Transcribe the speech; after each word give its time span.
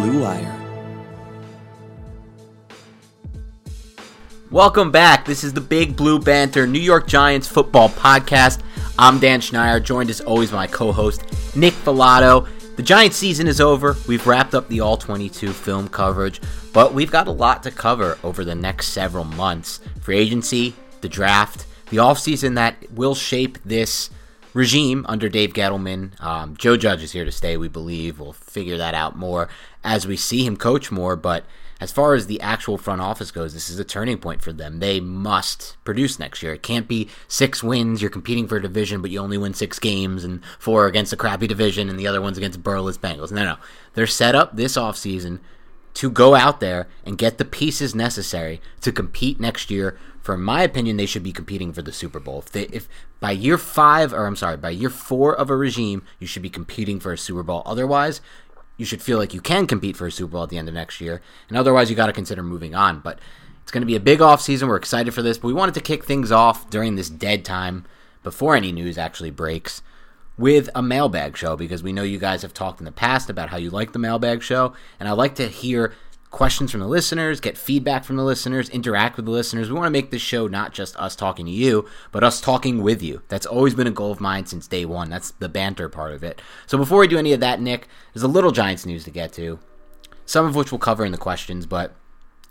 Blue 0.00 0.22
Wire. 0.22 0.54
Welcome 4.48 4.92
back. 4.92 5.24
This 5.24 5.42
is 5.42 5.52
the 5.52 5.60
Big 5.60 5.96
Blue 5.96 6.20
Banter 6.20 6.68
New 6.68 6.78
York 6.78 7.08
Giants 7.08 7.48
football 7.48 7.88
podcast. 7.88 8.60
I'm 8.96 9.18
Dan 9.18 9.40
Schneider, 9.40 9.80
joined 9.80 10.08
as 10.08 10.20
always 10.20 10.52
by 10.52 10.56
my 10.58 10.66
co-host 10.68 11.22
Nick 11.56 11.74
Falato. 11.74 12.46
The 12.76 12.82
Giants 12.84 13.16
season 13.16 13.48
is 13.48 13.60
over. 13.60 13.96
We've 14.06 14.24
wrapped 14.24 14.54
up 14.54 14.68
the 14.68 14.82
All 14.82 14.96
22 14.96 15.52
film 15.52 15.88
coverage, 15.88 16.40
but 16.72 16.94
we've 16.94 17.10
got 17.10 17.26
a 17.26 17.32
lot 17.32 17.64
to 17.64 17.72
cover 17.72 18.18
over 18.22 18.44
the 18.44 18.54
next 18.54 18.90
several 18.90 19.24
months. 19.24 19.80
Free 20.00 20.18
agency, 20.18 20.76
the 21.00 21.08
draft, 21.08 21.66
the 21.90 21.96
offseason 21.96 22.54
that 22.54 22.76
will 22.92 23.16
shape 23.16 23.58
this 23.64 24.10
regime 24.54 25.04
under 25.08 25.28
Dave 25.28 25.52
Gettleman. 25.52 26.20
Um, 26.22 26.56
Joe 26.56 26.76
Judge 26.76 27.02
is 27.02 27.12
here 27.12 27.24
to 27.24 27.32
stay, 27.32 27.56
we 27.56 27.68
believe. 27.68 28.18
We'll 28.18 28.32
figure 28.32 28.78
that 28.78 28.94
out 28.94 29.16
more 29.16 29.48
as 29.84 30.06
we 30.06 30.16
see 30.16 30.44
him 30.44 30.56
coach 30.56 30.90
more, 30.90 31.16
but 31.16 31.44
as 31.80 31.92
far 31.92 32.14
as 32.14 32.26
the 32.26 32.40
actual 32.40 32.76
front 32.76 33.00
office 33.00 33.30
goes, 33.30 33.54
this 33.54 33.70
is 33.70 33.78
a 33.78 33.84
turning 33.84 34.18
point 34.18 34.42
for 34.42 34.52
them. 34.52 34.80
They 34.80 34.98
must 34.98 35.76
produce 35.84 36.18
next 36.18 36.42
year. 36.42 36.54
It 36.54 36.62
can't 36.62 36.88
be 36.88 37.08
six 37.28 37.62
wins, 37.62 38.02
you're 38.02 38.10
competing 38.10 38.48
for 38.48 38.56
a 38.56 38.62
division, 38.62 39.00
but 39.00 39.10
you 39.10 39.20
only 39.20 39.38
win 39.38 39.54
six 39.54 39.78
games 39.78 40.24
and 40.24 40.44
four 40.58 40.86
against 40.86 41.12
a 41.12 41.16
crappy 41.16 41.46
division 41.46 41.88
and 41.88 41.98
the 41.98 42.06
other 42.08 42.20
one's 42.20 42.36
against 42.36 42.62
Burrowless 42.62 42.98
Bengals. 42.98 43.30
No, 43.30 43.44
no. 43.44 43.56
They're 43.94 44.08
set 44.08 44.34
up 44.34 44.56
this 44.56 44.76
offseason 44.76 45.38
to 45.94 46.10
go 46.10 46.34
out 46.34 46.60
there 46.60 46.88
and 47.04 47.18
get 47.18 47.38
the 47.38 47.44
pieces 47.44 47.94
necessary 47.94 48.60
to 48.80 48.92
compete 48.92 49.40
next 49.40 49.70
year. 49.70 49.98
For 50.20 50.36
my 50.36 50.62
opinion, 50.62 50.96
they 50.96 51.06
should 51.06 51.22
be 51.22 51.32
competing 51.32 51.72
for 51.72 51.82
the 51.82 51.92
Super 51.92 52.20
Bowl. 52.20 52.40
If, 52.40 52.52
they, 52.52 52.62
if 52.64 52.88
by 53.18 53.30
year 53.30 53.56
five, 53.56 54.12
or 54.12 54.26
I'm 54.26 54.36
sorry, 54.36 54.56
by 54.58 54.70
year 54.70 54.90
four 54.90 55.34
of 55.34 55.48
a 55.48 55.56
regime, 55.56 56.02
you 56.18 56.26
should 56.26 56.42
be 56.42 56.50
competing 56.50 57.00
for 57.00 57.12
a 57.12 57.18
Super 57.18 57.42
Bowl. 57.42 57.62
Otherwise, 57.64 58.20
you 58.78 58.86
should 58.86 59.02
feel 59.02 59.18
like 59.18 59.34
you 59.34 59.42
can 59.42 59.66
compete 59.66 59.96
for 59.96 60.06
a 60.06 60.10
Super 60.10 60.32
Bowl 60.32 60.44
at 60.44 60.48
the 60.48 60.56
end 60.56 60.68
of 60.68 60.74
next 60.74 61.00
year. 61.00 61.20
And 61.48 61.58
otherwise, 61.58 61.90
you 61.90 61.96
got 61.96 62.06
to 62.06 62.12
consider 62.12 62.42
moving 62.42 62.74
on. 62.74 63.00
But 63.00 63.18
it's 63.62 63.70
going 63.70 63.82
to 63.82 63.86
be 63.86 63.96
a 63.96 64.00
big 64.00 64.22
off 64.22 64.40
season. 64.40 64.68
We're 64.68 64.76
excited 64.76 65.12
for 65.12 65.20
this, 65.20 65.36
but 65.36 65.48
we 65.48 65.52
wanted 65.52 65.74
to 65.74 65.82
kick 65.82 66.04
things 66.04 66.32
off 66.32 66.70
during 66.70 66.94
this 66.94 67.10
dead 67.10 67.44
time 67.44 67.84
before 68.22 68.56
any 68.56 68.72
news 68.72 68.96
actually 68.96 69.30
breaks 69.30 69.82
with 70.38 70.70
a 70.74 70.80
mailbag 70.80 71.36
show 71.36 71.56
because 71.56 71.82
we 71.82 71.92
know 71.92 72.04
you 72.04 72.18
guys 72.18 72.42
have 72.42 72.54
talked 72.54 72.80
in 72.80 72.84
the 72.84 72.92
past 72.92 73.28
about 73.28 73.50
how 73.50 73.56
you 73.56 73.68
like 73.68 73.92
the 73.92 73.98
mailbag 73.98 74.42
show, 74.42 74.72
and 74.98 75.08
I 75.08 75.12
like 75.12 75.34
to 75.34 75.48
hear 75.48 75.94
questions 76.30 76.70
from 76.70 76.80
the 76.80 76.86
listeners, 76.86 77.40
get 77.40 77.56
feedback 77.56 78.04
from 78.04 78.16
the 78.16 78.22
listeners, 78.22 78.68
interact 78.68 79.16
with 79.16 79.24
the 79.24 79.30
listeners. 79.30 79.68
We 79.68 79.74
want 79.74 79.86
to 79.86 79.90
make 79.90 80.10
this 80.10 80.22
show 80.22 80.46
not 80.46 80.72
just 80.72 80.96
us 80.96 81.16
talking 81.16 81.46
to 81.46 81.52
you, 81.52 81.86
but 82.12 82.24
us 82.24 82.40
talking 82.40 82.82
with 82.82 83.02
you. 83.02 83.22
That's 83.28 83.46
always 83.46 83.74
been 83.74 83.86
a 83.86 83.92
goal 83.92 84.12
of 84.12 84.20
mine 84.20 84.46
since 84.46 84.66
day 84.66 84.84
one. 84.84 85.10
That's 85.10 85.30
the 85.32 85.48
banter 85.48 85.88
part 85.88 86.12
of 86.12 86.22
it. 86.22 86.42
So 86.66 86.76
before 86.76 86.98
we 86.98 87.08
do 87.08 87.18
any 87.18 87.32
of 87.32 87.40
that, 87.40 87.60
Nick, 87.60 87.88
there's 88.12 88.22
a 88.22 88.28
little 88.28 88.52
Giants 88.52 88.84
news 88.84 89.04
to 89.04 89.10
get 89.10 89.32
to, 89.34 89.58
some 90.26 90.46
of 90.46 90.54
which 90.54 90.70
we'll 90.70 90.78
cover 90.78 91.04
in 91.04 91.12
the 91.12 91.18
questions, 91.18 91.66
but 91.66 91.94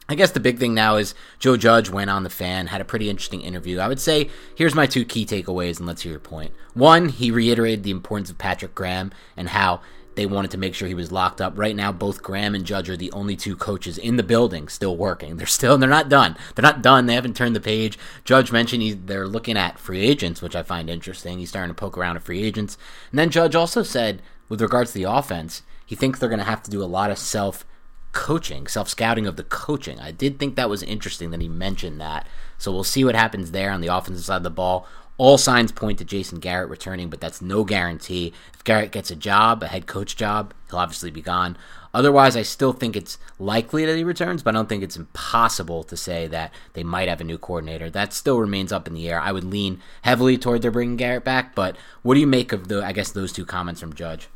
I 0.10 0.16
guess 0.16 0.32
the 0.32 0.40
big 0.40 0.58
thing 0.58 0.74
now 0.74 0.96
is 0.96 1.14
Joe 1.38 1.58
Judge 1.58 1.90
went 1.90 2.10
on 2.10 2.24
the 2.24 2.30
fan, 2.30 2.68
had 2.68 2.80
a 2.80 2.86
pretty 2.86 3.10
interesting 3.10 3.42
interview. 3.42 3.80
I 3.80 3.90
would 3.90 4.00
say 4.00 4.30
here's 4.56 4.74
my 4.74 4.86
two 4.86 5.04
key 5.04 5.26
takeaways, 5.26 5.80
and 5.80 5.86
let's 5.86 6.02
hear 6.02 6.12
your 6.12 6.20
point. 6.20 6.54
One, 6.74 7.10
he 7.10 7.30
reiterated 7.30 7.84
the 7.84 7.92
importance 7.92 8.30
of 8.30 8.38
Patrick 8.38 8.74
Graham 8.74 9.12
and 9.36 9.50
how 9.50 9.82
they 10.18 10.26
wanted 10.26 10.52
to 10.52 10.58
make 10.58 10.74
sure 10.74 10.88
he 10.88 10.96
was 10.96 11.12
locked 11.12 11.40
up. 11.40 11.58
Right 11.58 11.76
now, 11.76 11.92
both 11.92 12.24
Graham 12.24 12.56
and 12.56 12.66
Judge 12.66 12.90
are 12.90 12.98
the 12.98 13.12
only 13.12 13.36
two 13.36 13.56
coaches 13.56 14.00
in 14.00 14.18
the 14.18 14.24
building 14.24 14.68
still 14.68 14.98
working. 14.98 15.38
They're 15.38 15.46
still 15.48 15.78
they're 15.78 15.88
not 15.88 16.10
done. 16.10 16.36
They're 16.56 16.64
not 16.64 16.82
done. 16.82 17.06
They 17.06 17.14
haven't 17.14 17.36
turned 17.36 17.56
the 17.56 17.62
page. 17.62 18.00
Judge 18.26 18.52
mentioned 18.52 18.82
he, 18.82 18.94
they're 18.94 19.28
looking 19.28 19.58
at 19.58 19.80
free 19.80 20.02
agents, 20.02 20.42
which 20.42 20.56
I 20.56 20.64
find 20.64 20.90
interesting. 20.90 21.38
He's 21.38 21.50
starting 21.50 21.70
to 21.70 21.80
poke 21.80 21.98
around 21.98 22.18
at 22.18 22.24
free 22.24 22.44
agents. 22.44 22.78
And 23.12 23.20
then 23.20 23.30
Judge 23.30 23.56
also 23.56 23.84
said, 23.84 24.24
with 24.50 24.60
regards 24.60 24.92
to 24.92 24.98
the 24.98 25.10
offense, 25.10 25.62
he 25.86 25.96
thinks 25.96 26.20
they're 26.20 26.30
going 26.30 26.40
to 26.40 26.46
have 26.46 26.64
to 26.64 26.72
do 26.72 26.84
a 26.84 26.86
lot 26.86 27.12
of 27.12 27.20
self 27.20 27.64
coaching, 28.12 28.66
self 28.66 28.90
scouting 28.90 29.28
of 29.28 29.36
the 29.36 29.44
coaching. 29.44 30.00
I 30.00 30.12
did 30.12 30.40
think 30.40 30.56
that 30.56 30.70
was 30.70 30.82
interesting 30.82 31.30
that 31.30 31.42
he 31.42 31.48
mentioned 31.48 32.02
that. 32.02 32.28
So 32.58 32.72
we'll 32.72 32.84
see 32.84 33.04
what 33.04 33.14
happens 33.14 33.52
there 33.52 33.70
on 33.70 33.82
the 33.82 33.96
offensive 33.96 34.26
side 34.26 34.38
of 34.38 34.44
the 34.44 34.50
ball. 34.50 34.88
All 35.18 35.40
signs 35.40 35.72
point 35.72 35.98
to 35.98 36.06
Jason 36.06 36.40
Garrett 36.40 36.70
returning, 36.70 37.10
but 37.10 37.20
that's 37.20 37.42
no 37.42 37.64
guarantee. 37.64 38.34
If 38.54 38.64
Garrett 38.64 38.92
gets 38.92 39.10
a 39.10 39.16
job, 39.16 39.64
a 39.64 39.68
head 39.68 39.88
coach 39.88 40.16
job, 40.16 40.54
he'll 40.70 40.78
obviously 40.78 41.10
be 41.10 41.22
gone. 41.22 41.58
Otherwise, 41.92 42.38
I 42.38 42.44
still 42.44 42.74
think 42.74 42.96
it's 42.96 43.18
likely 43.40 43.84
that 43.86 43.98
he 43.98 44.04
returns, 44.04 44.44
but 44.44 44.54
I 44.54 44.60
don't 44.60 44.70
think 44.70 44.84
it's 44.84 44.98
impossible 44.98 45.84
to 45.86 45.98
say 45.98 46.28
that 46.28 46.54
they 46.74 46.84
might 46.84 47.10
have 47.10 47.20
a 47.20 47.24
new 47.24 47.40
coordinator. 47.40 47.90
That 47.90 48.14
still 48.14 48.40
remains 48.40 48.72
up 48.72 48.88
in 48.88 48.94
the 48.94 49.10
air. 49.10 49.20
I 49.20 49.32
would 49.32 49.44
lean 49.44 49.82
heavily 50.04 50.38
toward 50.38 50.62
their 50.62 50.70
bringing 50.70 50.98
Garrett 50.98 51.24
back, 51.24 51.56
but 51.56 51.76
what 52.04 52.14
do 52.14 52.20
you 52.20 52.28
make 52.28 52.52
of 52.52 52.68
the? 52.68 52.86
I 52.86 52.92
guess 52.92 53.12
those 53.12 53.34
two 53.34 53.46
comments 53.46 53.82
from 53.82 53.94
Judge. 53.94 54.28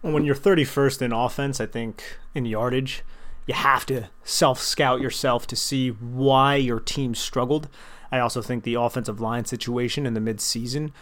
When 0.00 0.24
you're 0.24 0.34
31st 0.34 1.02
in 1.02 1.12
offense, 1.12 1.60
I 1.60 1.66
think 1.66 2.18
in 2.34 2.46
yardage, 2.46 3.02
you 3.46 3.52
have 3.52 3.84
to 3.86 4.08
self 4.22 4.60
scout 4.60 5.00
yourself 5.00 5.46
to 5.48 5.56
see 5.56 5.90
why 5.90 6.56
your 6.56 6.80
team 6.80 7.14
struggled. 7.14 7.68
I 8.14 8.20
also 8.20 8.40
think 8.40 8.62
the 8.62 8.74
offensive 8.74 9.20
line 9.20 9.44
situation 9.44 10.06
in 10.06 10.14
the 10.14 10.20
midseason 10.20 10.92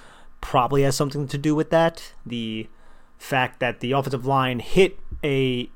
probably 0.41 0.81
has 0.81 0.97
something 0.97 1.29
to 1.29 1.37
do 1.37 1.55
with 1.55 1.69
that. 1.69 2.15
The 2.25 2.69
fact 3.19 3.61
that 3.61 3.81
the 3.81 3.93
offensive 3.93 4.25
line 4.25 4.61
hit 4.61 4.99
a 5.23 5.71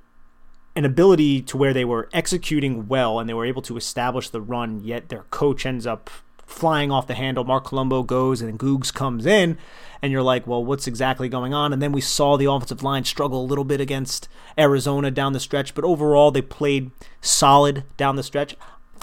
an 0.75 0.87
ability 0.87 1.43
to 1.43 1.59
where 1.59 1.75
they 1.75 1.85
were 1.85 2.09
executing 2.15 2.89
well 2.89 3.19
and 3.19 3.29
they 3.29 3.35
were 3.35 3.45
able 3.45 3.61
to 3.61 3.77
establish 3.77 4.31
the 4.31 4.41
run, 4.41 4.81
yet 4.83 5.11
their 5.11 5.25
coach 5.25 5.67
ends 5.67 5.87
up 5.87 6.09
flying 6.47 6.91
off 6.91 7.07
the 7.07 7.15
handle. 7.15 7.45
Mark 7.45 7.67
Colombo 7.67 8.03
goes 8.03 8.41
and 8.41 8.59
Googs 8.59 8.93
comes 8.93 9.27
in, 9.27 9.59
and 10.01 10.13
you're 10.13 10.23
like, 10.23 10.47
well, 10.47 10.65
what's 10.65 10.87
exactly 10.87 11.29
going 11.29 11.53
on? 11.53 11.71
And 11.75 11.83
then 11.83 11.93
we 11.93 12.01
saw 12.01 12.39
the 12.39 12.51
offensive 12.51 12.83
line 12.83 13.05
struggle 13.05 13.43
a 13.43 13.47
little 13.47 13.65
bit 13.65 13.81
against 13.81 14.27
Arizona 14.59 15.11
down 15.11 15.35
the 15.35 15.41
stretch, 15.41 15.75
but 15.75 15.85
overall 15.85 16.31
they 16.31 16.41
played 16.41 16.93
solid 17.21 17.85
down 17.99 18.17
the 18.17 18.23
stretch. 18.23 18.57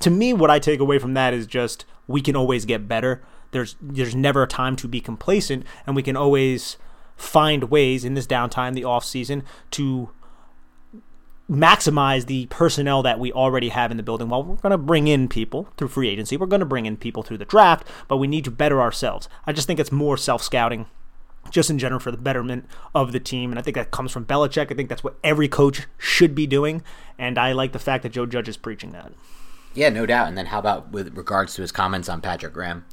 To 0.03 0.09
me, 0.09 0.33
what 0.33 0.51
I 0.51 0.59
take 0.59 0.81
away 0.81 0.99
from 0.99 1.13
that 1.13 1.33
is 1.33 1.47
just 1.47 1.85
we 2.07 2.21
can 2.21 2.35
always 2.35 2.65
get 2.65 2.89
better. 2.89 3.23
There's 3.51 3.77
there's 3.81 4.13
never 4.13 4.43
a 4.43 4.47
time 4.47 4.75
to 4.77 4.87
be 4.87 4.99
complacent, 4.99 5.65
and 5.87 5.95
we 5.95 6.03
can 6.03 6.17
always 6.17 6.75
find 7.15 7.65
ways 7.65 8.03
in 8.03 8.13
this 8.13 8.27
downtime, 8.27 8.73
the 8.73 8.83
off 8.83 9.05
season, 9.05 9.43
to 9.71 10.09
maximize 11.49 12.25
the 12.25 12.47
personnel 12.47 13.01
that 13.03 13.17
we 13.17 13.31
already 13.31 13.69
have 13.69 13.91
in 13.91 13.97
the 13.97 14.03
building. 14.03 14.27
Well, 14.27 14.43
we're 14.43 14.55
going 14.55 14.71
to 14.71 14.77
bring 14.77 15.07
in 15.07 15.29
people 15.29 15.69
through 15.77 15.87
free 15.89 16.09
agency. 16.09 16.35
We're 16.35 16.47
going 16.47 16.59
to 16.59 16.65
bring 16.65 16.85
in 16.85 16.97
people 16.97 17.23
through 17.23 17.37
the 17.37 17.45
draft, 17.45 17.87
but 18.09 18.17
we 18.17 18.27
need 18.27 18.43
to 18.43 18.51
better 18.51 18.81
ourselves. 18.81 19.29
I 19.47 19.53
just 19.53 19.67
think 19.67 19.79
it's 19.79 19.91
more 19.91 20.17
self 20.17 20.43
scouting 20.43 20.87
just 21.49 21.69
in 21.69 21.79
general 21.79 21.99
for 21.99 22.11
the 22.11 22.17
betterment 22.17 22.65
of 22.93 23.13
the 23.13 23.19
team. 23.21 23.51
And 23.51 23.59
I 23.59 23.61
think 23.61 23.75
that 23.75 23.91
comes 23.91 24.11
from 24.11 24.25
Belichick. 24.25 24.69
I 24.69 24.75
think 24.75 24.89
that's 24.89 25.03
what 25.03 25.17
every 25.23 25.47
coach 25.47 25.87
should 25.97 26.35
be 26.35 26.45
doing. 26.45 26.83
And 27.17 27.37
I 27.37 27.53
like 27.53 27.71
the 27.71 27.79
fact 27.79 28.03
that 28.03 28.11
Joe 28.11 28.25
Judge 28.25 28.49
is 28.49 28.57
preaching 28.57 28.91
that. 28.91 29.13
Yeah, 29.73 29.89
no 29.89 30.05
doubt. 30.05 30.27
And 30.27 30.37
then 30.37 30.47
how 30.47 30.59
about 30.59 30.91
with 30.91 31.17
regards 31.17 31.55
to 31.55 31.61
his 31.61 31.71
comments 31.71 32.09
on 32.09 32.21
Patrick 32.21 32.53
Graham? 32.53 32.85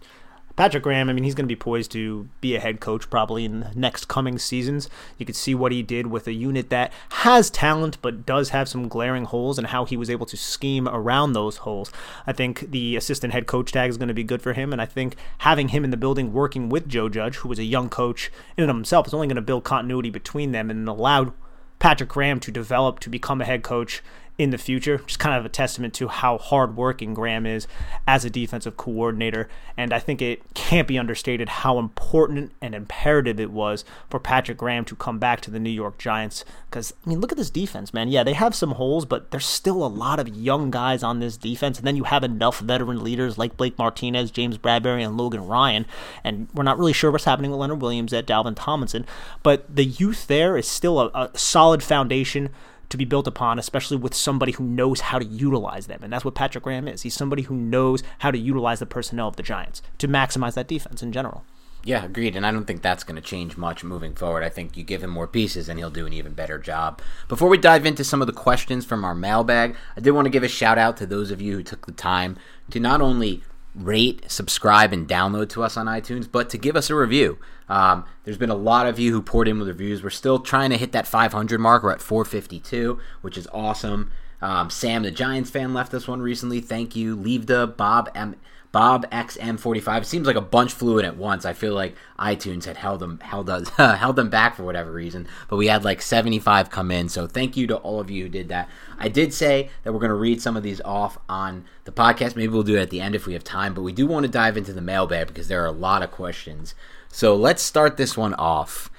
Patrick 0.57 0.83
Graham, 0.83 1.09
I 1.09 1.15
mean, 1.15 1.25
he's 1.25 1.35
going 1.35 1.47
to 1.47 1.53
be 1.53 1.57
poised 1.57 1.91
to 1.93 2.29
be 2.43 2.55
a 2.55 2.61
head 2.61 2.81
coach 2.81 3.09
probably 3.09 3.47
in 3.47 3.61
the 3.61 3.73
next 3.75 4.09
coming 4.09 4.39
seasons. 4.39 4.91
You 5.17 5.25
could 5.25 5.37
see 5.37 5.55
what 5.55 5.73
he 5.73 5.83
did 5.83 6.09
with 6.09 6.27
a 6.27 6.35
unit 6.35 6.69
that 6.69 6.93
has 7.11 7.49
talent 7.49 7.97
but 8.03 8.27
does 8.27 8.51
have 8.51 8.69
some 8.69 8.89
glaring 8.89 9.25
holes 9.25 9.57
and 9.57 9.69
how 9.69 9.87
he 9.87 9.97
was 9.97 10.11
able 10.11 10.27
to 10.27 10.37
scheme 10.37 10.87
around 10.87 11.33
those 11.33 11.59
holes. 11.59 11.91
I 12.27 12.33
think 12.33 12.73
the 12.73 12.97
assistant 12.97 13.33
head 13.33 13.47
coach 13.47 13.73
tag 13.73 13.89
is 13.89 13.97
going 13.97 14.09
to 14.09 14.15
be 14.15 14.25
good 14.25 14.43
for 14.43 14.53
him, 14.53 14.73
and 14.73 14.83
I 14.83 14.87
think 14.87 15.17
having 15.39 15.69
him 15.69 15.83
in 15.83 15.91
the 15.91 15.97
building 15.97 16.33
working 16.33 16.69
with 16.69 16.89
Joe 16.89 17.09
Judge, 17.09 17.37
who 17.37 17.49
was 17.49 17.59
a 17.59 17.65
young 17.65 17.89
coach 17.89 18.31
in 18.59 18.65
and 18.65 18.71
of 18.71 18.77
himself, 18.77 19.07
is 19.07 19.15
only 19.15 19.29
going 19.29 19.37
to 19.37 19.43
build 19.43 19.65
continuity 19.65 20.11
between 20.11 20.53
them 20.53 20.69
and 20.69 20.87
allow 20.87 21.33
Patrick 21.79 22.11
Graham 22.11 22.39
to 22.41 22.51
develop 22.51 23.01
to 23.01 23.09
become 23.09 23.41
a 23.41 23.47
head 23.47 23.63
coach 23.63 24.03
in 24.41 24.49
the 24.49 24.59
future. 24.59 24.97
Just 25.07 25.19
kind 25.19 25.39
of 25.39 25.45
a 25.45 25.51
testament 25.51 25.93
to 25.95 26.09
how 26.09 26.39
hardworking 26.39 27.13
Graham 27.13 27.45
is 27.45 27.69
as 28.07 28.25
a 28.25 28.31
defensive 28.31 28.75
coordinator. 28.79 29.51
And 29.77 29.93
I 29.93 29.99
think 29.99 30.23
it 30.23 30.55
can't 30.55 30.89
be 30.89 30.99
understated 30.99 31.51
how 31.51 31.79
important 31.79 32.53
and 32.63 32.75
imperative 32.75 33.39
it 33.39 33.51
was 33.51 33.85
for 34.09 34.19
Patrick 34.19 34.57
Graham 34.57 34.87
to 34.87 34.97
come 34.97 35.19
back 35.19 35.43
to 35.43 35.51
the 35.51 35.61
New 35.61 35.69
York 35.69 35.99
Giants. 35.99 36.47
Because, 36.71 36.95
I 37.05 37.11
mean, 37.11 37.21
look 37.21 37.33
at 37.33 37.37
this 37.37 37.51
defense, 37.51 37.93
man. 37.93 38.09
Yeah, 38.09 38.25
they 38.25 38.33
have 38.33 38.55
some 38.55 38.73
holes, 38.73 39.05
but 39.05 39.31
there's 39.31 39.45
still 39.45 39.85
a 39.85 39.89
lot 39.89 40.19
of 40.19 40.29
young 40.29 40.71
guys 40.71 41.03
on 41.03 41.21
this 41.21 41.37
defense. 41.37 41.77
And 41.77 41.87
then 41.87 41.97
you 41.97 42.05
have 42.05 42.25
enough 42.25 42.61
veteran 42.61 43.05
leaders 43.05 43.37
like 43.37 43.59
Blake 43.59 43.77
Martinez, 43.77 44.31
James 44.31 44.57
Bradberry, 44.57 45.05
and 45.05 45.19
Logan 45.19 45.47
Ryan. 45.47 45.85
And 46.25 46.49
we're 46.55 46.63
not 46.63 46.79
really 46.79 46.95
sure 46.95 47.11
what's 47.11 47.25
happening 47.25 47.51
with 47.51 47.61
Leonard 47.61 47.83
Williams 47.83 48.15
at 48.15 48.27
Dalvin 48.27 48.57
Tomlinson. 48.57 49.05
But 49.43 49.77
the 49.77 49.85
youth 49.85 50.29
there 50.29 50.57
is 50.57 50.67
still 50.67 50.99
a, 50.99 51.09
a 51.09 51.31
solid 51.37 51.83
foundation 51.83 52.49
to 52.91 52.97
be 52.97 53.05
built 53.05 53.27
upon, 53.27 53.59
especially 53.59 53.97
with 53.97 54.15
somebody 54.15 54.53
who 54.53 54.65
knows 54.65 55.01
how 55.01 55.19
to 55.19 55.25
utilize 55.25 55.87
them. 55.87 56.01
And 56.03 56.13
that's 56.13 56.25
what 56.25 56.35
Patrick 56.35 56.65
Graham 56.65 56.87
is. 56.87 57.03
He's 57.03 57.15
somebody 57.15 57.43
who 57.43 57.55
knows 57.55 58.03
how 58.19 58.31
to 58.31 58.39
utilize 58.39 58.81
the 58.81 58.87
personnel 58.87 59.29
of 59.29 59.37
the 59.37 59.43
Giants 59.43 59.81
to 59.99 60.09
maximize 60.09 60.55
that 60.55 60.69
defense 60.69 61.03
in 61.03 61.13
general. 61.13 61.45
Yeah, 61.83 62.05
agreed. 62.05 62.37
And 62.37 62.45
I 62.45 62.51
don't 62.51 62.67
think 62.67 62.83
that's 62.83 63.05
going 63.05 63.17
to 63.17 63.27
change 63.27 63.57
much 63.57 63.83
moving 63.83 64.15
forward. 64.15 64.45
I 64.45 64.51
think 64.51 64.77
you 64.77 64.85
give 64.85 65.03
him 65.03 65.11
more 65.11 65.27
pieces 65.27 65.69
and 65.69 65.79
he'll 65.79 65.91
do 65.91 66.07
an 66.07 66.13
even 66.13 66.35
better 66.35 66.59
job. 66.59 67.01
Before 67.27 67.49
we 67.49 67.57
dive 67.57 67.87
into 67.87 68.05
some 68.05 68.21
of 68.21 68.27
the 68.27 68.35
questions 68.35 68.85
from 68.85 69.05
our 69.05 69.15
mailbag, 69.15 69.77
I 69.97 70.01
did 70.01 70.11
want 70.11 70.27
to 70.27 70.31
give 70.31 70.43
a 70.43 70.49
shout 70.49 70.77
out 70.77 70.99
to 70.99 71.07
those 71.07 71.31
of 71.31 71.41
you 71.41 71.57
who 71.57 71.63
took 71.63 71.87
the 71.87 71.93
time 71.93 72.37
to 72.71 72.81
not 72.81 73.01
only 73.01 73.43
rate, 73.75 74.31
subscribe, 74.31 74.93
and 74.93 75.09
download 75.09 75.49
to 75.51 75.63
us 75.63 75.77
on 75.77 75.87
iTunes, 75.87 76.31
but 76.31 76.51
to 76.51 76.59
give 76.59 76.77
us 76.77 76.91
a 76.91 76.95
review. 76.95 77.39
Um, 77.71 78.05
there's 78.25 78.37
been 78.37 78.51
a 78.51 78.55
lot 78.57 78.87
of 78.87 78.99
you 78.99 79.13
who 79.13 79.23
poured 79.23 79.49
in 79.49 79.59
with 79.59 79.69
reviews. 79.69 80.03
We're 80.03 80.11
still 80.11 80.41
trying 80.41 80.71
to 80.71 80.77
hit 80.77 80.93
that 80.93 81.07
500 81.07 81.61
mark. 81.61 81.85
We're 81.85 81.93
at 81.93 82.03
452, 82.03 82.99
which 83.23 83.39
is 83.39 83.47
awesome. 83.53 84.11
Um, 84.43 84.71
Sam, 84.71 85.05
the 85.05 85.11
Giants 85.11 85.51
fan, 85.51 85.73
left 85.73 85.95
us 85.95 86.09
one 86.09 86.21
recently. 86.21 86.61
Thank 86.61 86.97
you. 86.97 87.15
Leave 87.15 87.47
the 87.47 87.67
Bob 87.69 88.11
M. 88.15 88.35
Bob 88.73 89.09
XM45. 89.11 90.03
It 90.03 90.07
seems 90.07 90.27
like 90.29 90.37
a 90.37 90.41
bunch 90.41 90.73
flew 90.73 90.99
in 90.99 91.05
at 91.05 91.17
once. 91.17 91.45
I 91.45 91.53
feel 91.53 91.75
like 91.75 91.97
iTunes 92.19 92.65
had 92.65 92.77
held 92.77 93.01
them 93.01 93.19
held 93.21 93.51
us 93.51 93.69
held 93.77 94.15
them 94.15 94.31
back 94.31 94.55
for 94.55 94.63
whatever 94.63 94.93
reason, 94.93 95.27
but 95.49 95.57
we 95.57 95.67
had 95.67 95.85
like 95.85 96.01
75 96.01 96.71
come 96.71 96.93
in. 96.93 97.09
So 97.09 97.27
thank 97.27 97.57
you 97.57 97.67
to 97.67 97.77
all 97.79 97.99
of 97.99 98.11
you 98.11 98.25
who 98.25 98.29
did 98.29 98.49
that. 98.49 98.69
I 98.97 99.09
did 99.09 99.35
say 99.35 99.71
that 99.83 99.93
we're 99.93 99.99
going 99.99 100.11
to 100.11 100.15
read 100.15 100.41
some 100.41 100.57
of 100.57 100.63
these 100.63 100.81
off 100.83 101.19
on 101.29 101.65
the 101.85 101.93
podcast. 101.93 102.37
Maybe 102.37 102.53
we'll 102.53 102.63
do 102.63 102.77
it 102.77 102.83
at 102.83 102.91
the 102.91 103.01
end 103.01 103.17
if 103.17 103.27
we 103.27 103.33
have 103.33 103.43
time, 103.43 103.75
but 103.75 103.83
we 103.83 103.93
do 103.93 104.07
want 104.07 104.25
to 104.25 104.31
dive 104.31 104.57
into 104.57 104.73
the 104.73 104.81
mailbag 104.81 105.27
because 105.27 105.49
there 105.49 105.63
are 105.63 105.67
a 105.67 105.73
lot 105.73 106.03
of 106.03 106.13
questions. 106.13 106.75
So 107.13 107.35
let's 107.35 107.63
start 107.63 107.97
this 107.97 108.17
one 108.17 108.35
off. 108.35 108.91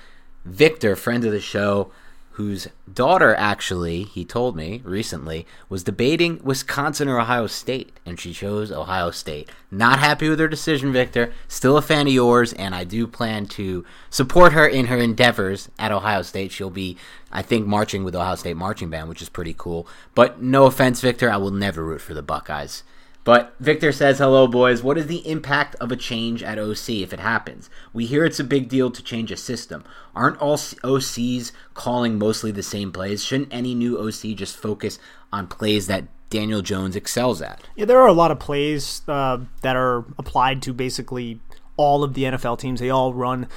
Victor, 0.44 0.96
friend 0.96 1.24
of 1.24 1.32
the 1.32 1.40
show, 1.40 1.92
whose 2.32 2.68
daughter 2.92 3.36
actually, 3.36 4.04
he 4.04 4.26
told 4.26 4.56
me 4.56 4.82
recently, 4.84 5.46
was 5.70 5.84
debating 5.84 6.40
Wisconsin 6.44 7.08
or 7.08 7.20
Ohio 7.20 7.48
State, 7.48 7.92
and 8.06 8.20
she 8.20 8.34
chose 8.34 8.72
Ohio 8.72 9.12
State. 9.12 9.50
Not 9.70 10.00
happy 10.00 10.30
with 10.30 10.40
her 10.40 10.48
decision, 10.48 10.92
Victor. 10.92 11.34
Still 11.48 11.78
a 11.78 11.82
fan 11.82 12.08
of 12.08 12.14
yours, 12.14 12.54
and 12.54 12.74
I 12.74 12.84
do 12.84 13.06
plan 13.06 13.46
to 13.48 13.86
support 14.10 14.54
her 14.54 14.66
in 14.66 14.88
her 14.88 14.98
endeavors 14.98 15.70
at 15.78 15.92
Ohio 15.92 16.22
State. 16.22 16.52
She'll 16.52 16.70
be, 16.70 16.98
I 17.32 17.42
think, 17.42 17.68
marching 17.68 18.04
with 18.04 18.16
Ohio 18.16 18.36
State 18.36 18.58
marching 18.58 18.90
band, 18.90 19.10
which 19.10 19.22
is 19.22 19.30
pretty 19.30 19.56
cool. 19.58 19.88
But 20.16 20.42
no 20.42 20.66
offense, 20.66 21.02
Victor, 21.02 21.30
I 21.30 21.38
will 21.38 21.52
never 21.52 21.84
root 21.84 22.02
for 22.02 22.14
the 22.14 22.24
Buckeyes. 22.24 22.84
But 23.24 23.54
Victor 23.60 23.92
says, 23.92 24.18
Hello, 24.18 24.48
boys. 24.48 24.82
What 24.82 24.98
is 24.98 25.08
the 25.08 25.28
impact 25.30 25.76
of 25.76 25.92
a 25.92 25.96
change 25.96 26.42
at 26.42 26.58
OC 26.58 26.90
if 26.90 27.14
it 27.14 27.20
happens? 27.20 27.70
We 27.94 28.06
hear 28.06 28.26
it's 28.26 28.40
a 28.40 28.44
big 28.44 28.68
deal 28.68 28.90
to 28.90 29.04
change 29.04 29.32
a 29.32 29.38
system. 29.38 29.84
Aren't 30.16 30.42
all 30.42 30.58
OCs 30.58 31.52
calling 31.74 32.18
mostly 32.18 32.52
the 32.52 32.64
same 32.64 32.92
plays? 32.92 33.24
Shouldn't 33.24 33.54
any 33.54 33.76
new 33.76 33.98
OC 33.98 34.36
just 34.36 34.58
focus 34.58 34.98
on 35.32 35.48
plays 35.48 35.88
that 35.88 36.06
Daniel 36.30 36.62
Jones 36.62 36.96
excels 36.96 37.42
at? 37.42 37.62
Yeah, 37.76 37.86
there 37.86 38.02
are 38.02 38.08
a 38.08 38.14
lot 38.14 38.32
of 38.32 38.40
plays 38.40 39.04
uh, 39.08 39.40
that 39.62 39.76
are 39.76 40.00
applied 40.18 40.64
to 40.64 40.74
basically 40.74 41.40
all 41.78 42.04
of 42.04 42.16
the 42.16 42.24
NFL 42.24 42.58
teams. 42.58 42.80
They 42.80 42.90
all 42.90 43.14
run 43.14 43.48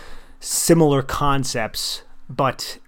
similar 0.40 1.02
concepts, 1.02 2.02
but 2.28 2.78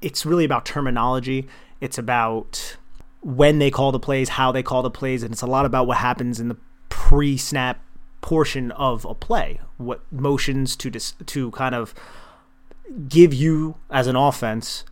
it's 0.00 0.24
really 0.24 0.44
about 0.44 0.64
terminology. 0.64 1.48
It's 1.80 1.98
about 1.98 2.76
when 3.20 3.58
they 3.58 3.70
call 3.70 3.92
the 3.92 3.98
plays, 3.98 4.30
how 4.30 4.52
they 4.52 4.62
call 4.62 4.82
the 4.82 4.90
plays, 4.90 5.22
and 5.22 5.32
it's 5.32 5.42
a 5.42 5.46
lot 5.46 5.66
about 5.66 5.86
what 5.86 5.98
happens 5.98 6.40
in 6.40 6.48
the 6.48 6.56
pre-snap 6.88 7.80
portion 8.20 8.70
of 8.72 9.04
a 9.04 9.14
play, 9.14 9.60
what 9.76 10.00
motions 10.12 10.76
to 10.76 10.90
dis- 10.90 11.14
to 11.26 11.50
kind 11.52 11.74
of 11.74 11.94
give 13.08 13.34
you 13.34 13.76
as 13.90 14.06
an 14.06 14.16
offense 14.16 14.84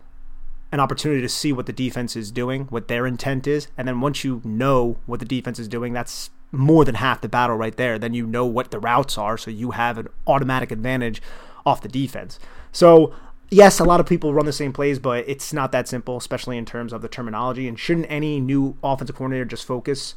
an 0.73 0.81
opportunity 0.81 1.23
to 1.23 1.29
see 1.29 1.53
what 1.53 1.67
the 1.67 1.73
defense 1.73 2.17
is 2.17 2.31
doing, 2.33 2.65
what 2.65 2.89
their 2.89 3.07
intent 3.07 3.47
is, 3.47 3.69
and 3.79 3.87
then 3.87 4.01
once 4.01 4.25
you 4.25 4.41
know 4.45 4.99
what 5.07 5.21
the 5.21 5.27
defense 5.27 5.59
is 5.59 5.69
doing, 5.69 5.93
that's 5.93 6.31
more 6.53 6.85
than 6.85 6.97
half 6.97 7.21
the 7.21 7.29
battle 7.29 7.57
right 7.57 7.77
there. 7.77 7.99
Then 7.99 8.15
you 8.15 8.27
know 8.27 8.47
what 8.47 8.71
the 8.71 8.79
routes 8.79 9.17
are, 9.17 9.39
so 9.39 9.51
you 9.51 9.73
have 9.73 9.97
an 9.97 10.09
automatic 10.27 10.71
advantage 10.71 11.23
off 11.65 11.83
the 11.83 11.89
defense. 11.89 12.39
So 12.73 13.15
yes, 13.51 13.79
a 13.79 13.85
lot 13.85 14.01
of 14.01 14.07
people 14.07 14.35
run 14.35 14.47
the 14.47 14.53
same 14.53 14.73
plays, 14.73 14.99
but 14.99 15.29
it's 15.29 15.53
not 15.53 15.73
that 15.73 15.89
simple, 15.89 16.17
especially 16.17 16.57
in 16.59 16.65
terms 16.65 16.93
of 16.93 17.03
the 17.03 17.09
terminology. 17.09 17.69
And 17.69 17.79
shouldn't 17.79 18.07
any 18.09 18.41
new 18.41 18.77
offensive 18.83 19.17
coordinator 19.17 19.45
just 19.45 19.65
focus 19.65 20.15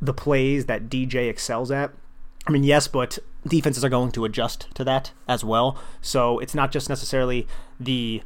the 0.00 0.14
plays 0.14 0.66
that 0.66 0.88
DJ 0.88 1.28
excels 1.28 1.70
at? 1.70 1.92
I 2.46 2.50
mean, 2.50 2.64
yes, 2.64 2.88
but 2.88 3.18
defenses 3.46 3.84
are 3.84 3.88
going 3.88 4.12
to 4.12 4.24
adjust 4.24 4.68
to 4.74 4.84
that 4.84 5.12
as 5.28 5.44
well. 5.44 5.78
So 6.00 6.38
it's 6.38 6.54
not 6.54 6.72
just 6.72 6.88
necessarily 6.88 7.46
the 7.78 8.22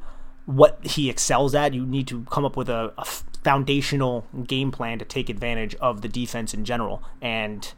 what 0.46 0.78
he 0.84 1.08
excels 1.08 1.54
at. 1.54 1.74
You 1.74 1.86
need 1.86 2.06
to 2.08 2.24
come 2.30 2.44
up 2.44 2.56
with 2.56 2.68
a, 2.68 2.92
a 2.98 3.04
foundational 3.04 4.26
game 4.46 4.70
plan 4.70 4.98
to 4.98 5.04
take 5.04 5.28
advantage 5.28 5.74
of 5.76 6.02
the 6.02 6.08
defense 6.08 6.54
in 6.54 6.64
general. 6.64 7.02
And 7.20 7.72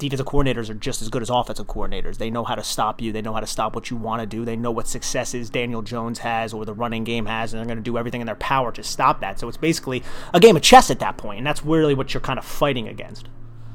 defensive 0.00 0.26
coordinators 0.26 0.68
are 0.68 0.74
just 0.74 1.02
as 1.02 1.08
good 1.08 1.22
as 1.22 1.30
offensive 1.30 1.66
coordinators. 1.66 2.18
They 2.18 2.30
know 2.30 2.42
how 2.42 2.56
to 2.56 2.64
stop 2.64 3.00
you. 3.00 3.12
They 3.12 3.22
know 3.22 3.32
how 3.32 3.40
to 3.40 3.46
stop 3.46 3.74
what 3.74 3.90
you 3.90 3.96
want 3.96 4.20
to 4.20 4.26
do. 4.26 4.44
They 4.44 4.56
know 4.56 4.72
what 4.72 4.88
successes 4.88 5.50
Daniel 5.50 5.82
Jones 5.82 6.18
has 6.20 6.52
or 6.52 6.64
the 6.64 6.74
running 6.74 7.04
game 7.04 7.26
has, 7.26 7.52
and 7.52 7.58
they're 7.58 7.66
going 7.66 7.78
to 7.78 7.82
do 7.82 7.96
everything 7.96 8.20
in 8.20 8.26
their 8.26 8.34
power 8.36 8.72
to 8.72 8.82
stop 8.82 9.20
that. 9.20 9.38
So 9.38 9.46
it's 9.46 9.56
basically 9.56 10.02
a 10.34 10.40
game 10.40 10.56
of 10.56 10.62
chess 10.62 10.90
at 10.90 10.98
that 10.98 11.16
point, 11.16 11.38
and 11.38 11.46
that's 11.46 11.64
really 11.64 11.94
what 11.94 12.12
you're 12.12 12.20
kind 12.20 12.38
of 12.38 12.44
fighting 12.44 12.88
against. 12.88 13.28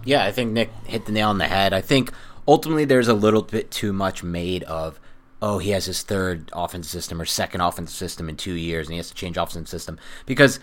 Yeah, 0.03 0.25
I 0.25 0.32
think 0.32 0.51
Nick 0.51 0.72
hit 0.86 1.05
the 1.05 1.12
nail 1.12 1.29
on 1.29 1.38
the 1.38 1.48
head. 1.48 1.74
I 1.74 1.82
think 1.82 2.12
ultimately 2.48 2.86
there's 2.86 3.08
a 3.08 3.13
little 3.13 3.41
bit 3.41 3.72
too 3.72 3.94
much 3.94 4.24
made 4.24 4.63
of 4.63 5.00
oh, 5.41 5.60
he 5.60 5.72
has 5.72 5.86
his 5.86 6.01
third 6.01 6.50
offensive 6.53 6.89
system 6.89 7.22
or 7.22 7.25
second 7.25 7.62
offensive 7.62 7.96
system 7.96 8.29
in 8.29 8.36
two 8.36 8.53
years, 8.53 8.88
and 8.88 8.94
he 8.94 8.98
has 8.98 9.10
to 9.10 9.15
change 9.15 9.38
offensive 9.38 9.70
system 9.70 10.00
because 10.25 10.60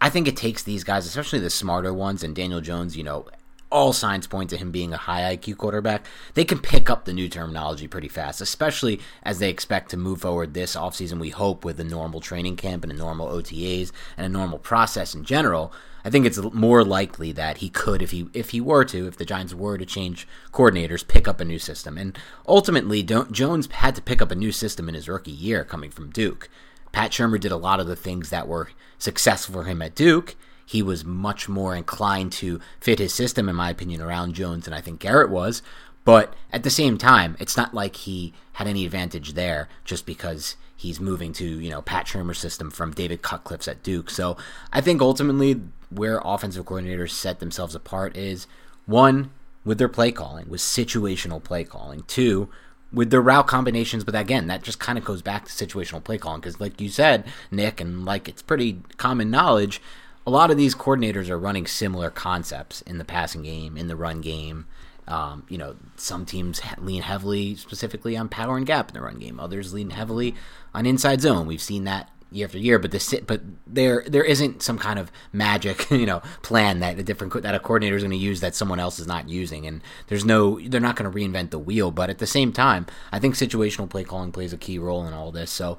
I 0.00 0.08
think 0.10 0.26
it 0.26 0.36
takes 0.36 0.62
these 0.62 0.84
guys, 0.84 1.06
especially 1.06 1.40
the 1.40 1.50
smarter 1.50 1.92
ones, 1.92 2.22
and 2.22 2.34
Daniel 2.34 2.60
Jones, 2.60 2.96
you 2.96 3.04
know, 3.04 3.26
all 3.72 3.92
signs 3.92 4.26
point 4.26 4.50
to 4.50 4.56
him 4.56 4.70
being 4.70 4.92
a 4.92 4.98
high 4.98 5.34
IQ 5.34 5.56
quarterback. 5.56 6.04
They 6.34 6.44
can 6.44 6.58
pick 6.58 6.90
up 6.90 7.04
the 7.04 7.12
new 7.12 7.28
terminology 7.28 7.88
pretty 7.88 8.08
fast, 8.08 8.40
especially 8.40 9.00
as 9.22 9.38
they 9.38 9.48
expect 9.48 9.90
to 9.90 9.96
move 9.96 10.20
forward 10.20 10.52
this 10.52 10.76
offseason, 10.76 11.18
we 11.18 11.30
hope, 11.30 11.64
with 11.64 11.80
a 11.80 11.84
normal 11.84 12.20
training 12.20 12.56
camp 12.56 12.84
and 12.84 12.92
a 12.92 12.96
normal 12.96 13.28
OTAs 13.28 13.90
and 14.16 14.26
a 14.26 14.28
normal 14.28 14.58
process 14.58 15.14
in 15.14 15.24
general. 15.24 15.72
I 16.04 16.10
think 16.10 16.26
it's 16.26 16.38
more 16.38 16.84
likely 16.84 17.32
that 17.32 17.58
he 17.58 17.70
could, 17.70 18.02
if 18.02 18.10
he 18.10 18.28
if 18.34 18.50
he 18.50 18.60
were 18.60 18.84
to, 18.86 19.06
if 19.06 19.16
the 19.16 19.24
Giants 19.24 19.54
were 19.54 19.78
to 19.78 19.86
change 19.86 20.28
coordinators, 20.52 21.06
pick 21.06 21.26
up 21.26 21.40
a 21.40 21.44
new 21.44 21.58
system. 21.58 21.96
And 21.96 22.18
ultimately, 22.46 23.02
Jones 23.02 23.68
had 23.70 23.94
to 23.94 24.02
pick 24.02 24.20
up 24.20 24.30
a 24.30 24.36
new 24.36 24.52
system 24.52 24.88
in 24.88 24.94
his 24.94 25.08
rookie 25.08 25.30
year, 25.30 25.64
coming 25.64 25.90
from 25.90 26.10
Duke. 26.10 26.50
Pat 26.90 27.12
Shurmur 27.12 27.40
did 27.40 27.52
a 27.52 27.56
lot 27.56 27.80
of 27.80 27.86
the 27.86 27.96
things 27.96 28.30
that 28.30 28.48
were 28.48 28.68
successful 28.98 29.54
for 29.54 29.64
him 29.64 29.80
at 29.80 29.94
Duke 29.94 30.36
he 30.72 30.82
was 30.82 31.04
much 31.04 31.50
more 31.50 31.76
inclined 31.76 32.32
to 32.32 32.58
fit 32.80 32.98
his 32.98 33.12
system, 33.12 33.46
in 33.46 33.54
my 33.54 33.68
opinion, 33.68 34.00
around 34.00 34.32
Jones 34.32 34.64
than 34.64 34.72
I 34.72 34.80
think 34.80 35.00
Garrett 35.00 35.28
was. 35.28 35.62
But 36.06 36.32
at 36.50 36.62
the 36.62 36.70
same 36.70 36.96
time, 36.96 37.36
it's 37.38 37.58
not 37.58 37.74
like 37.74 37.94
he 37.94 38.32
had 38.54 38.66
any 38.66 38.86
advantage 38.86 39.34
there 39.34 39.68
just 39.84 40.06
because 40.06 40.56
he's 40.74 40.98
moving 40.98 41.34
to, 41.34 41.44
you 41.44 41.68
know, 41.68 41.82
Pat 41.82 42.06
Shurmur's 42.06 42.38
system 42.38 42.70
from 42.70 42.92
David 42.92 43.20
Cutcliffe's 43.20 43.68
at 43.68 43.82
Duke. 43.82 44.08
So 44.08 44.38
I 44.72 44.80
think 44.80 45.02
ultimately 45.02 45.60
where 45.90 46.22
offensive 46.24 46.64
coordinators 46.64 47.10
set 47.10 47.38
themselves 47.38 47.74
apart 47.74 48.16
is 48.16 48.46
one, 48.86 49.30
with 49.66 49.76
their 49.76 49.90
play 49.90 50.10
calling, 50.10 50.48
with 50.48 50.62
situational 50.62 51.44
play 51.44 51.64
calling. 51.64 52.02
Two, 52.06 52.48
with 52.90 53.10
their 53.10 53.20
route 53.20 53.46
combinations, 53.46 54.04
but 54.04 54.14
again, 54.14 54.46
that 54.46 54.62
just 54.62 54.80
kind 54.80 54.96
of 54.96 55.04
goes 55.04 55.20
back 55.20 55.44
to 55.44 55.52
situational 55.52 56.02
play 56.02 56.16
calling 56.16 56.40
because, 56.40 56.60
like 56.60 56.80
you 56.80 56.88
said, 56.88 57.24
Nick, 57.50 57.78
and 57.78 58.06
like 58.06 58.26
it's 58.26 58.40
pretty 58.40 58.80
common 58.96 59.30
knowledge, 59.30 59.82
a 60.26 60.30
lot 60.30 60.50
of 60.50 60.56
these 60.56 60.74
coordinators 60.74 61.28
are 61.28 61.38
running 61.38 61.66
similar 61.66 62.10
concepts 62.10 62.82
in 62.82 62.98
the 62.98 63.04
passing 63.04 63.42
game, 63.42 63.76
in 63.76 63.88
the 63.88 63.96
run 63.96 64.20
game. 64.20 64.66
Um, 65.08 65.44
you 65.48 65.58
know, 65.58 65.74
some 65.96 66.24
teams 66.24 66.60
lean 66.78 67.02
heavily 67.02 67.56
specifically 67.56 68.16
on 68.16 68.28
power 68.28 68.56
and 68.56 68.66
gap 68.66 68.88
in 68.88 68.94
the 68.94 69.00
run 69.00 69.18
game. 69.18 69.40
Others 69.40 69.74
lean 69.74 69.90
heavily 69.90 70.34
on 70.74 70.86
inside 70.86 71.20
zone. 71.20 71.46
We've 71.46 71.60
seen 71.60 71.84
that 71.84 72.08
year 72.30 72.46
after 72.46 72.58
year, 72.58 72.78
but 72.78 72.92
the 72.92 73.22
but 73.26 73.40
there 73.66 74.04
there 74.06 74.24
isn't 74.24 74.62
some 74.62 74.78
kind 74.78 74.98
of 74.98 75.10
magic 75.32 75.90
you 75.90 76.06
know 76.06 76.22
plan 76.42 76.80
that 76.80 76.98
a 76.98 77.02
different 77.02 77.42
that 77.42 77.54
a 77.54 77.60
coordinator 77.60 77.96
is 77.96 78.02
going 78.02 78.12
to 78.12 78.16
use 78.16 78.40
that 78.40 78.54
someone 78.54 78.78
else 78.78 79.00
is 79.00 79.06
not 79.08 79.28
using, 79.28 79.66
and 79.66 79.80
there's 80.06 80.24
no 80.24 80.60
they're 80.60 80.80
not 80.80 80.94
going 80.94 81.10
to 81.10 81.16
reinvent 81.16 81.50
the 81.50 81.58
wheel. 81.58 81.90
But 81.90 82.08
at 82.08 82.18
the 82.18 82.26
same 82.26 82.52
time, 82.52 82.86
I 83.10 83.18
think 83.18 83.34
situational 83.34 83.90
play 83.90 84.04
calling 84.04 84.30
plays 84.30 84.52
a 84.52 84.58
key 84.58 84.78
role 84.78 85.04
in 85.04 85.12
all 85.12 85.32
this. 85.32 85.50
So 85.50 85.78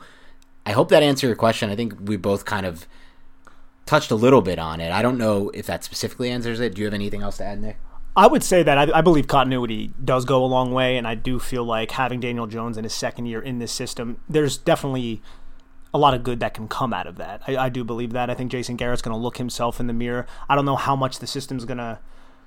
I 0.66 0.74
hope 0.74 0.90
that 0.90 1.02
answered 1.02 1.28
your 1.28 1.36
question. 1.38 1.70
I 1.70 1.76
think 1.76 1.96
we 2.02 2.18
both 2.18 2.46
kind 2.46 2.66
of 2.66 2.88
touched 3.86 4.12
a 4.12 4.16
little 4.16 4.42
bit 4.42 4.60
on 4.60 4.80
it. 4.80 4.92
I 4.92 5.02
don't 5.02 5.18
know 5.18 5.50
if 5.54 5.66
that 5.68 5.84
specifically 5.84 6.30
answers 6.30 6.60
it. 6.60 6.76
Do 6.76 6.82
you 6.82 6.86
have 6.86 6.94
anything 6.94 7.22
else 7.22 7.38
to 7.38 7.46
add, 7.46 7.62
Nick? 7.62 7.78
I 8.16 8.28
would 8.28 8.44
say 8.44 8.62
that 8.62 8.78
I, 8.78 9.00
I, 9.00 9.02
believe 9.02 9.28
continuity 9.28 9.92
does 10.04 10.24
go 10.24 10.44
a 10.44 10.46
long 10.46 10.72
way, 10.72 10.98
and 10.98 11.08
I 11.08 11.16
do 11.16 11.40
feel 11.40 11.64
like 11.64 11.92
having 11.92 12.20
Daniel 12.20 12.46
Jones 12.46 12.78
in 12.78 12.84
his 12.84 12.94
second 12.94 13.26
year 13.26 13.42
in 13.42 13.58
this 13.58 13.72
system, 13.72 14.22
there's 14.30 14.56
definitely 14.56 15.22
a 15.94 15.98
lot 15.98 16.14
of 16.14 16.24
good 16.24 16.40
that 16.40 16.54
can 16.54 16.68
come 16.68 16.94
out 16.94 17.08
of 17.08 17.16
that. 17.18 17.42
I, 17.48 17.58
I 17.58 17.70
do 17.70 17.84
believe 17.84 18.14
that. 18.14 18.30
I 18.30 18.36
think 18.36 18.52
Jason 18.52 18.76
Garrett's 18.76 19.02
going 19.02 19.16
to 19.16 19.22
look 19.22 19.38
himself 19.38 19.80
in 19.80 19.88
the 19.88 19.94
mirror. 19.94 20.28
I 20.48 20.56
don't 20.56 20.66
know 20.66 20.76
how 20.76 20.96
much 20.96 21.20
the 21.20 21.28
system's 21.28 21.66
going 21.66 21.80
to 21.80 22.00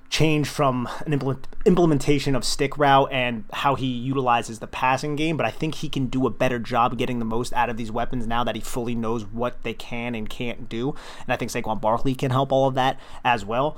change 0.09 0.47
from 0.47 0.87
an 1.05 1.13
implement, 1.13 1.47
implementation 1.65 2.35
of 2.35 2.43
stick 2.43 2.77
route 2.77 3.11
and 3.11 3.43
how 3.53 3.75
he 3.75 3.87
utilizes 3.87 4.59
the 4.59 4.67
passing 4.67 5.15
game, 5.15 5.35
but 5.37 5.45
I 5.45 5.51
think 5.51 5.75
he 5.75 5.89
can 5.89 6.07
do 6.07 6.25
a 6.25 6.29
better 6.29 6.59
job 6.59 6.97
getting 6.97 7.19
the 7.19 7.25
most 7.25 7.53
out 7.53 7.69
of 7.69 7.77
these 7.77 7.91
weapons 7.91 8.25
now 8.25 8.43
that 8.43 8.55
he 8.55 8.61
fully 8.61 8.95
knows 8.95 9.25
what 9.25 9.61
they 9.63 9.73
can 9.73 10.15
and 10.15 10.29
can't 10.29 10.69
do. 10.69 10.95
And 11.25 11.33
I 11.33 11.35
think 11.35 11.51
Saquon 11.51 11.81
Barkley 11.81 12.15
can 12.15 12.31
help 12.31 12.51
all 12.51 12.67
of 12.67 12.75
that 12.75 12.99
as 13.23 13.43
well. 13.43 13.77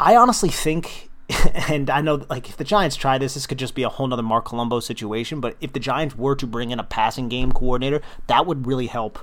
I 0.00 0.16
honestly 0.16 0.48
think 0.48 1.08
and 1.68 1.90
I 1.90 2.00
know, 2.00 2.24
like, 2.30 2.48
if 2.48 2.56
the 2.56 2.64
Giants 2.64 2.96
try 2.96 3.18
this, 3.18 3.34
this 3.34 3.46
could 3.46 3.58
just 3.58 3.74
be 3.74 3.82
a 3.82 3.88
whole 3.88 4.06
nother 4.06 4.22
Mark 4.22 4.46
Colombo 4.46 4.80
situation. 4.80 5.40
But 5.40 5.56
if 5.60 5.74
the 5.74 5.80
Giants 5.80 6.16
were 6.16 6.34
to 6.34 6.46
bring 6.46 6.70
in 6.70 6.80
a 6.80 6.84
passing 6.84 7.28
game 7.28 7.52
coordinator, 7.52 8.00
that 8.28 8.46
would 8.46 8.66
really 8.66 8.86
help 8.86 9.18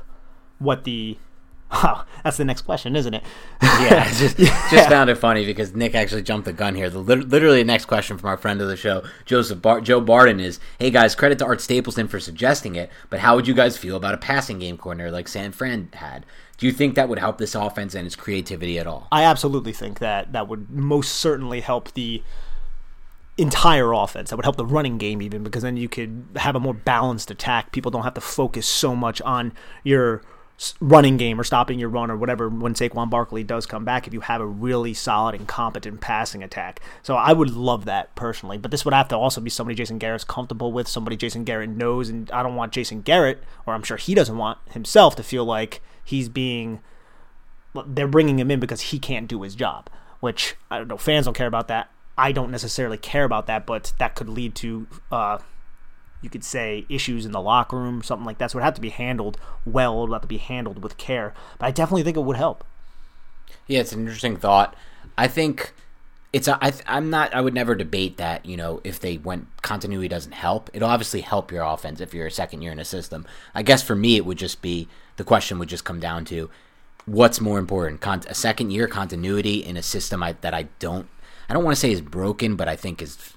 what 0.60 0.84
the 0.84 1.18
Wow, 1.72 2.06
that's 2.24 2.38
the 2.38 2.46
next 2.46 2.62
question, 2.62 2.96
isn't 2.96 3.14
it? 3.14 3.24
yeah, 3.62 4.12
just, 4.18 4.38
yeah. 4.40 4.68
just 4.70 4.88
found 4.88 5.10
it 5.10 5.16
funny 5.16 5.46
because 5.46 5.74
Nick 5.74 5.96
actually 5.96 6.22
jumped 6.22 6.46
the 6.46 6.54
gun 6.54 6.76
here. 6.76 6.90
The 6.90 7.00
literally 7.00 7.60
the 7.60 7.66
next 7.66 7.86
question 7.86 8.18
from 8.18 8.30
our 8.30 8.38
friend 8.38 8.62
of 8.62 8.68
the 8.68 8.78
show, 8.78 9.04
Joseph 9.26 9.62
Bar- 9.62 9.82
Joe 9.82 10.00
Barden, 10.00 10.40
is: 10.40 10.60
Hey 10.80 10.92
guys, 10.92 11.16
credit 11.16 11.40
to 11.40 11.46
Art 11.46 11.62
Stapleton 11.62 12.08
for 12.08 12.20
suggesting 12.20 12.76
it, 12.76 12.92
but 13.10 13.20
how 13.20 13.36
would 13.36 13.48
you 13.48 13.54
guys 13.54 13.78
feel 13.78 13.96
about 13.96 14.14
a 14.14 14.18
passing 14.18 14.60
game 14.60 14.78
coordinator 14.78 15.12
like 15.12 15.28
San 15.28 15.52
Fran 15.52 15.90
had? 15.94 16.26
Do 16.58 16.66
you 16.66 16.72
think 16.72 16.96
that 16.96 17.10
would 17.10 17.20
help 17.20 17.38
this 17.38 17.56
offense 17.56 17.96
and 17.96 18.06
its 18.06 18.16
creativity 18.16 18.80
at 18.80 18.88
all? 18.88 19.08
I 19.12 19.24
absolutely 19.24 19.74
think 19.74 20.00
that 20.00 20.32
that 20.32 20.48
would 20.48 20.70
most 20.70 21.14
certainly 21.16 21.60
help 21.60 21.92
the 21.94 22.24
entire 23.38 23.92
offense. 23.92 24.30
That 24.30 24.38
would 24.38 24.46
help 24.46 24.56
the 24.56 24.66
running 24.66 24.98
game 24.98 25.22
even 25.22 25.44
because 25.44 25.64
then 25.64 25.76
you 25.78 25.90
could 25.90 26.26
have 26.38 26.56
a 26.56 26.60
more 26.60 26.74
balanced 26.74 27.30
attack. 27.30 27.72
People 27.72 27.92
don't 27.92 28.04
have 28.04 28.14
to 28.14 28.22
focus 28.22 28.66
so 28.68 28.96
much 28.96 29.22
on 29.24 29.52
your 29.84 30.22
running 30.80 31.18
game 31.18 31.40
or 31.40 31.44
stopping 31.44 31.80
your 31.80 31.90
run 31.90 32.10
or 32.10 32.16
whatever 32.16 32.48
when 32.48 32.74
Saquon 32.74 33.10
Barkley 33.10 33.44
does 33.44 33.66
come 33.66 33.84
back 33.84 34.08
if 34.08 34.14
you 34.14 34.22
have 34.22 34.40
a 34.40 34.46
really 34.46 34.94
solid 34.94 35.36
and 35.36 35.48
competent 35.48 36.00
passing 36.00 36.44
attack. 36.44 36.80
So 37.04 37.16
I 37.16 37.34
would 37.34 37.52
love 37.52 37.86
that 37.86 38.16
personally. 38.16 38.58
But 38.58 38.72
this 38.72 38.86
would 38.86 38.94
have 38.94 39.10
to 39.10 39.18
also 39.18 39.42
be 39.42 39.50
somebody 39.50 39.76
Jason 39.76 39.98
Garrett's 39.98 40.24
comfortable 40.24 40.72
with, 40.72 40.88
somebody 40.88 41.18
Jason 41.18 41.44
Garrett 41.44 41.70
knows, 41.70 42.10
and 42.10 42.32
I 42.32 42.42
don't 42.42 42.56
want 42.56 42.72
Jason 42.72 43.02
Garrett, 43.02 43.44
or 43.66 43.74
I'm 43.74 43.84
sure 43.84 43.98
he 43.98 44.16
doesn't 44.16 44.38
want 44.38 44.60
himself 44.72 45.16
to 45.18 45.24
feel 45.24 45.44
like 45.44 45.82
he's 46.04 46.30
being 46.30 46.80
they're 47.88 48.08
bringing 48.08 48.40
him 48.40 48.50
in 48.50 48.62
because 48.62 48.80
he 48.80 49.00
can't 49.00 49.28
do 49.28 49.42
his 49.42 49.56
job, 49.56 49.90
which 50.22 50.56
I 50.72 50.78
don't 50.78 50.88
know 50.88 50.98
fans 50.98 51.26
don't 51.26 51.34
care 51.34 51.48
about 51.48 51.68
that. 51.68 51.90
I 52.18 52.32
don't 52.32 52.52
necessarily 52.52 52.98
care 52.98 53.26
about 53.26 53.48
that, 53.48 53.66
but 53.66 53.92
that 54.00 54.16
could 54.16 54.30
lead 54.30 54.56
to 54.56 54.88
uh, 55.12 55.40
you 56.26 56.30
could 56.30 56.44
say 56.44 56.86
issues 56.90 57.26
in 57.26 57.32
the 57.32 57.40
locker 57.40 57.78
room, 57.78 58.02
something 58.02 58.26
like 58.26 58.40
that. 58.40 58.52
So 58.52 58.58
it 58.58 58.60
would 58.60 58.66
have 58.66 58.74
to 58.74 58.82
be 58.82 58.90
handled 58.90 59.38
well. 59.66 60.04
It 60.04 60.10
would 60.10 60.16
have 60.16 60.22
to 60.24 60.28
be 60.28 60.38
handled 60.38 60.84
with 60.84 60.98
care. 60.98 61.34
But 61.60 61.68
I 61.68 61.72
definitely 61.72 62.04
think 62.04 62.18
it 62.18 62.24
would 62.24 62.36
help. 62.36 62.66
Yeah, 63.68 63.80
it's 63.80 63.94
an 63.94 64.02
interesting 64.02 64.36
thought. 64.36 64.76
I 65.18 65.28
think 65.28 65.74
it's 66.34 66.50
I'm 66.86 67.10
not. 67.10 67.34
I 67.34 67.40
would 67.40 67.54
never 67.54 67.76
debate 67.76 68.18
that. 68.18 68.46
You 68.46 68.58
know, 68.58 68.82
if 68.84 69.00
they 69.00 69.18
went 69.18 69.48
continuity 69.62 70.08
doesn't 70.08 70.34
help, 70.34 70.70
it'll 70.74 70.90
obviously 70.90 71.22
help 71.22 71.52
your 71.52 71.64
offense 71.64 72.02
if 72.02 72.14
you're 72.14 72.28
a 72.28 72.32
second 72.32 72.62
year 72.62 72.72
in 72.72 72.80
a 72.80 72.86
system. 72.86 73.26
I 73.54 73.62
guess 73.64 73.82
for 73.82 73.96
me, 73.96 74.18
it 74.18 74.26
would 74.26 74.38
just 74.38 74.62
be 74.62 74.90
the 75.18 75.24
question 75.24 75.60
would 75.60 75.70
just 75.70 75.86
come 75.86 76.00
down 76.00 76.26
to 76.26 76.50
what's 77.06 77.40
more 77.40 77.60
important: 77.60 78.02
Con- 78.02 78.24
a 78.28 78.36
second 78.36 78.72
year 78.72 78.88
continuity 78.88 79.64
in 79.64 79.78
a 79.78 79.84
system 79.84 80.22
I, 80.24 80.34
that 80.42 80.54
I 80.54 80.64
don't. 80.80 81.08
I 81.48 81.54
don't 81.54 81.64
want 81.64 81.76
to 81.76 81.80
say 81.80 81.92
is 81.92 82.02
broken, 82.02 82.56
but 82.56 82.68
I 82.68 82.76
think 82.76 83.02
is 83.02 83.34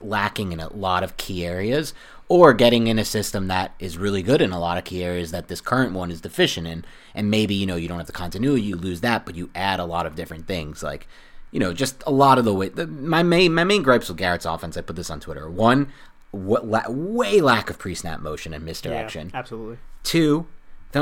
lacking 0.00 0.52
in 0.52 0.60
a 0.60 0.72
lot 0.72 1.02
of 1.02 1.16
key 1.16 1.46
areas, 1.46 1.94
or 2.30 2.54
getting 2.54 2.86
in 2.86 2.96
a 2.96 3.04
system 3.04 3.48
that 3.48 3.74
is 3.80 3.98
really 3.98 4.22
good 4.22 4.40
in 4.40 4.52
a 4.52 4.60
lot 4.60 4.78
of 4.78 4.84
key 4.84 5.02
areas 5.02 5.32
that 5.32 5.48
this 5.48 5.60
current 5.60 5.92
one 5.92 6.12
is 6.12 6.20
deficient 6.20 6.64
in. 6.64 6.84
And 7.12 7.28
maybe 7.28 7.56
you 7.56 7.66
know 7.66 7.74
you 7.74 7.88
don't 7.88 7.98
have 7.98 8.06
the 8.06 8.12
continuity 8.12 8.62
you 8.62 8.76
lose 8.76 9.00
that 9.02 9.26
but 9.26 9.34
you 9.34 9.50
add 9.54 9.80
a 9.80 9.84
lot 9.84 10.06
of 10.06 10.14
different 10.14 10.46
things. 10.46 10.82
Like 10.82 11.08
you 11.50 11.58
know 11.58 11.74
just 11.74 12.02
a 12.06 12.12
lot 12.12 12.38
of 12.38 12.44
the 12.44 12.54
way 12.54 12.68
the, 12.68 12.86
my 12.86 13.24
main 13.24 13.52
my 13.52 13.64
main 13.64 13.82
gripes 13.82 14.08
with 14.08 14.16
Garrett's 14.16 14.46
offense 14.46 14.76
I 14.76 14.80
put 14.80 14.94
this 14.94 15.10
on 15.10 15.18
Twitter. 15.18 15.50
One 15.50 15.92
what 16.30 16.64
la- 16.68 16.88
way 16.88 17.40
lack 17.40 17.68
of 17.68 17.80
pre-snap 17.80 18.20
motion 18.20 18.54
and 18.54 18.64
misdirection 18.64 19.30
yeah, 19.32 19.38
absolutely. 19.38 19.78
Two 20.04 20.46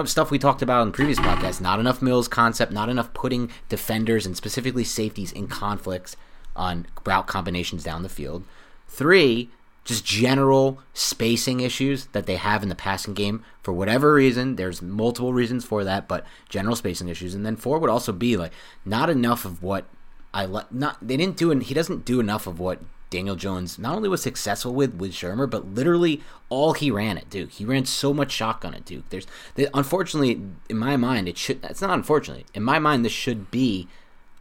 stuff 0.04 0.30
we 0.30 0.38
talked 0.38 0.62
about 0.62 0.86
in 0.86 0.92
previous 0.92 1.18
podcasts 1.18 1.60
not 1.60 1.78
enough 1.78 2.00
mills 2.00 2.26
concept 2.26 2.72
not 2.72 2.88
enough 2.88 3.12
putting 3.12 3.50
defenders 3.68 4.24
and 4.24 4.34
specifically 4.34 4.84
safeties 4.84 5.30
in 5.32 5.46
conflicts 5.46 6.16
on 6.56 6.86
route 7.04 7.26
combinations 7.26 7.84
down 7.84 8.02
the 8.02 8.08
field. 8.08 8.44
Three 8.88 9.50
just 9.88 10.04
general 10.04 10.80
spacing 10.92 11.60
issues 11.60 12.08
that 12.08 12.26
they 12.26 12.36
have 12.36 12.62
in 12.62 12.68
the 12.68 12.74
passing 12.74 13.14
game 13.14 13.42
for 13.62 13.72
whatever 13.72 14.12
reason. 14.12 14.56
There's 14.56 14.82
multiple 14.82 15.32
reasons 15.32 15.64
for 15.64 15.82
that, 15.82 16.06
but 16.06 16.26
general 16.50 16.76
spacing 16.76 17.08
issues. 17.08 17.34
And 17.34 17.44
then 17.44 17.56
four 17.56 17.78
would 17.78 17.88
also 17.88 18.12
be 18.12 18.36
like 18.36 18.52
not 18.84 19.08
enough 19.08 19.46
of 19.46 19.62
what 19.62 19.86
I 20.34 20.44
like. 20.44 20.70
Not 20.70 20.98
they 21.00 21.16
didn't 21.16 21.38
do. 21.38 21.50
And 21.50 21.62
he 21.62 21.72
doesn't 21.72 22.04
do 22.04 22.20
enough 22.20 22.46
of 22.46 22.60
what 22.60 22.80
Daniel 23.08 23.34
Jones 23.34 23.78
not 23.78 23.96
only 23.96 24.10
was 24.10 24.20
successful 24.22 24.74
with 24.74 24.92
with 24.96 25.12
Shurmur, 25.12 25.48
but 25.48 25.74
literally 25.74 26.20
all 26.50 26.74
he 26.74 26.90
ran 26.90 27.16
at 27.16 27.30
Duke. 27.30 27.52
He 27.52 27.64
ran 27.64 27.86
so 27.86 28.12
much 28.12 28.30
shotgun 28.30 28.74
at 28.74 28.84
Duke. 28.84 29.08
There's 29.08 29.26
unfortunately 29.72 30.42
in 30.68 30.76
my 30.76 30.98
mind 30.98 31.28
it 31.28 31.38
should. 31.38 31.64
It's 31.64 31.80
not 31.80 31.92
unfortunately 31.92 32.44
in 32.52 32.62
my 32.62 32.78
mind 32.78 33.06
this 33.06 33.12
should 33.12 33.50
be 33.50 33.88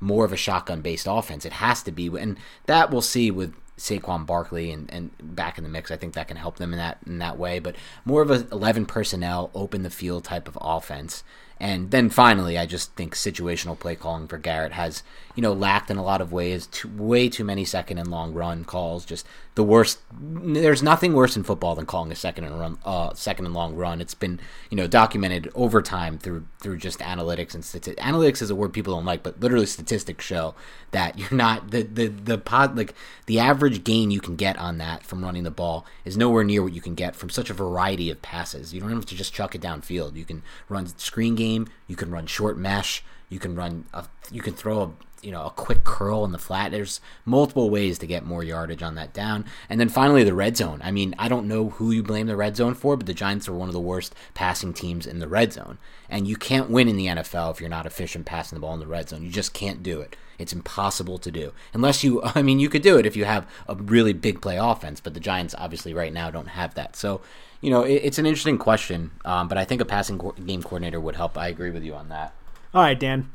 more 0.02 0.26
of 0.26 0.34
a 0.34 0.38
shotgun 0.38 0.82
based 0.82 1.08
offense. 1.10 1.46
It 1.46 1.54
has 1.54 1.82
to 1.84 1.92
be, 1.94 2.08
and 2.08 2.38
that 2.66 2.92
we'll 2.92 3.02
see 3.02 3.32
with 3.32 3.56
Saquon 3.78 4.26
Barkley 4.26 4.72
and, 4.72 4.92
and 4.92 5.12
back 5.22 5.58
in 5.58 5.64
the 5.64 5.70
mix. 5.70 5.92
I 5.92 5.98
think 5.98 6.14
that 6.16 6.28
can 6.28 6.38
help 6.38 6.58
them 6.58 6.74
in 6.74 6.80
that 6.80 6.98
in 7.06 7.20
that 7.20 7.38
way. 7.38 7.60
But 7.60 7.76
more 8.06 8.22
of 8.22 8.32
a 8.32 8.48
eleven 8.52 8.86
personnel, 8.86 9.52
open 9.54 9.84
the 9.84 9.90
field 9.90 10.24
type 10.24 10.48
of 10.48 10.58
offense. 10.60 11.24
And 11.60 11.90
then 11.90 12.12
finally, 12.12 12.56
I 12.58 12.68
just 12.68 12.94
think 12.94 13.16
situational 13.16 13.80
play 13.80 13.96
calling 13.96 14.28
for 14.28 14.38
Garrett 14.38 14.74
has, 14.74 15.02
you 15.36 15.42
know, 15.42 15.54
lacked 15.54 15.90
in 15.90 15.98
a 15.98 16.04
lot 16.04 16.22
of 16.22 16.32
ways. 16.32 16.68
Too, 16.68 16.88
way 16.96 17.30
too 17.30 17.44
many 17.44 17.66
second 17.66 17.98
and 17.98 18.12
long 18.12 18.34
run 18.34 18.64
calls. 18.64 19.06
Just 19.06 19.26
the 19.58 19.64
worst. 19.64 20.00
There's 20.14 20.84
nothing 20.84 21.14
worse 21.14 21.36
in 21.36 21.42
football 21.42 21.74
than 21.74 21.88
calling 21.88 22.12
a 22.12 22.16
second 22.16 22.44
and 22.44 22.60
run, 22.60 22.78
uh, 22.86 23.16
second 23.16 23.48
and 23.48 23.56
long 23.56 23.74
run. 23.76 24.00
It's 24.00 24.14
been, 24.14 24.40
you 24.70 24.78
know, 24.78 24.86
documented 24.86 25.52
over 25.56 25.82
time 25.82 26.20
through 26.20 26.46
through 26.60 26.78
just 26.78 27.00
analytics 27.00 27.56
and 27.56 27.66
statistics. 27.66 28.00
Analytics 28.00 28.44
is 28.44 28.52
a 28.52 28.56
word 28.56 28.72
people 28.72 28.94
don't 28.94 29.04
like, 29.04 29.24
but 29.24 29.40
literally 29.40 29.66
statistics 29.66 30.24
show 30.24 30.54
that 30.92 31.18
you're 31.18 31.34
not 31.34 31.72
the 31.72 31.82
the 31.82 32.06
the 32.06 32.38
pod 32.38 32.78
like 32.78 32.94
the 33.26 33.40
average 33.40 33.84
gain 33.84 34.12
you 34.12 34.22
can 34.22 34.36
get 34.36 34.60
on 34.60 34.78
that 34.78 35.04
from 35.04 35.24
running 35.24 35.44
the 35.44 35.50
ball 35.50 35.88
is 36.06 36.16
nowhere 36.16 36.44
near 36.44 36.62
what 36.62 36.74
you 36.74 36.82
can 36.82 36.94
get 36.94 37.16
from 37.16 37.32
such 37.32 37.50
a 37.50 37.54
variety 37.56 38.12
of 38.12 38.22
passes. 38.22 38.76
You 38.76 38.80
don't 38.80 38.92
have 38.92 39.08
to 39.08 39.16
just 39.16 39.34
chuck 39.34 39.56
it 39.56 39.62
downfield. 39.62 40.16
You 40.16 40.26
can 40.26 40.44
run 40.70 40.86
screen 41.00 41.34
game. 41.34 41.68
You 41.88 41.96
can 41.96 42.12
run 42.12 42.28
short 42.28 42.60
mesh. 42.60 43.04
You 43.28 43.40
can 43.40 43.56
run. 43.56 43.86
A, 43.92 44.06
you 44.32 44.44
can 44.44 44.54
throw 44.54 44.82
a 44.84 44.92
you 45.28 45.34
know 45.34 45.46
a 45.46 45.50
quick 45.50 45.84
curl 45.84 46.24
in 46.24 46.32
the 46.32 46.38
flat. 46.38 46.72
There's 46.72 47.02
multiple 47.26 47.70
ways 47.70 48.00
to 48.00 48.08
get 48.08 48.26
more 48.26 48.46
yardage 48.46 48.82
on 48.82 48.96
that 48.96 49.12
down. 49.12 49.44
And 49.70 49.78
then 49.78 49.90
finally 49.90 50.24
the 50.24 50.34
red 50.34 50.56
zone. 50.56 50.80
I 50.82 50.92
mean, 50.92 51.14
I 51.20 51.28
don't 51.28 51.50
know 51.50 51.72
who 51.72 51.92
you 51.92 52.02
blame 52.02 52.28
the 52.28 52.38
red 52.38 52.56
zone 52.56 52.76
for, 52.76 52.96
but 52.96 53.08
the 53.08 53.14
Giants 53.14 53.50
are 53.50 53.54
one 53.54 53.68
of 53.68 53.74
the 53.74 53.82
worst 53.82 54.16
passing 54.34 54.72
teams 54.72 55.06
in 55.06 55.20
the 55.20 55.28
red 55.28 55.52
zone. 55.52 55.80
And 56.10 56.30
you 56.30 56.38
can't 56.38 56.70
win 56.70 56.88
in 56.88 56.96
the 56.96 57.08
NFL 57.08 57.52
if 57.52 57.60
you're 57.60 57.70
not 57.70 57.86
efficient 57.86 58.26
passing 58.26 58.56
the 58.56 58.62
ball 58.62 58.74
in 58.74 58.80
the 58.80 58.88
red 58.88 59.10
zone. 59.10 59.22
You 59.22 59.30
just 59.30 59.54
can't 59.54 59.84
do 59.84 60.00
it. 60.00 60.16
It's 60.40 60.54
impossible 60.54 61.18
to 61.18 61.30
do. 61.30 61.52
Unless 61.74 62.06
you 62.06 62.22
I 62.36 62.42
mean, 62.42 62.62
you 62.62 62.70
could 62.70 62.82
do 62.82 62.98
it 62.98 63.06
if 63.06 63.18
you 63.18 63.26
have 63.26 63.46
a 63.68 63.76
really 63.76 64.14
big 64.14 64.42
play 64.42 64.56
offense, 64.56 65.02
but 65.02 65.14
the 65.14 65.20
Giants 65.20 65.54
obviously 65.58 65.94
right 65.94 66.14
now 66.14 66.32
don't 66.32 66.48
have 66.48 66.74
that. 66.76 66.96
So 66.96 67.20
you 67.60 67.70
know, 67.70 67.84
it, 67.84 67.96
it's 67.96 68.18
an 68.18 68.26
interesting 68.26 68.58
question, 68.58 69.12
um, 69.26 69.50
but 69.50 69.58
I 69.58 69.66
think 69.66 69.82
a 69.82 69.86
passing 69.86 70.20
co- 70.20 70.32
game 70.32 70.64
coordinator 70.64 71.02
would 71.02 71.18
help. 71.18 71.38
I 71.38 71.50
agree 71.50 71.72
with 71.72 71.84
you 71.84 71.96
on 71.96 72.08
that. 72.08 72.34
All 72.74 72.82
right, 72.82 72.98
Dan. 72.98 73.30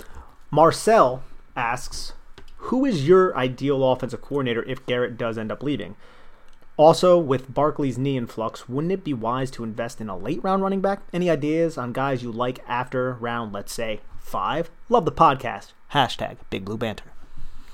Marcel 0.50 1.22
asks, 1.56 2.12
"Who 2.56 2.84
is 2.84 3.06
your 3.06 3.36
ideal 3.36 3.90
offensive 3.90 4.22
coordinator 4.22 4.62
if 4.64 4.86
Garrett 4.86 5.16
does 5.16 5.36
end 5.38 5.52
up 5.52 5.62
leaving?" 5.62 5.96
Also, 6.78 7.18
with 7.18 7.52
Barkley's 7.52 7.98
knee 7.98 8.16
in 8.16 8.26
flux, 8.26 8.68
wouldn't 8.68 8.92
it 8.92 9.04
be 9.04 9.12
wise 9.12 9.50
to 9.52 9.62
invest 9.62 10.00
in 10.00 10.08
a 10.08 10.16
late 10.16 10.42
round 10.42 10.62
running 10.62 10.80
back? 10.80 11.02
Any 11.12 11.28
ideas 11.28 11.76
on 11.76 11.92
guys 11.92 12.22
you 12.22 12.32
like 12.32 12.64
after 12.66 13.12
round, 13.20 13.52
let's 13.52 13.72
say, 13.74 14.00
five? 14.18 14.70
Love 14.88 15.04
the 15.04 15.12
podcast. 15.12 15.72
Hashtag 15.92 16.38
Big 16.48 16.64
Blue 16.64 16.78
Banter. 16.78 17.04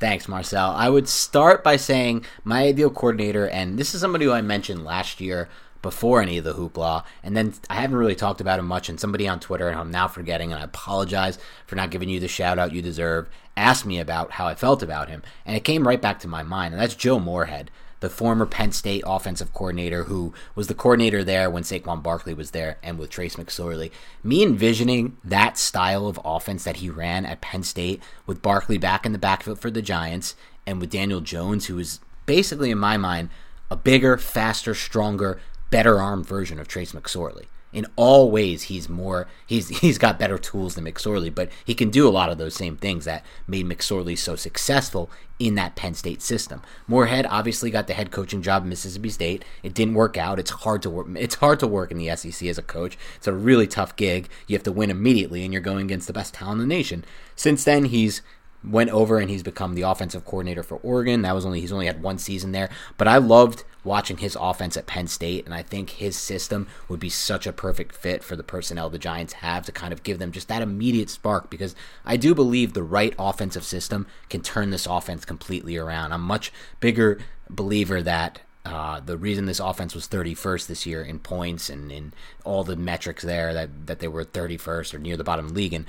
Thanks, 0.00 0.28
Marcel. 0.28 0.70
I 0.70 0.88
would 0.88 1.08
start 1.08 1.64
by 1.64 1.76
saying 1.76 2.24
my 2.44 2.64
ideal 2.64 2.90
coordinator, 2.90 3.48
and 3.48 3.78
this 3.78 3.94
is 3.94 4.00
somebody 4.00 4.24
who 4.24 4.32
I 4.32 4.42
mentioned 4.42 4.84
last 4.84 5.20
year 5.20 5.48
before 5.82 6.20
any 6.20 6.38
of 6.38 6.44
the 6.44 6.54
hoopla, 6.54 7.04
and 7.22 7.36
then 7.36 7.54
I 7.70 7.76
haven't 7.76 7.96
really 7.96 8.14
talked 8.14 8.40
about 8.40 8.58
him 8.58 8.66
much. 8.66 8.88
And 8.88 8.98
somebody 8.98 9.28
on 9.28 9.40
Twitter, 9.40 9.68
and 9.68 9.78
I'm 9.78 9.90
now 9.90 10.08
forgetting, 10.08 10.52
and 10.52 10.60
I 10.60 10.64
apologize 10.64 11.38
for 11.66 11.76
not 11.76 11.90
giving 11.90 12.08
you 12.08 12.20
the 12.20 12.28
shout 12.28 12.58
out 12.58 12.72
you 12.72 12.82
deserve, 12.82 13.28
asked 13.56 13.86
me 13.86 13.98
about 13.98 14.32
how 14.32 14.46
I 14.46 14.54
felt 14.54 14.82
about 14.82 15.08
him, 15.08 15.22
and 15.46 15.56
it 15.56 15.64
came 15.64 15.86
right 15.86 16.00
back 16.00 16.20
to 16.20 16.28
my 16.28 16.42
mind, 16.42 16.74
and 16.74 16.82
that's 16.82 16.94
Joe 16.94 17.18
Moorhead 17.18 17.70
the 18.00 18.08
former 18.08 18.46
Penn 18.46 18.72
State 18.72 19.02
offensive 19.06 19.52
coordinator 19.52 20.04
who 20.04 20.32
was 20.54 20.68
the 20.68 20.74
coordinator 20.74 21.24
there 21.24 21.50
when 21.50 21.62
Saquon 21.62 22.02
Barkley 22.02 22.34
was 22.34 22.52
there 22.52 22.78
and 22.82 22.98
with 22.98 23.10
Trace 23.10 23.36
McSorley. 23.36 23.90
Me 24.22 24.42
envisioning 24.42 25.16
that 25.24 25.58
style 25.58 26.06
of 26.06 26.20
offense 26.24 26.64
that 26.64 26.76
he 26.76 26.88
ran 26.88 27.26
at 27.26 27.40
Penn 27.40 27.62
State 27.62 28.02
with 28.26 28.42
Barkley 28.42 28.78
back 28.78 29.04
in 29.04 29.12
the 29.12 29.18
backfield 29.18 29.58
for 29.58 29.70
the 29.70 29.82
Giants 29.82 30.36
and 30.66 30.80
with 30.80 30.90
Daniel 30.90 31.20
Jones, 31.20 31.66
who 31.66 31.78
is 31.78 32.00
basically, 32.26 32.70
in 32.70 32.78
my 32.78 32.96
mind, 32.96 33.30
a 33.70 33.76
bigger, 33.76 34.16
faster, 34.16 34.74
stronger, 34.74 35.40
better 35.70 36.00
armed 36.00 36.26
version 36.26 36.58
of 36.58 36.68
Trace 36.68 36.92
McSorley 36.92 37.46
in 37.72 37.86
all 37.96 38.30
ways 38.30 38.64
he's 38.64 38.88
more 38.88 39.26
he's 39.46 39.68
he's 39.80 39.98
got 39.98 40.18
better 40.18 40.38
tools 40.38 40.74
than 40.74 40.84
McSorley, 40.84 41.34
but 41.34 41.50
he 41.64 41.74
can 41.74 41.90
do 41.90 42.08
a 42.08 42.10
lot 42.10 42.30
of 42.30 42.38
those 42.38 42.54
same 42.54 42.76
things 42.76 43.04
that 43.04 43.24
made 43.46 43.66
McSorley 43.66 44.16
so 44.16 44.36
successful 44.36 45.10
in 45.38 45.54
that 45.54 45.76
Penn 45.76 45.94
State 45.94 46.20
system. 46.20 46.62
Moorhead 46.86 47.26
obviously 47.26 47.70
got 47.70 47.86
the 47.86 47.94
head 47.94 48.10
coaching 48.10 48.42
job 48.42 48.62
at 48.62 48.68
Mississippi 48.68 49.10
State. 49.10 49.44
It 49.62 49.74
didn't 49.74 49.94
work 49.94 50.16
out. 50.16 50.38
It's 50.38 50.50
hard 50.50 50.82
to 50.82 50.90
work 50.90 51.06
it's 51.16 51.36
hard 51.36 51.60
to 51.60 51.66
work 51.66 51.90
in 51.90 51.98
the 51.98 52.14
SEC 52.16 52.48
as 52.48 52.58
a 52.58 52.62
coach. 52.62 52.98
It's 53.16 53.26
a 53.26 53.32
really 53.32 53.66
tough 53.66 53.96
gig. 53.96 54.28
You 54.46 54.56
have 54.56 54.64
to 54.64 54.72
win 54.72 54.90
immediately 54.90 55.44
and 55.44 55.52
you're 55.52 55.62
going 55.62 55.84
against 55.84 56.06
the 56.06 56.12
best 56.12 56.34
talent 56.34 56.62
in 56.62 56.68
the 56.68 56.74
nation. 56.74 57.04
Since 57.36 57.64
then 57.64 57.86
he's 57.86 58.22
went 58.64 58.90
over 58.90 59.18
and 59.18 59.30
he's 59.30 59.44
become 59.44 59.74
the 59.74 59.82
offensive 59.82 60.24
coordinator 60.24 60.64
for 60.64 60.78
Oregon. 60.78 61.22
That 61.22 61.34
was 61.34 61.46
only 61.46 61.60
he's 61.60 61.72
only 61.72 61.86
had 61.86 62.02
one 62.02 62.18
season 62.18 62.52
there, 62.52 62.70
but 62.96 63.06
I 63.06 63.18
loved 63.18 63.64
watching 63.84 64.18
his 64.18 64.36
offense 64.40 64.76
at 64.76 64.86
Penn 64.86 65.06
State 65.06 65.44
and 65.44 65.54
I 65.54 65.62
think 65.62 65.90
his 65.90 66.16
system 66.16 66.66
would 66.88 67.00
be 67.00 67.08
such 67.08 67.46
a 67.46 67.52
perfect 67.52 67.94
fit 67.94 68.22
for 68.22 68.36
the 68.36 68.42
personnel 68.42 68.90
the 68.90 68.98
Giants 68.98 69.34
have 69.34 69.64
to 69.66 69.72
kind 69.72 69.92
of 69.92 70.02
give 70.02 70.18
them 70.18 70.32
just 70.32 70.48
that 70.48 70.62
immediate 70.62 71.10
spark 71.10 71.50
because 71.50 71.74
I 72.04 72.16
do 72.16 72.34
believe 72.34 72.72
the 72.72 72.82
right 72.82 73.14
offensive 73.18 73.64
system 73.64 74.06
can 74.28 74.42
turn 74.42 74.70
this 74.70 74.86
offense 74.86 75.24
completely 75.24 75.76
around. 75.76 76.12
I'm 76.12 76.22
much 76.22 76.52
bigger 76.80 77.18
believer 77.48 78.02
that 78.02 78.40
uh, 78.64 79.00
the 79.00 79.16
reason 79.16 79.46
this 79.46 79.60
offense 79.60 79.94
was 79.94 80.06
31st 80.08 80.66
this 80.66 80.84
year 80.84 81.02
in 81.02 81.18
points 81.18 81.70
and 81.70 81.90
in 81.90 82.12
all 82.44 82.64
the 82.64 82.76
metrics 82.76 83.22
there 83.22 83.54
that, 83.54 83.86
that 83.86 83.98
they 84.00 84.08
were 84.08 84.24
31st 84.24 84.92
or 84.92 84.98
near 84.98 85.16
the 85.16 85.24
bottom 85.24 85.46
of 85.46 85.54
the 85.54 85.56
league 85.56 85.72
and 85.72 85.86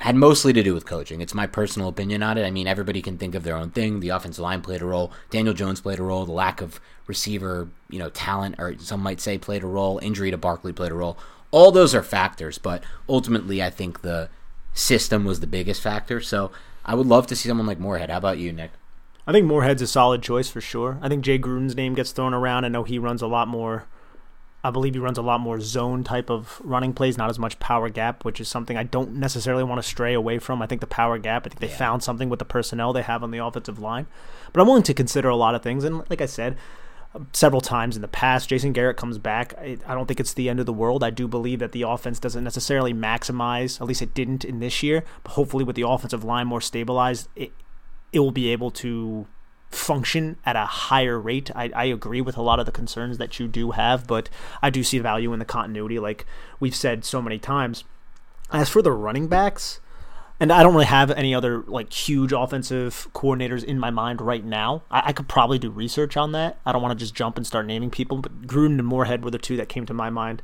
had 0.00 0.16
mostly 0.16 0.52
to 0.52 0.62
do 0.62 0.74
with 0.74 0.86
coaching. 0.86 1.20
It's 1.20 1.34
my 1.34 1.46
personal 1.46 1.88
opinion 1.88 2.22
on 2.22 2.38
it. 2.38 2.44
I 2.44 2.50
mean, 2.50 2.66
everybody 2.66 3.02
can 3.02 3.18
think 3.18 3.34
of 3.34 3.42
their 3.42 3.56
own 3.56 3.70
thing. 3.70 4.00
The 4.00 4.08
offensive 4.10 4.42
line 4.42 4.62
played 4.62 4.82
a 4.82 4.86
role. 4.86 5.12
Daniel 5.30 5.54
Jones 5.54 5.80
played 5.80 5.98
a 5.98 6.02
role. 6.02 6.24
The 6.24 6.32
lack 6.32 6.60
of 6.60 6.80
receiver, 7.06 7.68
you 7.88 7.98
know, 7.98 8.08
talent, 8.10 8.56
or 8.58 8.76
some 8.78 9.00
might 9.00 9.20
say, 9.20 9.38
played 9.38 9.62
a 9.62 9.66
role. 9.66 9.98
Injury 10.02 10.30
to 10.30 10.38
Barkley 10.38 10.72
played 10.72 10.92
a 10.92 10.94
role. 10.94 11.18
All 11.50 11.72
those 11.72 11.94
are 11.94 12.02
factors, 12.02 12.58
but 12.58 12.82
ultimately, 13.08 13.62
I 13.62 13.70
think 13.70 14.02
the 14.02 14.28
system 14.72 15.24
was 15.24 15.40
the 15.40 15.46
biggest 15.46 15.82
factor. 15.82 16.20
So 16.20 16.50
I 16.84 16.94
would 16.94 17.06
love 17.06 17.26
to 17.28 17.36
see 17.36 17.48
someone 17.48 17.66
like 17.66 17.80
Moorhead. 17.80 18.10
How 18.10 18.18
about 18.18 18.38
you, 18.38 18.52
Nick? 18.52 18.70
I 19.26 19.32
think 19.32 19.46
Moorhead's 19.46 19.82
a 19.82 19.86
solid 19.86 20.22
choice 20.22 20.48
for 20.48 20.60
sure. 20.60 20.98
I 21.02 21.08
think 21.08 21.24
Jay 21.24 21.38
Gruden's 21.38 21.76
name 21.76 21.94
gets 21.94 22.12
thrown 22.12 22.34
around. 22.34 22.64
I 22.64 22.68
know 22.68 22.84
he 22.84 22.98
runs 22.98 23.22
a 23.22 23.26
lot 23.26 23.48
more 23.48 23.86
I 24.62 24.70
believe 24.70 24.94
he 24.94 25.00
runs 25.00 25.16
a 25.16 25.22
lot 25.22 25.40
more 25.40 25.58
zone 25.60 26.04
type 26.04 26.28
of 26.28 26.60
running 26.62 26.92
plays, 26.92 27.16
not 27.16 27.30
as 27.30 27.38
much 27.38 27.58
power 27.58 27.88
gap, 27.88 28.24
which 28.24 28.40
is 28.40 28.48
something 28.48 28.76
I 28.76 28.82
don't 28.82 29.14
necessarily 29.14 29.64
want 29.64 29.82
to 29.82 29.88
stray 29.88 30.12
away 30.12 30.38
from. 30.38 30.60
I 30.60 30.66
think 30.66 30.82
the 30.82 30.86
power 30.86 31.16
gap, 31.16 31.46
I 31.46 31.48
think 31.48 31.60
they 31.60 31.68
yeah. 31.68 31.76
found 31.76 32.02
something 32.02 32.28
with 32.28 32.40
the 32.40 32.44
personnel 32.44 32.92
they 32.92 33.02
have 33.02 33.22
on 33.22 33.30
the 33.30 33.38
offensive 33.38 33.78
line. 33.78 34.06
But 34.52 34.60
I'm 34.60 34.66
willing 34.66 34.82
to 34.82 34.94
consider 34.94 35.30
a 35.30 35.36
lot 35.36 35.54
of 35.54 35.62
things. 35.62 35.84
And 35.84 36.02
like 36.10 36.20
I 36.20 36.26
said, 36.26 36.58
several 37.32 37.60
times 37.60 37.96
in 37.96 38.02
the 38.02 38.08
past, 38.08 38.50
Jason 38.50 38.72
Garrett 38.72 38.96
comes 38.96 39.18
back. 39.18 39.54
I, 39.58 39.78
I 39.86 39.94
don't 39.94 40.06
think 40.06 40.20
it's 40.20 40.34
the 40.34 40.48
end 40.48 40.60
of 40.60 40.66
the 40.66 40.72
world. 40.72 41.02
I 41.02 41.10
do 41.10 41.26
believe 41.26 41.58
that 41.60 41.72
the 41.72 41.82
offense 41.82 42.18
doesn't 42.18 42.44
necessarily 42.44 42.92
maximize, 42.92 43.80
at 43.80 43.86
least 43.86 44.02
it 44.02 44.14
didn't 44.14 44.44
in 44.44 44.60
this 44.60 44.82
year. 44.82 45.04
But 45.24 45.32
hopefully, 45.32 45.64
with 45.64 45.76
the 45.76 45.88
offensive 45.88 46.22
line 46.22 46.46
more 46.46 46.60
stabilized, 46.60 47.28
it, 47.34 47.52
it 48.12 48.20
will 48.20 48.30
be 48.30 48.50
able 48.50 48.70
to 48.72 49.26
function 49.70 50.36
at 50.44 50.56
a 50.56 50.66
higher 50.66 51.18
rate. 51.18 51.50
I, 51.54 51.70
I 51.74 51.84
agree 51.84 52.20
with 52.20 52.36
a 52.36 52.42
lot 52.42 52.60
of 52.60 52.66
the 52.66 52.72
concerns 52.72 53.18
that 53.18 53.38
you 53.38 53.48
do 53.48 53.72
have, 53.72 54.06
but 54.06 54.28
I 54.62 54.70
do 54.70 54.82
see 54.82 54.98
value 54.98 55.32
in 55.32 55.38
the 55.38 55.44
continuity, 55.44 55.98
like 55.98 56.26
we've 56.58 56.74
said 56.74 57.04
so 57.04 57.22
many 57.22 57.38
times. 57.38 57.84
As 58.52 58.68
for 58.68 58.82
the 58.82 58.90
running 58.90 59.28
backs, 59.28 59.78
and 60.40 60.50
I 60.50 60.62
don't 60.62 60.72
really 60.72 60.86
have 60.86 61.10
any 61.10 61.34
other 61.34 61.62
like 61.62 61.92
huge 61.92 62.32
offensive 62.32 63.08
coordinators 63.14 63.62
in 63.62 63.78
my 63.78 63.90
mind 63.90 64.20
right 64.20 64.44
now. 64.44 64.82
I, 64.90 65.02
I 65.06 65.12
could 65.12 65.28
probably 65.28 65.58
do 65.58 65.70
research 65.70 66.16
on 66.16 66.32
that. 66.32 66.58
I 66.64 66.72
don't 66.72 66.82
want 66.82 66.98
to 66.98 67.02
just 67.02 67.14
jump 67.14 67.36
and 67.36 67.46
start 67.46 67.66
naming 67.66 67.90
people, 67.90 68.18
but 68.18 68.42
Gruden 68.42 68.78
and 68.78 68.86
Moorhead 68.86 69.22
were 69.22 69.30
the 69.30 69.38
two 69.38 69.56
that 69.58 69.68
came 69.68 69.86
to 69.86 69.94
my 69.94 70.10
mind. 70.10 70.42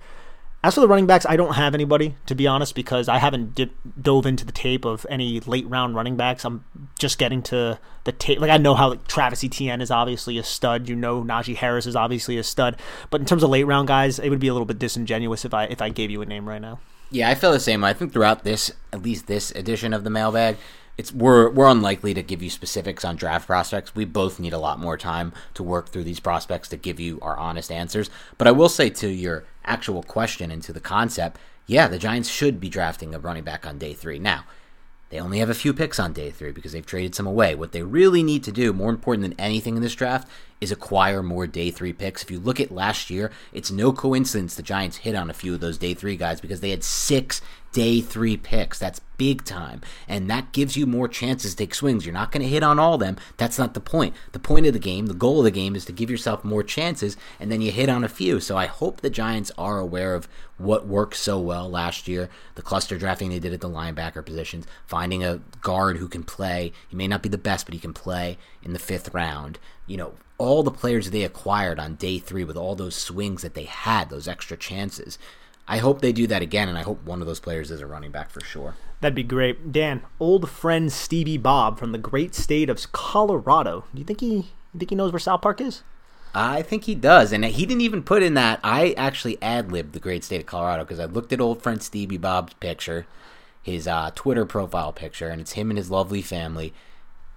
As 0.67 0.75
for 0.75 0.81
the 0.81 0.89
running 0.89 1.07
backs, 1.07 1.25
I 1.29 1.37
don't 1.37 1.55
have 1.55 1.77
anybody 1.77 2.17
to 2.27 2.35
be 2.35 2.49
honest 2.49 2.75
because 2.75 3.09
I 3.09 3.19
haven't 3.19 3.55
dip, 3.55 3.71
dove 4.03 4.27
into 4.27 4.45
the 4.45 4.51
tape 4.51 4.85
of 4.85 5.07
any 5.09 5.39
late 5.39 5.65
round 5.69 5.95
running 5.95 6.17
backs. 6.17 6.45
I'm 6.45 6.65
just 6.99 7.21
getting 7.21 7.41
to 7.45 7.79
the 8.03 8.11
tape. 8.11 8.41
Like 8.41 8.51
I 8.51 8.57
know 8.57 8.75
how 8.75 8.89
like, 8.89 9.07
Travis 9.07 9.45
Etienne 9.45 9.81
is 9.81 9.93
obviously 9.93 10.39
a 10.39 10.43
stud. 10.43 10.89
You 10.89 10.97
know 10.97 11.23
Najee 11.23 11.55
Harris 11.55 11.87
is 11.87 11.95
obviously 11.95 12.37
a 12.37 12.43
stud. 12.43 12.81
But 13.11 13.21
in 13.21 13.29
terms 13.29 13.45
of 13.45 13.51
late 13.51 13.63
round 13.63 13.87
guys, 13.87 14.19
it 14.19 14.29
would 14.29 14.41
be 14.41 14.49
a 14.49 14.53
little 14.53 14.67
bit 14.67 14.81
disingenuous 14.81 15.45
if 15.45 15.55
I 15.55 15.67
if 15.67 15.81
I 15.81 15.89
gave 15.89 16.11
you 16.11 16.21
a 16.21 16.27
name 16.27 16.49
right 16.49 16.61
now. 16.61 16.81
Yeah, 17.13 17.31
I 17.31 17.37
feel 17.37 17.53
the 17.53 17.61
same. 17.61 17.85
I 17.85 17.93
think 17.93 18.13
throughout 18.13 18.43
this, 18.43 18.73
at 18.93 19.03
least 19.03 19.29
this 19.29 19.53
edition 19.53 19.95
of 19.95 20.03
the 20.03 20.11
mailbag, 20.11 20.57
it's 20.99 21.13
we're 21.13 21.51
we're 21.51 21.71
unlikely 21.71 22.15
to 22.15 22.23
give 22.23 22.43
you 22.43 22.51
specifics 22.51 23.05
on 23.05 23.17
draft 23.17 23.47
prospects. 23.47 23.95
We 23.95 24.05
both 24.05 24.41
need 24.41 24.53
a 24.53 24.59
lot 24.59 24.79
more 24.79 24.97
time 24.97 25.33
to 25.55 25.63
work 25.63 25.89
through 25.89 26.05
these 26.05 26.21
prospects 26.21 26.69
to 26.69 26.77
give 26.77 26.99
you 26.99 27.19
our 27.21 27.37
honest 27.37 27.71
answers. 27.71 28.09
But 28.39 28.49
I 28.49 28.53
will 28.53 28.69
say 28.69 28.91
to 28.91 29.09
your 29.09 29.45
actual 29.65 30.03
question 30.03 30.51
and 30.51 30.63
to 30.63 30.73
the 30.73 30.81
concept, 30.81 31.39
yeah, 31.67 31.89
the 31.89 31.99
Giants 31.99 32.29
should 32.29 32.61
be 32.61 32.69
drafting 32.69 33.15
a 33.15 33.19
running 33.19 33.45
back 33.45 33.67
on 33.67 33.79
day 33.79 33.93
three. 33.93 34.19
Now, 34.19 34.45
they 35.11 35.21
only 35.21 35.39
have 35.39 35.51
a 35.51 35.55
few 35.55 35.73
picks 35.73 36.01
on 36.01 36.13
day 36.13 36.31
three 36.31 36.53
because 36.53 36.73
they've 36.73 36.85
traded 36.85 37.15
some 37.15 37.27
away. 37.27 37.55
What 37.55 37.73
they 37.73 37.83
really 37.83 38.23
need 38.23 38.43
to 38.45 38.53
do, 38.53 38.73
more 38.73 38.91
important 38.91 39.23
than 39.23 39.41
anything 39.41 39.77
in 39.77 39.83
this 39.83 39.95
draft, 39.95 40.29
is 40.61 40.73
acquire 40.73 41.23
more 41.23 41.47
day 41.47 41.71
three 41.71 41.93
picks. 41.93 42.23
If 42.23 42.31
you 42.31 42.41
look 42.41 42.59
at 42.61 42.73
last 42.73 43.11
year, 43.11 43.31
it's 43.53 43.71
no 43.71 43.93
coincidence 43.93 44.55
the 44.55 44.63
Giants 44.63 44.99
hit 44.99 45.15
on 45.15 45.31
a 45.31 45.35
few 45.35 45.55
of 45.55 45.61
those 45.61 45.79
day 45.79 45.95
three 45.95 46.17
guys 46.17 46.41
because 46.41 46.61
they 46.61 46.71
had 46.71 46.83
six 46.83 47.41
day 47.73 48.01
three 48.01 48.39
picks. 48.39 48.79
That's 48.79 49.01
big 49.19 49.45
time. 49.45 49.83
And 50.09 50.31
that 50.31 50.53
gives 50.53 50.79
you 50.79 50.87
more 50.87 51.09
chances 51.09 51.51
to 51.51 51.57
take 51.59 51.75
swings. 51.75 52.07
You're 52.07 52.15
not 52.15 52.33
going 52.33 52.43
to 52.43 52.49
hit 52.49 52.63
on 52.63 52.79
all 52.79 52.95
of 52.95 53.01
them. 53.01 53.17
That's 53.37 53.59
not 53.59 53.75
the 53.75 53.81
point. 53.81 54.15
The 54.33 54.39
point 54.39 54.67
of 54.67 54.73
the 54.73 54.79
game, 54.79 55.07
the 55.07 55.15
goal 55.15 55.41
of 55.41 55.45
the 55.45 55.51
game 55.51 55.77
is 55.77 55.85
to 55.85 55.93
give 55.93 56.11
yourself 56.11 56.43
more 56.43 56.63
chances 56.63 57.19
and 57.39 57.53
then 57.53 57.61
you 57.61 57.71
hit 57.71 57.91
on 57.91 58.03
a 58.03 58.09
few. 58.09 58.41
So 58.41 58.57
I 58.57 58.65
hope 58.65 59.01
the 59.03 59.11
Giants 59.11 59.53
are 59.59 59.79
aware 59.79 60.15
of 60.15 60.27
what 60.59 60.87
worked 60.87 61.17
so 61.17 61.39
well 61.39 61.69
last 61.69 62.09
year. 62.09 62.29
The 62.55 62.63
cluster 62.63 62.99
drafting 62.99 63.31
they 63.31 63.39
did 63.39 63.53
at 63.53 63.61
the 63.61 63.69
linebacker 63.69 64.25
positions, 64.25 64.67
finding 64.87 65.23
a 65.23 65.41
guard 65.61 65.99
who 65.99 66.09
can 66.09 66.23
play. 66.23 66.73
He 66.89 66.97
may 66.97 67.09
not 67.09 67.23
be 67.23 67.29
the 67.29 67.39
best, 67.39 67.67
but 67.67 67.75
he 67.75 67.81
can 67.81 67.93
play 67.93 68.39
in 68.63 68.73
the 68.73 68.79
fifth 68.79 69.13
round. 69.13 69.59
You 69.87 69.97
know, 69.97 70.15
all 70.39 70.63
the 70.63 70.71
players 70.71 71.11
they 71.11 71.25
acquired 71.25 71.79
on 71.79 71.95
day 71.95 72.19
three 72.19 72.45
with 72.45 72.57
all 72.57 72.75
those 72.75 72.95
swings 72.95 73.43
that 73.43 73.55
they 73.55 73.65
had, 73.65 74.11
those 74.11 74.29
extra 74.29 74.57
chances. 74.57 75.19
I 75.69 75.79
hope 75.79 76.01
they 76.01 76.13
do 76.13 76.27
that 76.29 76.43
again, 76.43 76.69
and 76.69 76.79
I 76.79 76.83
hope 76.83 77.05
one 77.05 77.21
of 77.21 77.27
those 77.27 77.41
players 77.41 77.71
is 77.71 77.81
a 77.81 77.87
running 77.87 78.13
back 78.13 78.31
for 78.31 78.41
sure. 78.41 78.77
That'd 79.01 79.17
be 79.17 79.25
great. 79.25 79.73
Dan, 79.73 80.03
old 80.21 80.49
friend 80.49 80.93
Stevie 80.93 81.39
Bob 81.39 81.79
from 81.79 81.93
the 81.93 81.99
great 81.99 82.35
state 82.35 82.71
of 82.71 82.93
Colorado. 82.93 83.85
Do 83.93 83.99
you 83.99 84.05
think 84.05 84.21
he 84.21 84.35
you 84.77 84.79
think 84.79 84.91
he 84.91 84.97
knows 84.97 85.13
where 85.13 85.19
South 85.19 85.43
Park 85.43 85.61
is? 85.61 85.83
I 86.39 86.61
think 86.61 86.85
he 86.85 86.95
does, 86.95 87.33
and 87.33 87.43
he 87.47 87.65
didn't 87.65 87.81
even 87.81 88.03
put 88.03 88.23
in 88.23 88.35
that. 88.35 88.61
I 88.63 88.93
actually 88.99 89.41
ad 89.41 89.73
libbed 89.73 89.95
the 89.95 90.01
great 90.01 90.23
state 90.23 90.41
of 90.41 90.47
Colorado 90.47 90.85
because 90.85 91.01
I 91.01 91.07
looked 91.07 91.33
at 91.33 91.41
old 91.41 91.63
friend 91.63 91.83
Stevie 91.83 92.19
Bob's 92.19 92.53
picture. 92.55 93.07
his 93.67 93.89
uh, 93.89 94.13
Twitter 94.15 94.47
profile 94.47 94.93
picture, 94.93 95.29
and 95.29 95.41
it's 95.41 95.53
him 95.53 95.71
and 95.71 95.77
his 95.77 95.91
lovely 95.91 96.23
family 96.23 96.73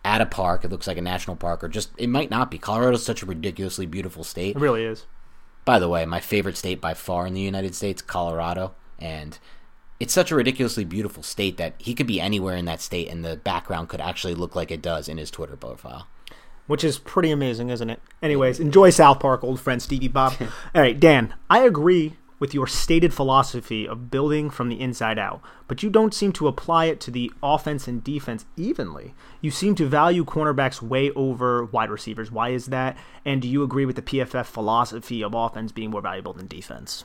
at 0.05 0.21
a 0.21 0.27
park. 0.27 0.63
It 0.63 0.69
looks 0.69 0.85
like 0.85 0.97
a 0.97 1.01
national 1.01 1.35
park, 1.35 1.63
or 1.63 1.67
just 1.67 1.89
it 1.97 2.07
might 2.07 2.29
not 2.29 2.51
be. 2.51 2.59
Colorado's 2.59 3.03
such 3.03 3.23
a 3.23 3.25
ridiculously 3.25 3.87
beautiful 3.87 4.23
state. 4.23 4.55
It 4.55 4.59
really 4.59 4.83
is. 4.83 5.07
By 5.65 5.79
the 5.79 5.89
way, 5.89 6.05
my 6.05 6.19
favorite 6.19 6.55
state 6.55 6.79
by 6.79 6.93
far 6.93 7.25
in 7.25 7.33
the 7.33 7.41
United 7.41 7.73
States, 7.73 8.03
Colorado, 8.03 8.75
and 8.99 9.39
it's 9.99 10.13
such 10.13 10.31
a 10.31 10.35
ridiculously 10.35 10.85
beautiful 10.85 11.23
state 11.23 11.57
that 11.57 11.73
he 11.79 11.95
could 11.95 12.07
be 12.07 12.21
anywhere 12.21 12.55
in 12.55 12.65
that 12.65 12.79
state, 12.79 13.07
and 13.07 13.25
the 13.25 13.37
background 13.37 13.89
could 13.89 14.01
actually 14.01 14.35
look 14.35 14.55
like 14.55 14.69
it 14.69 14.83
does 14.83 15.09
in 15.09 15.17
his 15.17 15.31
Twitter 15.31 15.57
profile. 15.57 16.07
Which 16.69 16.83
is 16.83 16.99
pretty 16.99 17.31
amazing, 17.31 17.71
isn't 17.71 17.89
it? 17.89 17.99
Anyways, 18.21 18.59
enjoy 18.59 18.91
South 18.91 19.19
Park, 19.19 19.43
old 19.43 19.59
friend 19.59 19.81
Stevie 19.81 20.07
Bob. 20.07 20.35
All 20.75 20.81
right, 20.83 20.99
Dan, 20.99 21.33
I 21.49 21.61
agree 21.61 22.13
with 22.37 22.53
your 22.53 22.67
stated 22.67 23.11
philosophy 23.11 23.87
of 23.87 24.11
building 24.11 24.51
from 24.51 24.69
the 24.69 24.79
inside 24.79 25.17
out, 25.17 25.41
but 25.67 25.81
you 25.81 25.89
don't 25.89 26.13
seem 26.13 26.31
to 26.33 26.47
apply 26.47 26.85
it 26.85 26.99
to 26.99 27.09
the 27.09 27.31
offense 27.41 27.87
and 27.87 28.03
defense 28.03 28.45
evenly. 28.55 29.15
You 29.41 29.49
seem 29.49 29.73
to 29.77 29.87
value 29.87 30.23
cornerbacks 30.23 30.79
way 30.79 31.09
over 31.15 31.65
wide 31.65 31.89
receivers. 31.89 32.31
Why 32.31 32.49
is 32.49 32.67
that? 32.67 32.95
And 33.25 33.41
do 33.41 33.47
you 33.47 33.63
agree 33.63 33.87
with 33.87 33.95
the 33.95 34.03
PFF 34.03 34.45
philosophy 34.45 35.23
of 35.23 35.33
offense 35.33 35.71
being 35.71 35.89
more 35.89 36.01
valuable 36.01 36.33
than 36.33 36.45
defense? 36.45 37.03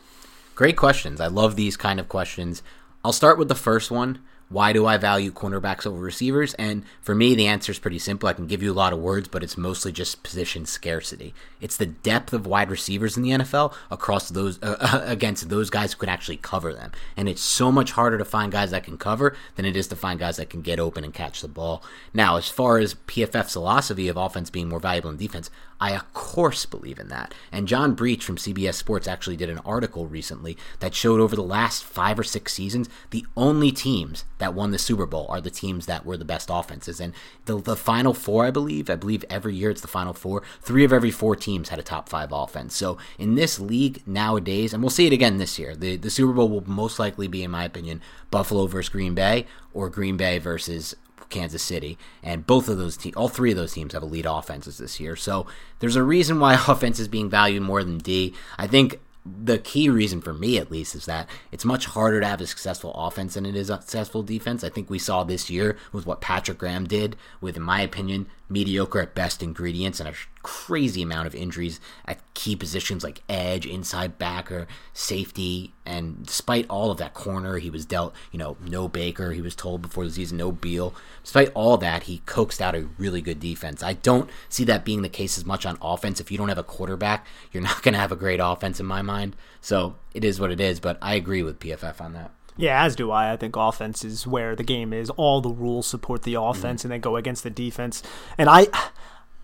Great 0.55 0.77
questions. 0.77 1.23
I 1.23 1.29
love 1.29 1.57
these 1.57 1.79
kind 1.79 1.99
of 1.99 2.11
questions. 2.11 2.63
I'll 3.03 3.15
start 3.15 3.39
with 3.39 3.49
the 3.49 3.55
first 3.55 3.91
one. 3.91 4.21
Why 4.49 4.73
do 4.73 4.87
I 4.87 4.99
value 4.99 5.33
cornerbacks 5.33 5.87
over 5.87 5.99
receivers? 5.99 6.55
And 6.55 6.85
for 7.01 7.15
me, 7.15 7.35
the 7.35 7.47
answer 7.47 7.73
is 7.73 7.79
pretty 7.79 7.99
simple. 7.99 8.29
I 8.29 8.35
can 8.35 8.47
give 8.47 8.63
you 8.63 8.73
a 8.73 8.75
lot 8.75 8.93
of 8.93 8.99
words, 8.99 9.29
but 9.29 9.43
it's 9.43 9.57
mostly 9.57 9.91
just 9.91 10.23
position 10.23 10.67
scarcity. 10.67 11.35
It's 11.61 11.77
the 11.77 11.87
depth 11.87 12.33
of 12.33 12.47
wide 12.47 12.71
receivers 12.71 13.17
in 13.17 13.23
the 13.23 13.31
NFL 13.31 13.75
across 13.91 14.29
those 14.29 14.63
uh, 14.63 15.03
against 15.07 15.49
those 15.49 15.71
guys 15.71 15.93
who 15.93 15.99
can 15.99 16.09
actually 16.09 16.37
cover 16.37 16.73
them. 16.73 16.93
And 17.17 17.29
it's 17.29 17.43
so 17.43 17.73
much 17.73 17.93
harder 17.93 18.19
to 18.19 18.25
find 18.25 18.53
guys 18.53 18.71
that 18.71 18.85
can 18.85 18.99
cover 18.99 19.37
than 19.57 19.65
it 19.65 19.77
is 19.77 19.89
to 19.89 19.97
find 19.97 20.21
guys 20.21 20.37
that 20.37 20.51
can 20.51 20.61
get 20.63 20.79
open 20.79 21.05
and 21.05 21.15
catch 21.15 21.41
the 21.41 21.49
ball. 21.49 21.83
Now, 22.13 22.37
as 22.37 22.49
far 22.49 22.79
as 22.79 22.95
PFF's 22.95 23.55
philosophy 23.55 24.09
of 24.09 24.17
offense 24.17 24.51
being 24.51 24.69
more 24.69 24.81
valuable 24.81 25.11
than 25.11 25.19
defense, 25.19 25.51
I, 25.81 25.95
of 25.95 26.13
course, 26.15 26.67
believe 26.67 26.99
in 26.99 27.09
that. 27.09 27.35
And 27.51 27.69
John 27.69 27.95
Breech 27.95 28.25
from 28.25 28.37
CBS 28.37 28.75
Sports 28.75 29.09
actually 29.09 29.37
did 29.37 29.51
an 29.51 29.59
article 29.59 30.07
recently 30.07 30.57
that 30.81 30.95
showed 30.95 31.21
over 31.21 31.35
the 31.35 31.43
last 31.43 31.85
five 31.85 32.19
or 32.19 32.25
six 32.25 32.53
seasons, 32.53 32.89
the 33.11 33.27
only 33.37 33.73
teams 33.73 34.25
that 34.45 34.53
won 34.53 34.73
the 34.73 34.79
Super 34.79 35.07
Bowl 35.07 35.25
are 35.31 35.41
the 35.41 35.51
teams 35.51 35.87
that 35.87 36.05
were 36.05 36.19
the 36.19 36.25
best 36.25 36.51
offenses. 36.53 37.01
And 37.01 37.15
the, 37.47 37.59
the 37.59 37.77
final 37.77 38.13
four, 38.13 38.45
I 38.45 38.51
believe, 38.51 38.91
I 38.91 38.95
believe 38.95 39.25
every 39.31 39.55
year 39.55 39.71
it's 39.71 39.81
the 39.81 39.89
final 39.89 40.13
four, 40.13 40.43
three 40.61 40.85
of 40.85 40.93
every 40.93 41.11
four 41.11 41.35
teams 41.35 41.71
had 41.71 41.79
a 41.79 41.83
top 41.83 42.11
five 42.11 42.31
offense. 42.31 42.77
So 42.77 42.99
in 43.19 43.37
this 43.37 43.59
league 43.59 44.07
nowadays, 44.07 44.75
and 44.75 44.83
we'll 44.83 44.91
see 44.91 45.07
it 45.07 45.15
again 45.15 45.39
this 45.39 45.59
year, 45.59 45.75
the, 45.75 45.97
the 45.97 46.11
Super 46.11 46.35
Bowl 46.35 46.51
will 46.51 46.69
most 46.69 46.99
likely 46.99 47.27
be, 47.27 47.43
in 47.43 47.51
my 47.51 47.65
opinion, 47.65 48.03
Buffalo 48.31 48.67
versus 48.67 48.91
Green 48.91 49.15
Bay 49.15 49.47
or 49.73 49.89
Green 49.89 50.19
Bay 50.19 50.39
versus 50.39 50.95
Kansas 51.31 51.63
City, 51.63 51.97
and 52.23 52.47
both 52.47 52.69
of 52.69 52.77
those 52.77 52.99
teams, 52.99 53.17
all 53.17 53.29
three 53.29 53.51
of 53.51 53.57
those 53.57 53.73
teams 53.73 53.95
have 53.95 54.03
elite 54.03 54.27
offenses 54.29 54.77
this 54.77 55.01
year. 55.01 55.17
So 55.17 55.47
there's 55.79 55.97
a 55.97 56.03
reason 56.03 56.39
why 56.39 56.55
offense 56.69 57.01
is 57.01 57.09
being 57.09 57.31
valued 57.31 57.63
more 57.63 57.83
than 57.83 57.97
D. 57.97 58.35
I 58.59 58.67
think 58.67 59.01
the 59.27 59.59
key 59.59 59.89
reason 59.89 60.21
for 60.21 60.35
me 60.35 60.59
at 60.59 60.71
least 60.71 60.95
is 60.95 61.07
that 61.07 61.29
it's 61.51 61.65
much 61.65 61.87
harder 61.87 62.21
to 62.21 62.27
have 62.27 62.41
a 62.43 62.47
successful 62.47 62.93
offense 62.95 63.35
than 63.35 63.47
it 63.47 63.57
is 63.57 63.71
a 63.71 63.81
successful 63.81 64.23
defense. 64.23 64.63
I 64.63 64.69
think 64.69 64.91
we 64.91 64.99
saw 64.99 65.25
this 65.25 65.49
year 65.49 65.79
with 65.93 66.05
what 66.07 66.21
Patrick 66.21 66.59
Graham 66.59 66.87
did 66.87 67.17
with, 67.41 67.57
in 67.57 67.63
my 67.63 67.81
opinion, 67.81 68.27
mediocre 68.49 69.01
at 69.01 69.15
best 69.15 69.43
ingredients 69.43 70.01
and 70.01 70.09
a 70.09 70.15
crazy 70.43 71.03
amount 71.03 71.27
of 71.27 71.35
injuries 71.35 71.81
at 72.07 72.21
key 72.35 72.55
positions 72.55 73.03
like 73.03 73.23
edge, 73.29 73.67
inside 73.67 74.19
backer, 74.19 74.67
safety. 74.93 75.73
And 75.87 76.27
despite 76.27 76.67
all 76.69 76.91
of 76.91 76.99
that 76.99 77.15
corner, 77.15 77.59
he 77.59 77.71
was 77.71 77.87
dealt, 77.87 78.15
you 78.31 78.39
know, 78.39 78.57
no 78.61 78.87
Baker. 78.87 79.33
He 79.33 79.41
was 79.41 79.55
told 79.55 79.83
before 79.83 80.05
the 80.05 80.11
season, 80.11 80.39
no 80.39 80.53
Beal. 80.53 80.95
Despite 81.23 81.51
all 81.55 81.77
that, 81.79 82.05
he 82.05 82.19
coaxed 82.27 82.61
out 82.61 82.75
a 82.75 82.89
really 82.99 83.23
good 83.23 83.41
defense. 83.41 83.83
I 83.83 83.95
don't 83.95 84.31
see 84.49 84.65
that 84.65 84.85
being 84.85 85.03
the 85.03 85.09
case 85.09 85.39
as 85.39 85.47
much 85.47 85.65
on 85.65 85.79
offense. 85.81 86.21
If 86.21 86.31
you 86.31 86.39
don't 86.39 86.49
have 86.51 86.59
a 86.59 86.63
quarterback, 86.63 87.27
you're 87.53 87.63
not 87.63 87.83
going 87.83 87.95
to 87.95 88.01
have 88.01 88.13
a 88.13 88.17
great 88.17 88.41
offense 88.43 88.79
in 88.79 88.87
my 88.87 89.03
mind. 89.03 89.37
So 89.61 89.97
it 90.13 90.25
is 90.25 90.39
what 90.39 90.53
it 90.53 90.61
is. 90.61 90.81
But 90.81 90.99
I 91.01 91.15
agree 91.15 91.43
with 91.43 91.61
PFF 91.61 92.01
on 92.01 92.13
that. 92.13 92.31
Yeah, 92.57 92.85
as 92.85 92.95
do 92.95 93.11
I. 93.11 93.33
I 93.33 93.37
think 93.37 93.57
offense 93.57 94.05
is 94.05 94.27
where 94.27 94.55
the 94.55 94.63
game 94.63 94.93
is. 94.93 95.11
All 95.11 95.41
the 95.41 95.51
rules 95.51 95.87
support 95.87 96.23
the 96.23 96.35
offense, 96.35 96.83
mm-hmm. 96.83 96.93
and 96.93 96.93
they 96.93 97.03
go 97.03 97.17
against 97.17 97.43
the 97.43 97.51
defense. 97.51 98.03
And 98.39 98.49
I, 98.49 98.69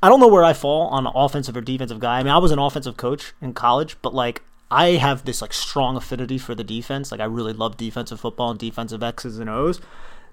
I 0.02 0.08
don't 0.08 0.20
know 0.20 0.28
where 0.28 0.44
I 0.44 0.52
fall 0.52 0.86
on 0.88 1.06
offensive 1.06 1.56
or 1.56 1.60
defensive 1.60 1.98
guy. 1.98 2.20
I 2.20 2.22
mean, 2.22 2.32
I 2.32 2.38
was 2.38 2.52
an 2.52 2.58
offensive 2.58 2.96
coach 2.96 3.32
in 3.40 3.52
college, 3.52 3.96
but 4.00 4.14
like 4.14 4.42
I 4.70 4.90
have 4.90 5.24
this 5.24 5.42
like 5.42 5.52
strong 5.52 5.96
affinity 5.96 6.38
for 6.38 6.54
the 6.54 6.64
defense. 6.64 7.10
Like 7.10 7.20
I 7.20 7.24
really 7.24 7.52
love 7.52 7.76
defensive 7.76 8.20
football 8.20 8.50
and 8.50 8.58
defensive 8.58 9.02
X's 9.02 9.38
and 9.38 9.50
O's. 9.50 9.80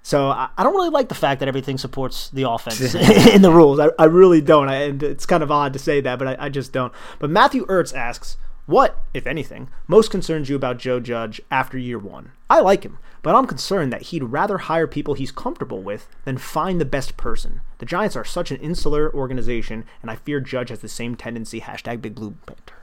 So 0.02 0.28
I, 0.28 0.48
I 0.56 0.62
don't 0.62 0.74
really 0.74 0.90
like 0.90 1.08
the 1.08 1.14
fact 1.14 1.40
that 1.40 1.48
everything 1.48 1.76
supports 1.76 2.30
the 2.30 2.48
offense 2.48 2.94
in 3.34 3.42
the 3.42 3.52
rules. 3.52 3.80
I, 3.80 3.88
I 3.98 4.04
really 4.04 4.40
don't. 4.40 4.68
I, 4.68 4.82
and 4.84 5.02
it's 5.02 5.26
kind 5.26 5.42
of 5.42 5.50
odd 5.50 5.72
to 5.72 5.78
say 5.78 6.00
that, 6.00 6.18
but 6.18 6.28
I, 6.28 6.46
I 6.46 6.48
just 6.48 6.72
don't. 6.72 6.92
But 7.18 7.30
Matthew 7.30 7.66
Ertz 7.66 7.94
asks, 7.94 8.36
what, 8.68 9.02
if 9.14 9.26
anything, 9.26 9.70
most 9.86 10.10
concerns 10.10 10.50
you 10.50 10.56
about 10.56 10.76
Joe 10.76 11.00
Judge 11.00 11.40
after 11.50 11.78
year 11.78 11.98
one? 11.98 12.32
I 12.50 12.60
like 12.60 12.82
him, 12.82 12.98
but 13.22 13.34
I'm 13.34 13.46
concerned 13.46 13.90
that 13.94 14.02
he'd 14.02 14.24
rather 14.24 14.58
hire 14.58 14.86
people 14.86 15.14
he's 15.14 15.32
comfortable 15.32 15.80
with 15.80 16.06
than 16.26 16.36
find 16.36 16.78
the 16.78 16.84
best 16.84 17.16
person. 17.16 17.62
The 17.78 17.86
Giants 17.86 18.14
are 18.14 18.26
such 18.26 18.50
an 18.50 18.58
insular 18.58 19.10
organization, 19.14 19.86
and 20.02 20.10
I 20.10 20.16
fear 20.16 20.38
Judge 20.38 20.68
has 20.68 20.80
the 20.80 20.88
same 20.88 21.16
tendency. 21.16 21.62
Hashtag 21.62 22.02
Big 22.02 22.14
Blue 22.14 22.32
Banter. 22.44 22.74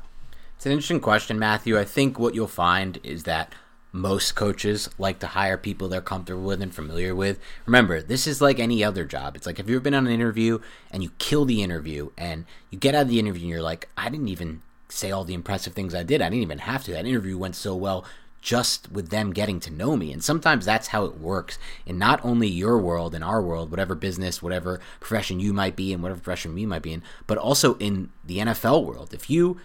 It's 0.55 0.65
an 0.65 0.71
interesting 0.71 1.01
question, 1.01 1.37
Matthew. 1.37 1.77
I 1.77 1.85
think 1.85 2.17
what 2.17 2.33
you'll 2.33 2.47
find 2.47 2.97
is 3.03 3.25
that 3.25 3.53
most 3.91 4.33
coaches 4.33 4.89
like 4.97 5.19
to 5.19 5.27
hire 5.27 5.55
people 5.55 5.87
they're 5.87 6.01
comfortable 6.01 6.41
with 6.41 6.63
and 6.63 6.73
familiar 6.73 7.13
with. 7.13 7.39
Remember, 7.67 8.01
this 8.01 8.25
is 8.25 8.41
like 8.41 8.57
any 8.57 8.83
other 8.83 9.05
job. 9.05 9.35
It's 9.35 9.45
like 9.45 9.59
if 9.59 9.69
you've 9.69 9.83
been 9.83 9.93
on 9.93 10.07
an 10.07 10.13
interview 10.13 10.57
and 10.89 11.03
you 11.03 11.11
kill 11.19 11.45
the 11.45 11.61
interview 11.61 12.09
and 12.17 12.45
you 12.71 12.79
get 12.79 12.95
out 12.95 13.03
of 13.03 13.09
the 13.09 13.19
interview 13.19 13.43
and 13.43 13.51
you're 13.51 13.61
like, 13.61 13.87
I 13.95 14.09
didn't 14.09 14.29
even 14.29 14.63
say 14.95 15.11
all 15.11 15.23
the 15.23 15.33
impressive 15.33 15.73
things 15.73 15.93
I 15.93 16.03
did. 16.03 16.21
I 16.21 16.29
didn't 16.29 16.43
even 16.43 16.59
have 16.59 16.83
to. 16.85 16.91
That 16.91 17.05
interview 17.05 17.37
went 17.37 17.55
so 17.55 17.75
well 17.75 18.05
just 18.41 18.91
with 18.91 19.09
them 19.09 19.33
getting 19.33 19.59
to 19.59 19.71
know 19.71 19.97
me. 19.97 20.13
And 20.13 20.23
sometimes 20.23 20.65
that's 20.65 20.89
how 20.89 21.05
it 21.05 21.17
works 21.17 21.57
in 21.85 21.97
not 21.97 22.23
only 22.23 22.47
your 22.47 22.77
world, 22.77 23.15
in 23.15 23.23
our 23.23 23.41
world, 23.41 23.71
whatever 23.71 23.95
business, 23.95 24.41
whatever 24.41 24.79
profession 24.99 25.39
you 25.39 25.51
might 25.51 25.75
be 25.75 25.91
in, 25.91 26.03
whatever 26.03 26.19
profession 26.19 26.53
we 26.53 26.65
might 26.65 26.83
be 26.83 26.93
in, 26.93 27.01
but 27.25 27.39
also 27.39 27.75
in 27.77 28.11
the 28.23 28.37
NFL 28.37 28.85
world. 28.85 29.15
If 29.15 29.31
you 29.31 29.59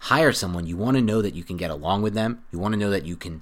hire 0.00 0.32
someone, 0.32 0.66
you 0.66 0.76
want 0.76 0.98
to 0.98 1.02
know 1.02 1.22
that 1.22 1.34
you 1.34 1.42
can 1.42 1.56
get 1.56 1.70
along 1.70 2.02
with 2.02 2.12
them. 2.12 2.44
You 2.52 2.58
want 2.58 2.72
to 2.74 2.78
know 2.78 2.90
that 2.90 3.06
you 3.06 3.16
can 3.16 3.40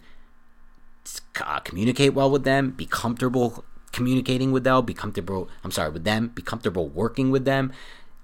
uh, 1.41 1.59
communicate 1.61 2.15
well 2.15 2.31
with 2.31 2.45
them, 2.45 2.71
be 2.71 2.87
comfortable 2.87 3.65
communicating 3.93 4.53
with 4.53 4.63
them, 4.63 4.85
be 4.85 4.95
comfortable, 4.95 5.49
I'm 5.65 5.73
sorry, 5.73 5.91
with 5.91 6.05
them, 6.05 6.29
be 6.29 6.43
comfortable 6.43 6.89
working 6.89 7.33
with 7.33 7.45
them 7.45 7.73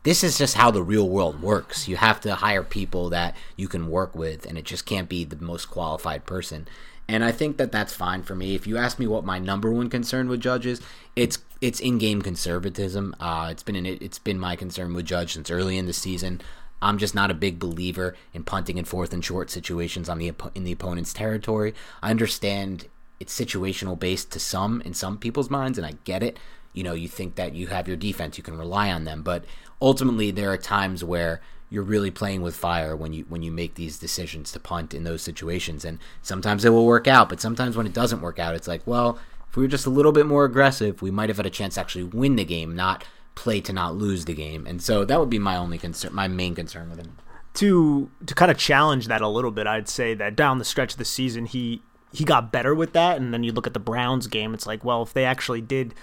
this 0.06 0.22
is 0.22 0.38
just 0.38 0.54
how 0.54 0.70
the 0.70 0.84
real 0.84 1.08
world 1.08 1.42
works. 1.42 1.88
You 1.88 1.96
have 1.96 2.20
to 2.20 2.36
hire 2.36 2.62
people 2.62 3.10
that 3.10 3.34
you 3.56 3.66
can 3.66 3.88
work 3.88 4.14
with, 4.14 4.46
and 4.46 4.56
it 4.56 4.64
just 4.64 4.86
can't 4.86 5.08
be 5.08 5.24
the 5.24 5.34
most 5.44 5.66
qualified 5.66 6.24
person. 6.24 6.68
And 7.08 7.24
I 7.24 7.32
think 7.32 7.56
that 7.56 7.72
that's 7.72 7.92
fine 7.92 8.22
for 8.22 8.36
me. 8.36 8.54
If 8.54 8.68
you 8.68 8.76
ask 8.76 9.00
me 9.00 9.08
what 9.08 9.24
my 9.24 9.40
number 9.40 9.68
one 9.68 9.90
concern 9.90 10.28
with 10.28 10.40
Judge 10.40 10.64
is, 10.64 10.80
it's 11.16 11.38
it's 11.60 11.80
in-game 11.80 12.22
conservatism. 12.22 13.16
Uh, 13.18 13.48
it's 13.50 13.64
been 13.64 13.74
an, 13.74 13.84
it's 13.84 14.20
been 14.20 14.38
my 14.38 14.54
concern 14.54 14.94
with 14.94 15.06
Judge 15.06 15.32
since 15.32 15.50
early 15.50 15.76
in 15.76 15.86
the 15.86 15.92
season. 15.92 16.40
I'm 16.80 16.98
just 16.98 17.16
not 17.16 17.32
a 17.32 17.34
big 17.34 17.58
believer 17.58 18.14
in 18.32 18.44
punting 18.44 18.78
and 18.78 18.86
fourth 18.86 19.12
and 19.12 19.24
short 19.24 19.50
situations 19.50 20.08
on 20.08 20.18
the 20.18 20.32
in 20.54 20.62
the 20.62 20.70
opponent's 20.70 21.12
territory. 21.12 21.74
I 22.00 22.12
understand 22.12 22.86
it's 23.18 23.36
situational 23.36 23.98
based 23.98 24.30
to 24.32 24.38
some 24.38 24.82
in 24.82 24.94
some 24.94 25.18
people's 25.18 25.50
minds, 25.50 25.78
and 25.78 25.86
I 25.86 25.94
get 26.04 26.22
it. 26.22 26.38
You 26.74 26.84
know, 26.84 26.92
you 26.92 27.08
think 27.08 27.34
that 27.36 27.54
you 27.54 27.68
have 27.68 27.88
your 27.88 27.96
defense, 27.96 28.36
you 28.36 28.44
can 28.44 28.58
rely 28.58 28.92
on 28.92 29.04
them, 29.04 29.22
but 29.22 29.46
ultimately 29.80 30.30
there 30.30 30.50
are 30.52 30.58
times 30.58 31.04
where 31.04 31.40
you're 31.68 31.82
really 31.82 32.10
playing 32.10 32.42
with 32.42 32.54
fire 32.54 32.94
when 32.94 33.12
you 33.12 33.24
when 33.28 33.42
you 33.42 33.50
make 33.50 33.74
these 33.74 33.98
decisions 33.98 34.52
to 34.52 34.60
punt 34.60 34.94
in 34.94 35.04
those 35.04 35.22
situations. 35.22 35.84
And 35.84 35.98
sometimes 36.22 36.64
it 36.64 36.70
will 36.70 36.86
work 36.86 37.06
out 37.06 37.28
but 37.28 37.40
sometimes 37.40 37.76
when 37.76 37.86
it 37.86 37.92
doesn't 37.92 38.20
work 38.20 38.38
out 38.38 38.54
it's 38.54 38.68
like 38.68 38.86
well 38.86 39.18
if 39.48 39.56
we 39.56 39.62
were 39.62 39.68
just 39.68 39.86
a 39.86 39.90
little 39.90 40.12
bit 40.12 40.26
more 40.26 40.44
aggressive 40.44 41.02
we 41.02 41.10
might 41.10 41.28
have 41.28 41.38
had 41.38 41.46
a 41.46 41.50
chance 41.50 41.74
to 41.74 41.80
actually 41.80 42.04
win 42.04 42.36
the 42.36 42.44
game 42.44 42.74
not 42.74 43.04
play 43.34 43.60
to 43.60 43.72
not 43.72 43.94
lose 43.94 44.24
the 44.24 44.34
game. 44.34 44.66
And 44.66 44.82
so 44.82 45.04
that 45.04 45.20
would 45.20 45.30
be 45.30 45.38
my 45.38 45.56
only 45.56 45.78
concern 45.78 46.14
my 46.14 46.28
main 46.28 46.54
concern 46.54 46.90
with 46.90 46.98
him 46.98 47.16
to 47.54 48.10
to 48.26 48.34
kind 48.34 48.50
of 48.50 48.58
challenge 48.58 49.08
that 49.08 49.22
a 49.22 49.28
little 49.28 49.50
bit 49.50 49.66
i'd 49.66 49.88
say 49.88 50.12
that 50.12 50.36
down 50.36 50.58
the 50.58 50.64
stretch 50.64 50.92
of 50.92 50.98
the 50.98 51.04
season 51.06 51.46
he 51.46 51.80
he 52.12 52.24
got 52.24 52.52
better 52.52 52.74
with 52.74 52.92
that. 52.92 53.18
And 53.18 53.32
then 53.32 53.42
you 53.44 53.52
look 53.52 53.66
at 53.66 53.74
the 53.74 53.80
browns 53.80 54.26
game 54.26 54.54
it's 54.54 54.66
like 54.66 54.84
well 54.84 55.02
if 55.02 55.12
they 55.12 55.24
actually 55.24 55.60
did 55.60 55.94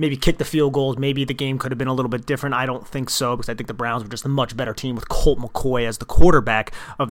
maybe 0.00 0.16
kick 0.16 0.38
the 0.38 0.44
field 0.44 0.72
goals. 0.72 0.98
Maybe 0.98 1.24
the 1.24 1.34
game 1.34 1.58
could 1.58 1.70
have 1.70 1.78
been 1.78 1.88
a 1.88 1.94
little 1.94 2.08
bit 2.08 2.26
different. 2.26 2.54
I 2.54 2.66
don't 2.66 2.86
think 2.88 3.10
so 3.10 3.36
because 3.36 3.48
I 3.48 3.54
think 3.54 3.68
the 3.68 3.74
Browns 3.74 4.02
were 4.02 4.08
just 4.08 4.24
a 4.24 4.30
much 4.30 4.56
better 4.56 4.72
team 4.72 4.96
with 4.96 5.08
Colt 5.08 5.38
McCoy 5.38 5.86
as 5.86 5.98
the 5.98 6.06
quarterback 6.06 6.72
of. 6.98 7.10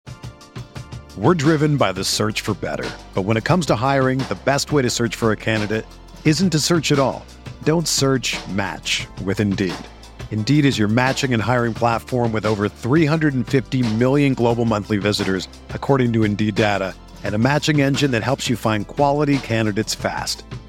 We're 1.17 1.35
driven 1.35 1.77
by 1.77 1.93
the 1.93 2.05
search 2.05 2.41
for 2.41 2.55
better. 2.55 2.89
But 3.15 3.23
when 3.23 3.37
it 3.37 3.45
comes 3.45 3.67
to 3.67 3.77
hiring, 3.77 4.19
the 4.21 4.39
best 4.45 4.73
way 4.73 4.83
to 4.83 4.91
search 4.91 5.17
for 5.17 5.33
a 5.33 5.37
candidate 5.37 5.85
isn't 6.25 6.51
to 6.51 6.59
search 6.59 6.91
at 6.91 6.99
all. 6.99 7.25
Don't 7.65 7.87
search 7.87 8.37
match 8.49 9.07
with 9.25 9.41
Indeed. 9.41 9.75
Indeed 10.31 10.65
is 10.65 10.79
your 10.79 10.89
matching 10.89 11.35
and 11.35 11.43
hiring 11.43 11.75
platform 11.75 12.33
with 12.33 12.47
over 12.47 12.69
350 12.69 13.95
million 13.95 14.35
global 14.35 14.65
monthly 14.65 14.99
visitors, 14.99 15.49
according 15.71 16.13
to 16.13 16.25
Indeed 16.25 16.55
data, 16.55 16.95
and 17.25 17.35
a 17.35 17.39
matching 17.39 17.81
engine 17.81 18.13
that 18.13 18.23
helps 18.23 18.49
you 18.49 18.57
find 18.57 18.87
quality 18.87 19.39
candidates 19.39 19.95
fast. 19.95 20.45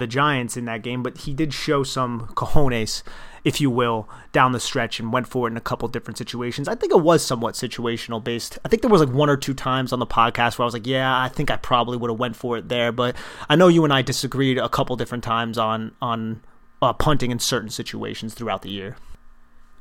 The 0.00 0.08
Giants 0.08 0.56
in 0.56 0.64
that 0.64 0.82
game, 0.82 1.04
but 1.04 1.18
he 1.18 1.32
did 1.32 1.54
show 1.54 1.84
some 1.84 2.26
cojones 2.34 3.04
if 3.44 3.60
you 3.60 3.70
will, 3.70 4.08
down 4.32 4.52
the 4.52 4.60
stretch 4.60 5.00
and 5.00 5.12
went 5.12 5.26
for 5.26 5.46
it 5.46 5.52
in 5.52 5.56
a 5.56 5.60
couple 5.60 5.88
different 5.88 6.18
situations. 6.18 6.68
I 6.68 6.74
think 6.74 6.92
it 6.92 7.00
was 7.00 7.24
somewhat 7.24 7.54
situational 7.54 8.22
based. 8.22 8.58
I 8.64 8.68
think 8.68 8.82
there 8.82 8.90
was 8.90 9.00
like 9.00 9.14
one 9.14 9.30
or 9.30 9.36
two 9.36 9.54
times 9.54 9.92
on 9.92 9.98
the 9.98 10.06
podcast 10.06 10.58
where 10.58 10.64
I 10.64 10.66
was 10.66 10.74
like, 10.74 10.86
yeah, 10.86 11.18
I 11.18 11.28
think 11.28 11.50
I 11.50 11.56
probably 11.56 11.96
would 11.96 12.10
have 12.10 12.18
went 12.18 12.36
for 12.36 12.56
it 12.58 12.68
there, 12.68 12.92
but 12.92 13.16
I 13.48 13.56
know 13.56 13.68
you 13.68 13.84
and 13.84 13.92
I 13.92 14.02
disagreed 14.02 14.58
a 14.58 14.68
couple 14.68 14.96
different 14.96 15.24
times 15.24 15.58
on 15.58 15.92
on 16.02 16.42
uh, 16.82 16.92
punting 16.92 17.30
in 17.30 17.38
certain 17.38 17.70
situations 17.70 18.34
throughout 18.34 18.62
the 18.62 18.70
year. 18.70 18.96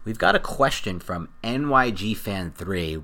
We've 0.06 0.18
got 0.18 0.36
a 0.36 0.40
question 0.40 1.00
from 1.00 1.30
NYG 1.44 2.16
Fan 2.16 2.52
3 2.52 3.02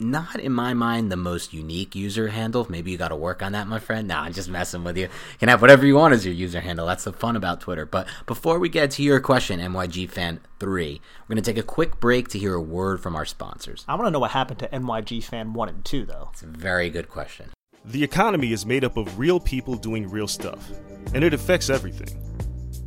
not 0.00 0.40
in 0.40 0.52
my 0.52 0.74
mind 0.74 1.10
the 1.10 1.16
most 1.16 1.52
unique 1.52 1.94
user 1.94 2.28
handle. 2.28 2.66
Maybe 2.68 2.90
you 2.90 2.98
got 2.98 3.08
to 3.08 3.16
work 3.16 3.42
on 3.42 3.52
that, 3.52 3.68
my 3.68 3.78
friend. 3.78 4.08
Nah, 4.08 4.22
I'm 4.22 4.32
just 4.32 4.48
messing 4.48 4.84
with 4.84 4.96
you. 4.96 5.04
You 5.04 5.38
can 5.38 5.48
have 5.48 5.60
whatever 5.60 5.86
you 5.86 5.94
want 5.94 6.14
as 6.14 6.24
your 6.24 6.34
user 6.34 6.60
handle. 6.60 6.86
That's 6.86 7.04
the 7.04 7.12
fun 7.12 7.36
about 7.36 7.60
Twitter. 7.60 7.86
But 7.86 8.08
before 8.26 8.58
we 8.58 8.68
get 8.68 8.90
to 8.92 9.02
your 9.02 9.20
question, 9.20 9.60
NYG 9.60 10.10
Fan 10.10 10.40
3, 10.58 11.00
we're 11.28 11.34
going 11.34 11.42
to 11.42 11.52
take 11.52 11.62
a 11.62 11.66
quick 11.66 12.00
break 12.00 12.28
to 12.28 12.38
hear 12.38 12.54
a 12.54 12.60
word 12.60 13.00
from 13.00 13.14
our 13.14 13.24
sponsors. 13.24 13.84
I 13.86 13.94
want 13.94 14.06
to 14.06 14.10
know 14.10 14.18
what 14.18 14.32
happened 14.32 14.58
to 14.60 14.68
NYG 14.68 15.22
Fan 15.22 15.52
1 15.52 15.68
and 15.68 15.84
2, 15.84 16.06
though. 16.06 16.30
It's 16.32 16.42
a 16.42 16.46
very 16.46 16.90
good 16.90 17.08
question. 17.08 17.50
The 17.84 18.02
economy 18.02 18.52
is 18.52 18.64
made 18.64 18.82
up 18.82 18.96
of 18.96 19.18
real 19.18 19.38
people 19.38 19.76
doing 19.76 20.08
real 20.08 20.26
stuff, 20.26 20.70
and 21.12 21.22
it 21.22 21.34
affects 21.34 21.68
everything. 21.68 22.08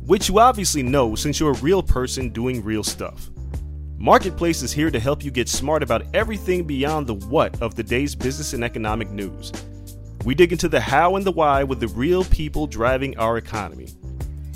Which 0.04 0.28
you 0.28 0.40
obviously 0.40 0.82
know 0.82 1.14
since 1.14 1.38
you're 1.38 1.52
a 1.52 1.60
real 1.60 1.82
person 1.82 2.30
doing 2.30 2.64
real 2.64 2.82
stuff. 2.82 3.30
Marketplace 4.00 4.62
is 4.62 4.70
here 4.72 4.92
to 4.92 5.00
help 5.00 5.24
you 5.24 5.32
get 5.32 5.48
smart 5.48 5.82
about 5.82 6.06
everything 6.14 6.62
beyond 6.62 7.08
the 7.08 7.14
what 7.14 7.60
of 7.60 7.74
the 7.74 7.82
day's 7.82 8.14
business 8.14 8.52
and 8.52 8.62
economic 8.62 9.10
news. 9.10 9.52
We 10.24 10.36
dig 10.36 10.52
into 10.52 10.68
the 10.68 10.78
how 10.78 11.16
and 11.16 11.26
the 11.26 11.32
why 11.32 11.64
with 11.64 11.80
the 11.80 11.88
real 11.88 12.22
people 12.22 12.68
driving 12.68 13.18
our 13.18 13.38
economy. 13.38 13.88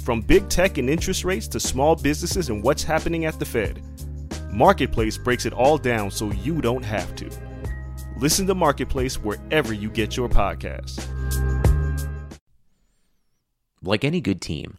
From 0.05 0.21
big 0.21 0.49
tech 0.49 0.79
and 0.79 0.89
interest 0.89 1.25
rates 1.25 1.49
to 1.49 1.59
small 1.59 1.97
businesses 1.97 2.51
and 2.51 2.63
what's 2.63 2.85
happening 2.85 3.25
at 3.25 3.41
the 3.41 3.45
Fed. 3.45 3.83
Marketplace 4.53 5.19
breaks 5.19 5.45
it 5.45 5.53
all 5.53 5.77
down 5.77 6.13
so 6.13 6.31
you 6.31 6.61
don't 6.61 6.85
have 6.85 7.17
to. 7.17 7.29
Listen 8.19 8.47
to 8.47 8.55
Marketplace 8.55 9.17
wherever 9.17 9.73
you 9.73 9.91
get 9.91 10.17
your 10.17 10.29
podcasts. 10.29 11.05
Like 13.83 14.05
any 14.05 14.21
good 14.21 14.41
team, 14.41 14.79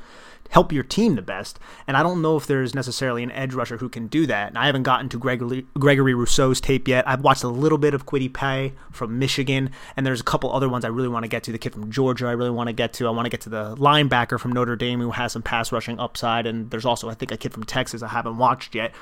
help 0.49 0.71
your 0.71 0.83
team 0.83 1.15
the 1.15 1.21
best. 1.21 1.59
And 1.87 1.97
I 1.97 2.03
don't 2.03 2.21
know 2.21 2.37
if 2.37 2.47
there's 2.47 2.73
necessarily 2.73 3.23
an 3.23 3.31
edge 3.31 3.53
rusher 3.53 3.77
who 3.77 3.89
can 3.89 4.07
do 4.07 4.25
that. 4.27 4.49
And 4.49 4.57
I 4.57 4.65
haven't 4.65 4.83
gotten 4.83 5.09
to 5.09 5.17
Gregory, 5.17 5.65
Gregory 5.77 6.13
Rousseau's 6.13 6.61
tape 6.61 6.87
yet. 6.87 7.07
I've 7.07 7.21
watched 7.21 7.43
a 7.43 7.49
little 7.49 7.77
bit 7.77 7.93
of 7.93 8.05
Kwity 8.05 8.31
Paye 8.31 8.73
from 8.91 9.19
Michigan, 9.19 9.71
and 9.95 10.05
there's 10.05 10.21
a 10.21 10.25
couple 10.25 10.51
other 10.51 10.69
ones 10.69 10.85
I 10.85 10.89
really 10.89 11.07
want 11.07 11.23
to 11.23 11.29
get 11.29 11.43
to. 11.43 11.51
The 11.51 11.57
kid 11.57 11.73
from 11.73 11.91
Georgia, 11.91 12.27
I 12.27 12.31
really 12.31 12.49
want 12.49 12.67
to 12.67 12.73
get 12.73 12.93
to. 12.93 13.07
I 13.07 13.11
want 13.11 13.25
to 13.25 13.29
get 13.29 13.41
to 13.41 13.49
the 13.49 13.75
linebacker 13.75 14.39
from 14.39 14.51
Notre 14.51 14.75
Dame 14.75 15.01
who 15.01 15.11
has 15.11 15.31
some 15.31 15.41
pass 15.41 15.71
rushing 15.71 15.99
upside, 15.99 16.45
and 16.45 16.71
there's 16.71 16.85
also 16.85 17.09
I 17.09 17.13
think 17.13 17.31
a 17.31 17.37
kid 17.37 17.53
from 17.53 17.63
Texas 17.63 18.01
I 18.01 18.09
haven't 18.09 18.37
watched 18.37 18.75
yet. 18.75 18.93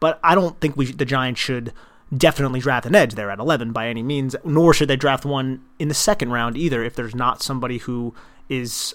But 0.00 0.18
I 0.22 0.34
don't 0.34 0.58
think 0.60 0.76
we 0.76 0.86
the 0.86 1.04
Giants 1.04 1.40
should 1.40 1.72
definitely 2.16 2.60
draft 2.60 2.86
an 2.86 2.94
edge 2.94 3.14
there 3.14 3.30
at 3.30 3.38
11 3.38 3.72
by 3.72 3.88
any 3.88 4.02
means, 4.02 4.36
nor 4.44 4.74
should 4.74 4.88
they 4.88 4.96
draft 4.96 5.24
one 5.24 5.62
in 5.78 5.88
the 5.88 5.94
second 5.94 6.30
round 6.30 6.56
either 6.56 6.84
if 6.84 6.94
there's 6.94 7.14
not 7.14 7.42
somebody 7.42 7.78
who 7.78 8.14
is 8.48 8.94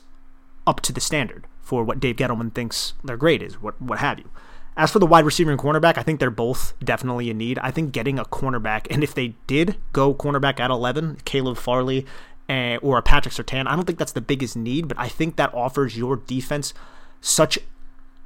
up 0.67 0.81
to 0.81 0.93
the 0.93 1.01
standard 1.01 1.47
for 1.67 1.83
what 1.83 1.99
Dave 1.99 2.15
Gettleman 2.15 2.53
thinks 2.53 2.93
their 3.03 3.17
grade 3.17 3.43
is, 3.43 3.61
what 3.61 3.79
what 3.81 3.99
have 3.99 4.19
you. 4.19 4.29
As 4.77 4.89
for 4.89 4.99
the 4.99 5.05
wide 5.05 5.25
receiver 5.25 5.51
and 5.51 5.59
cornerback, 5.59 5.97
I 5.97 6.01
think 6.03 6.21
they're 6.21 6.29
both 6.29 6.73
definitely 6.81 7.29
in 7.29 7.37
need. 7.37 7.59
I 7.59 7.71
think 7.71 7.91
getting 7.91 8.17
a 8.17 8.23
cornerback, 8.23 8.87
and 8.89 9.03
if 9.03 9.13
they 9.13 9.35
did 9.47 9.75
go 9.91 10.13
cornerback 10.13 10.61
at 10.61 10.71
11, 10.71 11.17
Caleb 11.25 11.57
Farley 11.57 12.05
uh, 12.47 12.77
or 12.81 12.97
a 12.97 13.01
Patrick 13.01 13.33
Surtain, 13.33 13.67
I 13.67 13.75
don't 13.75 13.83
think 13.83 13.99
that's 13.99 14.13
the 14.13 14.21
biggest 14.21 14.55
need, 14.55 14.87
but 14.87 14.97
I 14.97 15.09
think 15.09 15.35
that 15.35 15.53
offers 15.53 15.97
your 15.97 16.15
defense 16.15 16.73
such 17.19 17.59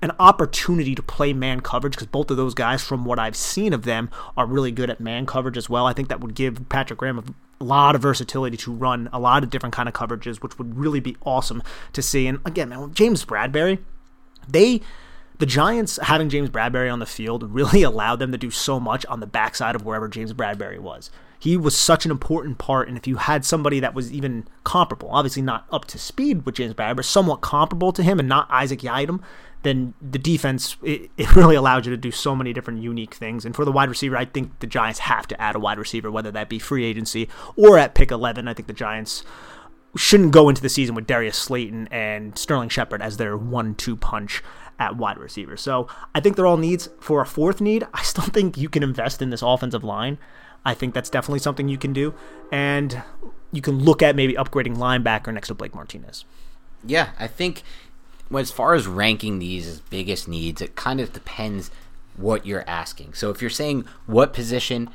an 0.03 0.11
opportunity 0.19 0.93
to 0.93 1.01
play 1.01 1.33
man 1.33 1.61
coverage 1.61 1.93
because 1.93 2.07
both 2.07 2.29
of 2.29 2.37
those 2.37 2.53
guys, 2.53 2.83
from 2.83 3.05
what 3.05 3.17
I've 3.17 3.35
seen 3.35 3.73
of 3.73 3.83
them, 3.83 4.11
are 4.37 4.45
really 4.45 4.71
good 4.71 4.91
at 4.91 4.99
man 4.99 5.25
coverage 5.25 5.57
as 5.57 5.67
well. 5.67 5.87
I 5.87 5.93
think 5.93 6.09
that 6.09 6.19
would 6.19 6.35
give 6.35 6.69
Patrick 6.69 6.99
Graham 6.99 7.33
a 7.61 7.63
lot 7.63 7.95
of 7.95 8.01
versatility 8.01 8.57
to 8.57 8.71
run 8.73 9.07
a 9.13 9.19
lot 9.19 9.43
of 9.43 9.49
different 9.49 9.73
kind 9.73 9.87
of 9.87 9.95
coverages, 9.95 10.41
which 10.41 10.57
would 10.57 10.77
really 10.77 10.99
be 10.99 11.15
awesome 11.23 11.63
to 11.93 12.01
see. 12.01 12.27
And 12.27 12.39
again, 12.45 12.69
man, 12.69 12.93
James 12.93 13.23
Bradberry, 13.23 13.79
they 14.49 14.81
the 15.37 15.45
Giants 15.47 15.97
having 16.03 16.29
James 16.29 16.51
Bradberry 16.51 16.91
on 16.91 16.99
the 16.99 17.05
field 17.05 17.51
really 17.51 17.81
allowed 17.83 18.17
them 18.17 18.31
to 18.31 18.37
do 18.37 18.51
so 18.51 18.79
much 18.79 19.05
on 19.07 19.21
the 19.21 19.27
backside 19.27 19.75
of 19.75 19.83
wherever 19.83 20.07
James 20.07 20.33
Bradberry 20.33 20.79
was. 20.79 21.09
He 21.39 21.57
was 21.57 21.75
such 21.75 22.05
an 22.05 22.11
important 22.11 22.59
part, 22.59 22.87
and 22.87 22.95
if 22.95 23.07
you 23.07 23.15
had 23.15 23.43
somebody 23.43 23.79
that 23.79 23.95
was 23.95 24.11
even 24.11 24.47
comparable, 24.63 25.09
obviously 25.11 25.41
not 25.41 25.65
up 25.71 25.85
to 25.85 25.97
speed 25.97 26.45
with 26.45 26.53
James 26.53 26.75
Bradberry, 26.75 27.03
somewhat 27.03 27.41
comparable 27.41 27.91
to 27.93 28.03
him, 28.03 28.19
and 28.19 28.29
not 28.29 28.51
Isaac 28.51 28.81
Yiadom, 28.81 29.21
then 29.63 29.93
the 30.01 30.19
defense 30.19 30.77
it, 30.83 31.11
it 31.17 31.35
really 31.35 31.55
allows 31.55 31.85
you 31.85 31.91
to 31.91 31.97
do 31.97 32.11
so 32.11 32.35
many 32.35 32.53
different 32.53 32.81
unique 32.81 33.13
things. 33.13 33.45
And 33.45 33.55
for 33.55 33.65
the 33.65 33.71
wide 33.71 33.89
receiver, 33.89 34.17
I 34.17 34.25
think 34.25 34.59
the 34.59 34.67
Giants 34.67 34.99
have 34.99 35.27
to 35.27 35.41
add 35.41 35.55
a 35.55 35.59
wide 35.59 35.77
receiver, 35.77 36.11
whether 36.11 36.31
that 36.31 36.49
be 36.49 36.59
free 36.59 36.85
agency 36.85 37.29
or 37.55 37.77
at 37.77 37.95
pick 37.95 38.11
11. 38.11 38.47
I 38.47 38.53
think 38.53 38.67
the 38.67 38.73
Giants 38.73 39.23
shouldn't 39.95 40.31
go 40.31 40.49
into 40.49 40.61
the 40.61 40.69
season 40.69 40.95
with 40.95 41.05
Darius 41.05 41.37
Slayton 41.37 41.87
and 41.91 42.37
Sterling 42.37 42.69
Shepard 42.69 43.01
as 43.01 43.17
their 43.17 43.35
one-two 43.35 43.97
punch 43.97 44.41
at 44.79 44.95
wide 44.95 45.17
receiver. 45.17 45.57
So 45.57 45.87
I 46.15 46.19
think 46.21 46.35
they're 46.35 46.47
all 46.47 46.57
needs. 46.57 46.89
For 46.99 47.21
a 47.21 47.25
fourth 47.25 47.61
need, 47.61 47.85
I 47.93 48.01
still 48.03 48.23
think 48.33 48.57
you 48.57 48.69
can 48.69 48.83
invest 48.83 49.21
in 49.21 49.29
this 49.29 49.41
offensive 49.41 49.83
line. 49.83 50.17
I 50.65 50.73
think 50.73 50.93
that's 50.93 51.09
definitely 51.09 51.39
something 51.39 51.67
you 51.67 51.77
can 51.77 51.93
do. 51.93 52.13
And 52.51 53.01
you 53.51 53.61
can 53.61 53.79
look 53.79 54.01
at 54.01 54.15
maybe 54.15 54.33
upgrading 54.33 54.77
linebacker 54.77 55.33
next 55.33 55.49
to 55.49 55.55
Blake 55.55 55.75
Martinez. 55.75 56.25
Yeah, 56.83 57.09
I 57.19 57.27
think 57.27 57.63
as 58.39 58.51
far 58.51 58.73
as 58.73 58.87
ranking 58.87 59.39
these 59.39 59.67
as 59.67 59.79
biggest 59.81 60.27
needs, 60.27 60.61
it 60.61 60.75
kind 60.75 60.99
of 61.01 61.13
depends 61.13 61.71
what 62.15 62.45
you're 62.45 62.67
asking. 62.67 63.13
So 63.13 63.29
if 63.29 63.41
you're 63.41 63.49
saying 63.49 63.85
what 64.05 64.33
position 64.33 64.89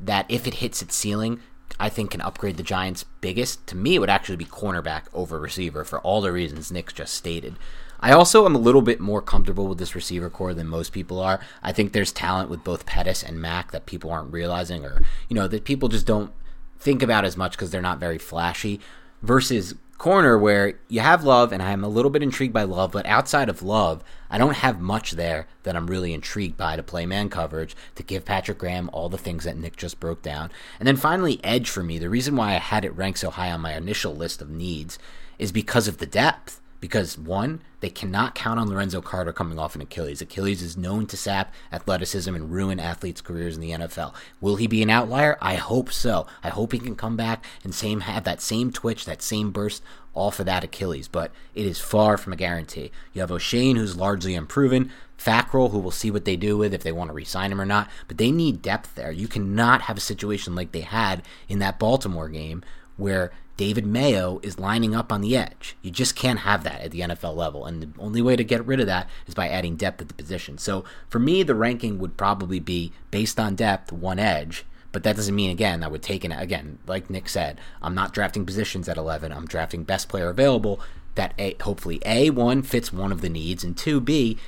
that 0.00 0.26
if 0.28 0.46
it 0.46 0.54
hits 0.54 0.82
its 0.82 0.96
ceiling, 0.96 1.40
I 1.78 1.88
think 1.88 2.10
can 2.10 2.20
upgrade 2.20 2.56
the 2.56 2.62
Giants' 2.62 3.04
biggest, 3.20 3.66
to 3.68 3.76
me 3.76 3.94
it 3.94 3.98
would 3.98 4.10
actually 4.10 4.36
be 4.36 4.44
cornerback 4.44 5.04
over 5.14 5.38
receiver 5.38 5.84
for 5.84 6.00
all 6.00 6.20
the 6.20 6.32
reasons 6.32 6.72
Nick 6.72 6.92
just 6.94 7.14
stated. 7.14 7.56
I 8.00 8.12
also 8.12 8.46
am 8.46 8.54
a 8.54 8.58
little 8.58 8.82
bit 8.82 8.98
more 8.98 9.20
comfortable 9.20 9.66
with 9.66 9.78
this 9.78 9.94
receiver 9.94 10.30
corps 10.30 10.54
than 10.54 10.66
most 10.66 10.92
people 10.92 11.20
are. 11.20 11.38
I 11.62 11.72
think 11.72 11.92
there's 11.92 12.12
talent 12.12 12.48
with 12.48 12.64
both 12.64 12.86
Pettis 12.86 13.22
and 13.22 13.40
Mack 13.40 13.72
that 13.72 13.86
people 13.86 14.10
aren't 14.10 14.32
realizing, 14.32 14.86
or 14.86 15.02
you 15.28 15.36
know 15.36 15.46
that 15.48 15.64
people 15.64 15.88
just 15.90 16.06
don't 16.06 16.32
think 16.78 17.02
about 17.02 17.26
as 17.26 17.36
much 17.36 17.52
because 17.52 17.70
they're 17.70 17.82
not 17.82 18.00
very 18.00 18.18
flashy. 18.18 18.80
Versus 19.22 19.74
corner 20.00 20.38
where 20.38 20.78
you 20.88 20.98
have 21.00 21.24
Love, 21.24 21.52
and 21.52 21.62
I'm 21.62 21.84
a 21.84 21.88
little 21.88 22.10
bit 22.10 22.22
intrigued 22.22 22.54
by 22.54 22.62
Love, 22.62 22.92
but 22.92 23.04
outside 23.04 23.50
of 23.50 23.62
Love, 23.62 24.02
I 24.30 24.38
don't 24.38 24.56
have 24.56 24.80
much 24.80 25.10
there 25.10 25.46
that 25.64 25.76
I'm 25.76 25.88
really 25.88 26.14
intrigued 26.14 26.56
by 26.56 26.76
to 26.76 26.82
play 26.82 27.04
man 27.04 27.28
coverage, 27.28 27.76
to 27.96 28.02
give 28.02 28.24
Patrick 28.24 28.56
Graham 28.56 28.88
all 28.94 29.10
the 29.10 29.18
things 29.18 29.44
that 29.44 29.58
Nick 29.58 29.76
just 29.76 30.00
broke 30.00 30.22
down. 30.22 30.50
And 30.78 30.86
then 30.86 30.96
finally, 30.96 31.38
Edge 31.44 31.68
for 31.68 31.82
me. 31.82 31.98
The 31.98 32.08
reason 32.08 32.34
why 32.34 32.54
I 32.54 32.60
had 32.60 32.86
it 32.86 32.96
ranked 32.96 33.18
so 33.18 33.28
high 33.28 33.52
on 33.52 33.60
my 33.60 33.74
initial 33.74 34.16
list 34.16 34.40
of 34.40 34.48
needs 34.48 34.98
is 35.38 35.52
because 35.52 35.86
of 35.86 35.98
the 35.98 36.06
depth 36.06 36.59
because 36.80 37.18
one, 37.18 37.60
they 37.80 37.90
cannot 37.90 38.34
count 38.34 38.58
on 38.58 38.68
Lorenzo 38.68 39.00
Carter 39.00 39.32
coming 39.32 39.58
off 39.58 39.74
an 39.74 39.82
Achilles. 39.82 40.20
Achilles 40.20 40.62
is 40.62 40.76
known 40.76 41.06
to 41.06 41.16
sap 41.16 41.52
athleticism 41.72 42.34
and 42.34 42.50
ruin 42.50 42.80
athletes' 42.80 43.20
careers 43.20 43.54
in 43.54 43.60
the 43.60 43.70
NFL. 43.70 44.14
Will 44.40 44.56
he 44.56 44.66
be 44.66 44.82
an 44.82 44.90
outlier? 44.90 45.36
I 45.40 45.56
hope 45.56 45.92
so. 45.92 46.26
I 46.42 46.48
hope 46.48 46.72
he 46.72 46.78
can 46.78 46.96
come 46.96 47.16
back 47.16 47.44
and 47.62 47.74
same 47.74 48.00
have 48.00 48.24
that 48.24 48.40
same 48.40 48.72
twitch, 48.72 49.04
that 49.04 49.22
same 49.22 49.50
burst 49.50 49.82
off 50.14 50.40
of 50.40 50.46
that 50.46 50.64
Achilles, 50.64 51.08
but 51.08 51.30
it 51.54 51.66
is 51.66 51.78
far 51.78 52.16
from 52.16 52.32
a 52.32 52.36
guarantee. 52.36 52.90
You 53.12 53.20
have 53.20 53.30
Oshane, 53.30 53.76
who's 53.76 53.96
largely 53.96 54.34
unproven. 54.34 54.90
Fackrell, 55.18 55.70
who 55.70 55.78
we'll 55.78 55.90
see 55.90 56.10
what 56.10 56.24
they 56.24 56.36
do 56.36 56.56
with 56.56 56.72
if 56.72 56.82
they 56.82 56.92
want 56.92 57.10
to 57.10 57.14
re-sign 57.14 57.52
him 57.52 57.60
or 57.60 57.66
not, 57.66 57.90
but 58.08 58.16
they 58.16 58.30
need 58.30 58.62
depth 58.62 58.94
there. 58.94 59.12
You 59.12 59.28
cannot 59.28 59.82
have 59.82 59.98
a 59.98 60.00
situation 60.00 60.54
like 60.54 60.72
they 60.72 60.80
had 60.80 61.22
in 61.46 61.58
that 61.58 61.78
Baltimore 61.78 62.30
game 62.30 62.64
where 62.96 63.30
David 63.60 63.84
Mayo 63.84 64.40
is 64.42 64.58
lining 64.58 64.94
up 64.94 65.12
on 65.12 65.20
the 65.20 65.36
edge. 65.36 65.76
You 65.82 65.90
just 65.90 66.16
can't 66.16 66.38
have 66.38 66.64
that 66.64 66.80
at 66.80 66.92
the 66.92 67.00
NFL 67.00 67.36
level. 67.36 67.66
And 67.66 67.82
the 67.82 68.00
only 68.00 68.22
way 68.22 68.34
to 68.34 68.42
get 68.42 68.64
rid 68.64 68.80
of 68.80 68.86
that 68.86 69.06
is 69.26 69.34
by 69.34 69.50
adding 69.50 69.76
depth 69.76 70.00
at 70.00 70.08
the 70.08 70.14
position. 70.14 70.56
So 70.56 70.82
for 71.10 71.18
me, 71.18 71.42
the 71.42 71.54
ranking 71.54 71.98
would 71.98 72.16
probably 72.16 72.58
be 72.58 72.90
based 73.10 73.38
on 73.38 73.56
depth, 73.56 73.92
one 73.92 74.18
edge. 74.18 74.64
But 74.92 75.02
that 75.02 75.14
doesn't 75.14 75.34
mean, 75.34 75.50
again, 75.50 75.84
I 75.84 75.88
would 75.88 76.02
take 76.02 76.24
it, 76.24 76.32
again, 76.34 76.78
like 76.86 77.10
Nick 77.10 77.28
said, 77.28 77.60
I'm 77.82 77.94
not 77.94 78.14
drafting 78.14 78.46
positions 78.46 78.88
at 78.88 78.96
11. 78.96 79.30
I'm 79.30 79.44
drafting 79.46 79.84
best 79.84 80.08
player 80.08 80.30
available 80.30 80.80
that 81.16 81.34
a, 81.38 81.54
hopefully 81.60 82.00
A, 82.06 82.30
one, 82.30 82.62
fits 82.62 82.94
one 82.94 83.12
of 83.12 83.20
the 83.20 83.28
needs, 83.28 83.62
and 83.62 83.76
two, 83.76 84.00
B, 84.00 84.38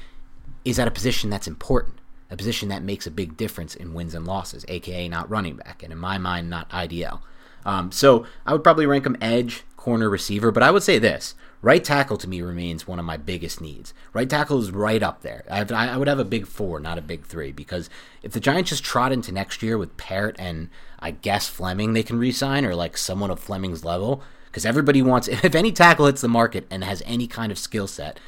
is 0.65 0.79
at 0.79 0.89
a 0.89 0.91
position 0.91 1.29
that's 1.29 1.47
important 1.47 1.99
a 2.31 2.37
position 2.37 2.71
that 2.71 2.83
makes 2.83 3.07
a 3.07 3.11
big 3.11 3.37
difference 3.37 3.75
in 3.75 3.93
wins 3.93 4.15
and 4.15 4.27
losses, 4.27 4.65
aka 4.67 5.07
not 5.07 5.29
running 5.29 5.57
back, 5.57 5.83
and 5.83 5.93
in 5.93 5.99
my 5.99 6.17
mind, 6.17 6.49
not 6.49 6.71
IDL. 6.71 7.21
Um, 7.65 7.93
so 7.93 8.27
I 8.47 8.53
would 8.53 8.65
probably 8.65 8.87
rank 8.87 9.07
him 9.07 9.17
edge, 9.21 9.65
corner, 9.77 10.09
receiver. 10.09 10.51
But 10.51 10.63
I 10.63 10.71
would 10.71 10.83
say 10.83 10.99
this 10.99 11.35
right 11.61 11.83
tackle 11.83 12.17
to 12.19 12.29
me 12.29 12.43
remains 12.43 12.87
one 12.87 12.99
of 12.99 13.05
my 13.05 13.17
biggest 13.17 13.61
needs. 13.61 13.95
Right 14.13 14.29
tackle 14.29 14.61
is 14.61 14.71
right 14.71 15.03
up 15.03 15.23
there. 15.23 15.45
I, 15.51 15.59
have, 15.59 15.73
I 15.73 15.97
would 15.97 16.09
have 16.09 16.19
a 16.19 16.25
big 16.25 16.47
four, 16.47 16.81
not 16.81 16.99
a 16.99 17.03
big 17.03 17.25
three, 17.25 17.53
because 17.53 17.89
if 18.23 18.33
the 18.33 18.41
Giants 18.41 18.71
just 18.71 18.85
trot 18.85 19.13
into 19.13 19.33
next 19.33 19.63
year 19.63 19.79
with 19.79 19.97
Parrott 19.97 20.37
and 20.39 20.69
I 20.99 21.13
guess 21.13 21.49
Fleming 21.49 21.93
they 21.93 22.03
can 22.03 22.19
re-sign 22.19 22.65
or 22.65 22.75
like 22.75 22.97
someone 22.97 23.31
of 23.31 23.41
Fleming's 23.41 23.85
level, 23.85 24.23
because 24.47 24.67
everybody 24.67 25.01
wants 25.01 25.29
if 25.29 25.55
any 25.55 25.73
tackle 25.73 26.07
hits 26.07 26.21
the 26.21 26.29
market 26.29 26.67
and 26.71 26.85
has 26.85 27.03
any 27.07 27.27
kind 27.27 27.53
of 27.53 27.59
skill 27.59 27.87
set, 27.87 28.19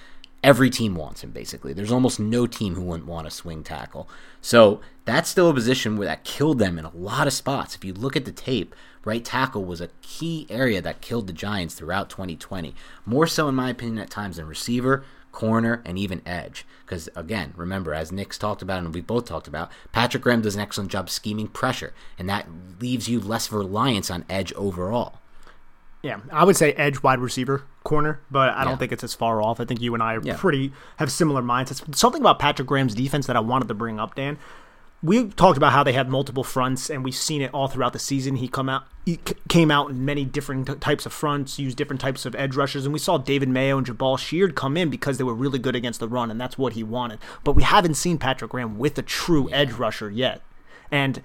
every 0.43 0.71
team 0.71 0.95
wants 0.95 1.25
him 1.25 1.31
basically. 1.31 1.73
There's 1.73 1.93
almost 1.93 2.21
no 2.21 2.47
team 2.47 2.75
who 2.75 2.83
wouldn't 2.83 3.09
want 3.09 3.27
a 3.27 3.31
swing 3.31 3.65
tackle. 3.65 4.09
So 4.41 4.81
that's 5.07 5.29
still 5.29 5.51
a 5.51 5.55
position 5.55 5.97
where 5.97 6.07
that 6.07 6.25
killed 6.25 6.59
them 6.59 6.79
in 6.79 6.85
a 6.85 6.95
lot 6.95 7.27
of 7.27 7.33
spots. 7.33 7.75
If 7.75 7.85
you 7.85 7.95
look 7.95 8.15
at 8.15 8.27
the 8.27 8.33
tape, 8.33 8.75
right 9.07 9.25
tackle 9.25 9.65
was 9.65 9.81
a 9.81 9.91
key 10.03 10.47
area 10.51 10.81
that 10.83 11.01
killed 11.01 11.27
the 11.27 11.33
Giants 11.33 11.75
throughout 11.75 12.11
2020. 12.11 12.75
More 13.05 13.27
so, 13.27 13.49
in 13.49 13.55
my 13.55 13.71
opinion, 13.71 13.99
at 13.99 14.11
times 14.11 14.37
than 14.37 14.47
receiver, 14.47 15.05
corner, 15.33 15.83
and 15.85 15.99
even 15.99 16.23
edge. 16.27 16.67
Because, 16.85 17.09
again, 17.15 17.53
remember, 17.57 17.93
as 17.93 18.13
Nick's 18.13 18.39
talked 18.39 18.63
about 18.63 18.79
and 18.79 18.95
we 18.95 19.01
both 19.01 19.27
talked 19.27 19.49
about, 19.49 19.71
Patrick 19.93 20.23
Graham 20.23 20.43
does 20.43 20.55
an 20.55 20.61
excellent 20.61 20.91
job 20.91 21.11
scheming 21.11 21.49
pressure, 21.49 21.93
and 22.19 22.29
that 22.29 22.47
leaves 22.81 23.09
you 23.09 23.21
less 23.21 23.51
reliance 23.51 24.11
on 24.11 24.25
edge 24.31 24.53
overall. 24.55 25.21
Yeah, 26.05 26.21
I 26.31 26.45
would 26.45 26.57
say 26.57 26.75
edge 26.75 27.03
wide 27.03 27.19
receiver 27.19 27.65
corner, 27.83 28.21
but 28.31 28.51
I 28.51 28.65
don't 28.65 28.79
think 28.79 28.93
it's 28.93 29.03
as 29.03 29.15
far 29.15 29.41
off. 29.41 29.59
I 29.59 29.65
think 29.65 29.81
you 29.81 29.95
and 29.95 30.03
I 30.03 30.17
are 30.17 30.23
yeah. 30.23 30.37
pretty 30.37 30.71
have 30.99 31.11
similar 31.11 31.41
mindsets. 31.41 31.95
Something 31.95 32.21
about 32.21 32.39
Patrick 32.39 32.69
Graham's 32.69 32.95
defense 32.95 33.27
that 33.27 33.37
I 33.37 33.41
wanted 33.41 33.69
to 33.69 33.75
bring 33.75 33.99
up, 33.99 34.15
Dan, 34.15 34.39
we 35.05 35.29
talked 35.29 35.59
about 35.59 35.73
how 35.73 35.83
they 35.83 35.93
had 35.93 36.09
multiple 36.09 36.43
fronts, 36.43 36.89
and 36.89 37.05
we've 37.05 37.15
seen 37.15 37.43
it 37.43 37.53
all 37.53 37.69
throughout 37.69 37.93
the 37.93 37.99
season. 37.99 38.37
He 38.37 38.49
come 38.49 38.71
out, 38.71 38.85
he 39.05 39.21
came 39.51 39.71
out 39.71 39.91
in 39.91 40.03
many 40.03 40.25
different 40.25 40.67
t- 40.67 40.75
types 40.77 41.05
of 41.05 41.13
fronts, 41.13 41.59
used 41.59 41.77
different 41.77 42.01
types 42.01 42.25
of 42.25 42.35
edge 42.37 42.57
rushers, 42.57 42.87
and 42.87 42.93
we 42.95 42.99
saw 42.99 43.19
David 43.19 43.51
Mayo 43.51 43.77
and 43.77 43.87
Jabaal 43.87 44.19
Sheard 44.19 44.55
come 44.55 44.79
in 44.79 44.89
because 44.89 45.19
they 45.19 45.25
were 45.25 45.35
really 45.35 45.59
good 45.59 45.77
against 45.77 46.01
the 46.01 46.09
run, 46.09 46.31
and 46.31 46.41
that's 46.41 46.57
what 46.57 46.73
he 46.73 46.83
wanted. 46.83 47.19
But 47.45 47.53
we 47.53 47.65
haven't 47.65 47.97
seen 47.97 48.17
Patrick 48.17 48.53
Graham 48.53 48.79
with 48.79 48.97
a 48.97 49.03
true 49.03 49.51
edge 49.53 49.73
rusher 49.73 50.11
yet, 50.11 50.41
and 50.91 51.21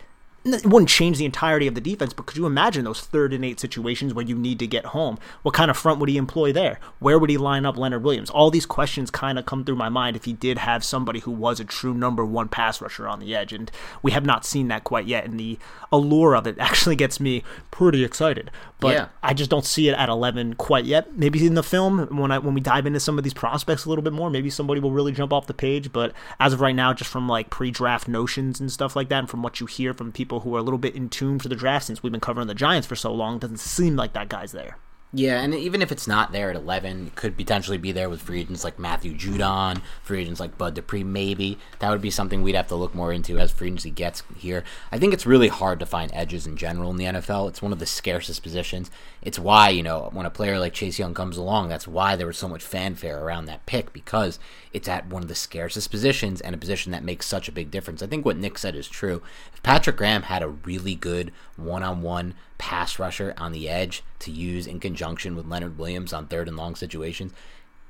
it 0.53 0.65
wouldn't 0.65 0.89
change 0.89 1.17
the 1.17 1.25
entirety 1.25 1.67
of 1.67 1.75
the 1.75 1.81
defense, 1.81 2.13
but 2.13 2.25
could 2.25 2.37
you 2.37 2.45
imagine 2.45 2.85
those 2.85 3.01
third 3.01 3.33
and 3.33 3.43
eight 3.43 3.59
situations 3.59 4.13
where 4.13 4.25
you 4.25 4.35
need 4.35 4.59
to 4.59 4.67
get 4.67 4.85
home? 4.87 5.17
What 5.41 5.53
kind 5.53 5.71
of 5.71 5.77
front 5.77 5.99
would 5.99 6.09
he 6.09 6.17
employ 6.17 6.51
there? 6.51 6.79
Where 6.99 7.17
would 7.19 7.29
he 7.29 7.37
line 7.37 7.65
up 7.65 7.77
Leonard 7.77 8.03
Williams? 8.03 8.29
All 8.29 8.51
these 8.51 8.65
questions 8.65 9.11
kind 9.11 9.39
of 9.39 9.45
come 9.45 9.63
through 9.63 9.75
my 9.75 9.89
mind 9.89 10.15
if 10.15 10.25
he 10.25 10.33
did 10.33 10.57
have 10.59 10.83
somebody 10.83 11.19
who 11.19 11.31
was 11.31 11.59
a 11.59 11.65
true 11.65 11.93
number 11.93 12.25
one 12.25 12.47
pass 12.47 12.81
rusher 12.81 13.07
on 13.07 13.19
the 13.19 13.35
edge, 13.35 13.53
and 13.53 13.71
we 14.01 14.11
have 14.11 14.25
not 14.25 14.45
seen 14.45 14.67
that 14.69 14.83
quite 14.83 15.05
yet. 15.05 15.25
And 15.25 15.39
the 15.39 15.57
allure 15.91 16.35
of 16.35 16.47
it 16.47 16.55
actually 16.59 16.95
gets 16.95 17.19
me 17.19 17.43
pretty 17.71 18.03
excited, 18.03 18.51
but 18.79 18.93
yeah. 18.93 19.07
I 19.23 19.33
just 19.33 19.49
don't 19.49 19.65
see 19.65 19.89
it 19.89 19.93
at 19.93 20.09
11 20.09 20.55
quite 20.55 20.85
yet. 20.85 21.17
Maybe 21.17 21.45
in 21.45 21.55
the 21.55 21.63
film 21.63 22.17
when 22.17 22.31
I 22.31 22.39
when 22.39 22.53
we 22.53 22.61
dive 22.61 22.85
into 22.85 22.99
some 22.99 23.17
of 23.17 23.23
these 23.23 23.33
prospects 23.33 23.85
a 23.85 23.89
little 23.89 24.03
bit 24.03 24.13
more, 24.13 24.29
maybe 24.29 24.49
somebody 24.49 24.79
will 24.79 24.91
really 24.91 25.11
jump 25.11 25.33
off 25.33 25.47
the 25.47 25.53
page. 25.53 25.91
But 25.91 26.13
as 26.39 26.53
of 26.53 26.61
right 26.61 26.75
now, 26.75 26.93
just 26.93 27.09
from 27.09 27.27
like 27.27 27.49
pre-draft 27.49 28.07
notions 28.07 28.59
and 28.59 28.71
stuff 28.71 28.95
like 28.95 29.09
that, 29.09 29.19
and 29.19 29.29
from 29.29 29.43
what 29.43 29.59
you 29.59 29.65
hear 29.65 29.93
from 29.93 30.11
people 30.11 30.38
who 30.39 30.55
are 30.55 30.59
a 30.59 30.63
little 30.63 30.77
bit 30.77 30.95
in 30.95 31.09
tune 31.09 31.39
for 31.39 31.49
the 31.49 31.55
draft 31.55 31.85
since 31.85 32.01
we've 32.01 32.11
been 32.11 32.21
covering 32.21 32.47
the 32.47 32.55
Giants 32.55 32.87
for 32.87 32.95
so 32.95 33.13
long. 33.13 33.39
Doesn't 33.39 33.59
seem 33.59 33.95
like 33.95 34.13
that 34.13 34.29
guy's 34.29 34.51
there. 34.51 34.77
Yeah, 35.11 35.41
and 35.41 35.55
even 35.55 35.81
if 35.81 35.91
it's 35.91 36.07
not 36.07 36.31
there 36.31 36.51
at 36.51 36.55
11, 36.55 37.07
it 37.07 37.15
could 37.15 37.35
potentially 37.35 37.79
be 37.79 37.91
there 37.91 38.11
with 38.11 38.21
free 38.21 38.41
agents 38.41 38.63
like 38.63 38.77
Matthew 38.77 39.15
Judon, 39.15 39.81
free 40.03 40.21
agents 40.21 40.39
like 40.39 40.55
Bud 40.55 40.75
Dupree, 40.75 41.03
maybe. 41.03 41.57
That 41.79 41.89
would 41.89 42.01
be 42.01 42.11
something 42.11 42.43
we'd 42.43 42.53
have 42.53 42.67
to 42.67 42.75
look 42.75 42.93
more 42.93 43.11
into 43.11 43.39
as 43.39 43.51
free 43.51 43.69
agency 43.69 43.89
gets 43.89 44.21
here. 44.37 44.63
I 44.91 44.99
think 44.99 45.15
it's 45.15 45.25
really 45.25 45.47
hard 45.47 45.79
to 45.79 45.87
find 45.87 46.11
edges 46.13 46.45
in 46.45 46.57
general 46.57 46.91
in 46.91 46.97
the 46.97 47.05
NFL. 47.05 47.49
It's 47.49 47.61
one 47.61 47.73
of 47.73 47.79
the 47.79 47.87
scarcest 47.87 48.43
positions. 48.43 48.91
It's 49.23 49.39
why, 49.39 49.69
you 49.69 49.81
know, 49.81 50.11
when 50.13 50.27
a 50.27 50.29
player 50.31 50.59
like 50.59 50.73
Chase 50.73 50.99
Young 50.99 51.15
comes 51.15 51.37
along, 51.37 51.69
that's 51.69 51.87
why 51.87 52.15
there 52.15 52.27
was 52.27 52.37
so 52.37 52.47
much 52.47 52.63
fanfare 52.63 53.19
around 53.19 53.45
that 53.45 53.65
pick 53.65 53.91
because 53.91 54.37
it's 54.73 54.87
at 54.87 55.07
one 55.07 55.23
of 55.23 55.27
the 55.27 55.33
scarcest 55.33 55.89
positions 55.89 56.39
and 56.39 56.53
a 56.53 56.59
position 56.59 56.91
that 56.91 57.03
makes 57.03 57.25
such 57.25 57.49
a 57.49 57.51
big 57.51 57.71
difference. 57.71 58.03
I 58.03 58.07
think 58.07 58.25
what 58.25 58.37
Nick 58.37 58.59
said 58.59 58.75
is 58.75 58.87
true. 58.87 59.23
If 59.51 59.63
Patrick 59.63 59.97
Graham 59.97 60.23
had 60.23 60.43
a 60.43 60.49
really 60.49 60.93
good 60.93 61.31
one 61.55 61.81
on 61.81 62.03
one 62.03 62.35
pass 62.59 62.99
rusher 62.99 63.33
on 63.37 63.51
the 63.51 63.67
edge 63.67 64.03
to 64.19 64.29
use 64.29 64.67
in 64.67 64.79
conjunction 64.79 65.35
with 65.35 65.47
Leonard 65.47 65.79
Williams 65.79 66.13
on 66.13 66.27
third 66.27 66.47
and 66.47 66.55
long 66.55 66.75
situations, 66.75 67.33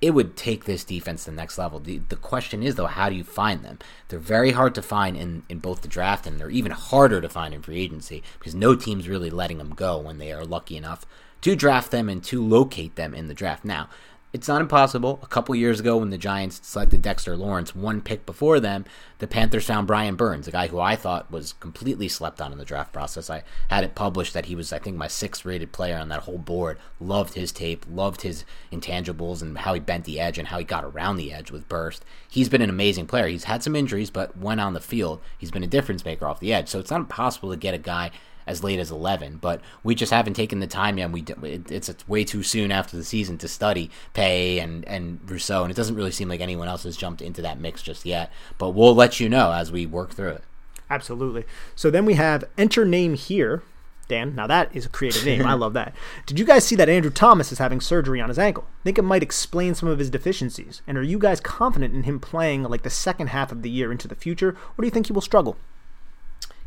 it 0.01 0.11
would 0.11 0.37
take 0.37 0.63
this 0.63 0.85
defense 0.85 1.25
to 1.25 1.31
the 1.31 1.35
next 1.35 1.57
level. 1.57 1.79
The, 1.79 1.97
the 2.07 2.15
question 2.15 2.63
is, 2.63 2.75
though, 2.75 2.85
how 2.85 3.09
do 3.09 3.15
you 3.15 3.25
find 3.25 3.63
them? 3.63 3.79
They're 4.07 4.19
very 4.19 4.51
hard 4.51 4.73
to 4.75 4.81
find 4.81 5.17
in, 5.17 5.43
in 5.49 5.59
both 5.59 5.81
the 5.81 5.89
draft 5.89 6.25
and 6.25 6.39
they're 6.39 6.49
even 6.49 6.71
harder 6.71 7.19
to 7.19 7.27
find 7.27 7.53
in 7.53 7.61
free 7.61 7.81
agency 7.81 8.23
because 8.37 8.55
no 8.55 8.75
team's 8.75 9.09
really 9.09 9.29
letting 9.29 9.57
them 9.57 9.75
go 9.75 9.97
when 9.97 10.17
they 10.17 10.31
are 10.31 10.45
lucky 10.45 10.77
enough 10.77 11.05
to 11.41 11.55
draft 11.55 11.91
them 11.91 12.07
and 12.07 12.23
to 12.25 12.45
locate 12.45 12.95
them 12.95 13.13
in 13.13 13.27
the 13.27 13.33
draft. 13.33 13.65
Now, 13.65 13.89
it's 14.31 14.47
not 14.47 14.61
impossible. 14.61 15.19
A 15.23 15.27
couple 15.27 15.55
years 15.55 15.79
ago, 15.79 15.97
when 15.97 16.11
the 16.11 16.17
Giants 16.17 16.59
selected 16.63 17.01
Dexter 17.01 17.35
Lawrence, 17.35 17.75
one 17.75 17.99
pick 17.99 18.27
before 18.27 18.59
them, 18.59 18.85
the 19.17 19.27
Panthers 19.27 19.65
found 19.65 19.87
Brian 19.87 20.15
Burns, 20.15 20.47
a 20.47 20.51
guy 20.51 20.67
who 20.67 20.79
I 20.79 20.95
thought 20.95 21.31
was 21.31 21.53
completely 21.53 22.07
slept 22.07 22.39
on 22.39 22.51
in 22.51 22.59
the 22.59 22.65
draft 22.65 22.93
process. 22.93 23.29
I 23.29 23.43
had 23.69 23.83
it 23.83 23.95
published 23.95 24.35
that 24.35 24.45
he 24.45 24.53
was, 24.53 24.71
I 24.71 24.77
think, 24.77 24.97
my 24.97 25.07
sixth 25.07 25.45
rated 25.45 25.71
player 25.71 25.97
on 25.97 26.09
that 26.09 26.21
whole 26.21 26.37
board. 26.37 26.77
Loved 26.99 27.33
his 27.33 27.51
tape, 27.51 27.85
loved 27.89 28.21
his 28.21 28.45
intangibles 28.71 29.41
and 29.41 29.57
how 29.57 29.73
he 29.73 29.79
bent 29.79 30.05
the 30.05 30.19
edge 30.19 30.37
and 30.37 30.49
how 30.49 30.59
he 30.59 30.63
got 30.63 30.83
around 30.83 31.17
the 31.17 31.33
edge 31.33 31.49
with 31.49 31.67
burst. 31.67 32.05
He's 32.29 32.49
been 32.49 32.61
an 32.61 32.69
amazing 32.69 33.07
player. 33.07 33.27
He's 33.27 33.45
had 33.45 33.63
some 33.63 33.75
injuries, 33.75 34.11
but 34.11 34.37
when 34.37 34.59
on 34.59 34.73
the 34.73 34.79
field, 34.79 35.21
he's 35.39 35.51
been 35.51 35.63
a 35.63 35.67
difference 35.67 36.05
maker 36.05 36.27
off 36.27 36.39
the 36.39 36.53
edge. 36.53 36.69
So 36.69 36.79
it's 36.79 36.91
not 36.91 37.01
impossible 37.01 37.49
to 37.49 37.57
get 37.57 37.73
a 37.73 37.79
guy 37.79 38.11
as 38.49 38.63
late 38.63 38.79
as 38.79 38.91
11. 38.91 39.37
But 39.37 39.61
we 39.83 39.95
just 39.95 40.11
haven't 40.11 40.33
taken 40.33 40.59
the 40.59 40.67
time 40.67 40.97
yet. 40.97 41.11
We 41.11 41.23
it's, 41.43 41.87
it's 41.87 42.07
way 42.07 42.23
too 42.25 42.43
soon 42.43 42.71
after 42.71 42.97
the 42.97 43.03
season 43.03 43.37
to 43.37 43.47
study 43.47 43.91
Paye 44.13 44.59
and 44.59 44.83
and 44.85 45.19
Rousseau, 45.29 45.63
and 45.63 45.71
it 45.71 45.75
doesn't 45.77 45.95
really 45.95 46.11
seem 46.11 46.27
like 46.27 46.41
anyone 46.41 46.67
else 46.67 46.83
has 46.83 46.97
jumped 46.97 47.21
into 47.21 47.41
that 47.43 47.59
mix 47.59 47.81
just 47.81 48.05
yet. 48.05 48.31
But 48.57 48.71
we'll 48.71 48.95
let 48.95 49.19
you 49.19 49.29
know 49.29 49.53
as 49.53 49.71
we 49.71 49.85
work 49.85 50.11
through 50.11 50.31
it. 50.31 50.43
Absolutely. 50.89 51.45
So 51.75 51.91
then 51.91 52.05
we 52.05 52.15
have 52.15 52.43
enter 52.57 52.83
name 52.83 53.13
here. 53.13 53.61
Dan, 54.07 54.33
now 54.33 54.47
that 54.47 54.75
is 54.75 54.87
a 54.87 54.89
creative 54.89 55.23
name. 55.23 55.45
I 55.45 55.53
love 55.53 55.73
that. 55.73 55.93
Did 56.25 56.39
you 56.39 56.45
guys 56.45 56.65
see 56.65 56.75
that 56.77 56.89
Andrew 56.89 57.11
Thomas 57.11 57.51
is 57.51 57.59
having 57.59 57.79
surgery 57.79 58.19
on 58.19 58.29
his 58.29 58.39
ankle? 58.39 58.65
Think 58.83 58.97
it 58.97 59.03
might 59.03 59.21
explain 59.21 59.75
some 59.75 59.87
of 59.87 59.99
his 59.99 60.09
deficiencies. 60.09 60.81
And 60.87 60.97
are 60.97 61.03
you 61.03 61.19
guys 61.19 61.39
confident 61.39 61.93
in 61.93 62.03
him 62.03 62.19
playing 62.19 62.63
like 62.63 62.81
the 62.81 62.89
second 62.89 63.27
half 63.27 63.51
of 63.51 63.61
the 63.61 63.69
year 63.69 63.91
into 63.91 64.07
the 64.07 64.15
future, 64.15 64.49
or 64.49 64.81
do 64.81 64.87
you 64.87 64.91
think 64.91 65.05
he 65.05 65.13
will 65.13 65.21
struggle? 65.21 65.57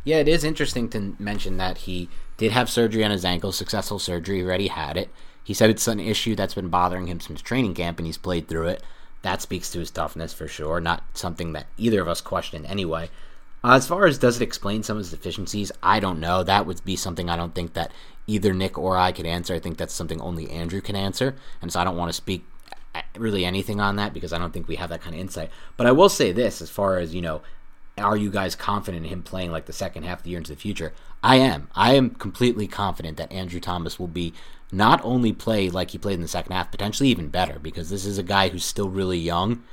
Yeah, 0.03 0.17
it 0.17 0.27
is 0.27 0.43
interesting 0.43 0.89
to 0.89 1.15
mention 1.17 1.57
that 1.57 1.79
he 1.79 2.09
did 2.37 2.51
have 2.51 2.69
surgery 2.69 3.05
on 3.05 3.11
his 3.11 3.23
ankle, 3.23 3.51
successful 3.51 3.99
surgery, 3.99 4.43
already 4.43 4.67
had 4.67 4.97
it. 4.97 5.09
He 5.43 5.53
said 5.53 5.69
it's 5.69 5.87
an 5.87 5.99
issue 5.99 6.35
that's 6.35 6.53
been 6.53 6.69
bothering 6.69 7.07
him 7.07 7.19
since 7.19 7.41
training 7.41 7.73
camp, 7.73 7.99
and 7.99 8.05
he's 8.05 8.17
played 8.17 8.47
through 8.47 8.67
it. 8.67 8.83
That 9.21 9.41
speaks 9.41 9.69
to 9.71 9.79
his 9.79 9.91
toughness 9.91 10.33
for 10.33 10.47
sure, 10.47 10.81
not 10.81 11.03
something 11.13 11.53
that 11.53 11.67
either 11.77 12.01
of 12.01 12.07
us 12.07 12.21
questioned 12.21 12.65
anyway. 12.65 13.09
Uh, 13.63 13.75
as 13.75 13.87
far 13.87 14.05
as 14.05 14.17
does 14.17 14.41
it 14.41 14.43
explain 14.43 14.83
some 14.83 14.97
of 14.97 15.01
his 15.01 15.11
deficiencies, 15.11 15.71
I 15.81 16.01
don't 16.01 16.19
know. 16.19 16.43
That 16.43 16.65
would 16.65 16.83
be 16.83 16.97
something 16.97 17.29
I 17.29 17.37
don't 17.37 17.55
think 17.55 17.73
that 17.73 17.91
either 18.27 18.53
Nick 18.53 18.77
or 18.77 18.97
I 18.97 19.13
could 19.13 19.25
answer. 19.25 19.53
I 19.53 19.59
think 19.59 19.77
that's 19.77 19.93
something 19.93 20.19
only 20.19 20.49
Andrew 20.49 20.81
can 20.81 20.97
answer, 20.97 21.35
and 21.61 21.71
so 21.71 21.79
I 21.79 21.85
don't 21.85 21.95
want 21.95 22.09
to 22.09 22.13
speak 22.13 22.45
uh, 22.93 23.01
really 23.17 23.45
anything 23.45 23.79
on 23.79 23.95
that 23.95 24.13
because 24.13 24.33
I 24.33 24.37
don't 24.37 24.51
think 24.51 24.67
we 24.67 24.75
have 24.75 24.89
that 24.89 25.01
kind 25.01 25.15
of 25.15 25.21
insight. 25.21 25.49
But 25.77 25.87
I 25.87 25.93
will 25.93 26.09
say 26.09 26.33
this 26.33 26.61
as 26.61 26.69
far 26.69 26.97
as, 26.97 27.15
you 27.15 27.21
know, 27.21 27.41
are 27.97 28.17
you 28.17 28.31
guys 28.31 28.55
confident 28.55 29.05
in 29.05 29.11
him 29.11 29.23
playing 29.23 29.51
like 29.51 29.65
the 29.65 29.73
second 29.73 30.03
half 30.03 30.19
of 30.19 30.23
the 30.23 30.31
year 30.31 30.39
into 30.39 30.53
the 30.53 30.59
future? 30.59 30.93
I 31.21 31.37
am. 31.37 31.69
I 31.75 31.93
am 31.93 32.11
completely 32.11 32.67
confident 32.67 33.17
that 33.17 33.31
Andrew 33.31 33.59
Thomas 33.59 33.99
will 33.99 34.07
be 34.07 34.33
not 34.71 34.99
only 35.03 35.31
play 35.31 35.69
like 35.69 35.91
he 35.91 35.97
played 35.97 36.15
in 36.15 36.21
the 36.21 36.27
second 36.27 36.53
half, 36.53 36.71
potentially 36.71 37.09
even 37.09 37.29
better, 37.29 37.59
because 37.59 37.89
this 37.89 38.05
is 38.05 38.17
a 38.17 38.23
guy 38.23 38.49
who's 38.49 38.65
still 38.65 38.89
really 38.89 39.19
young, 39.19 39.63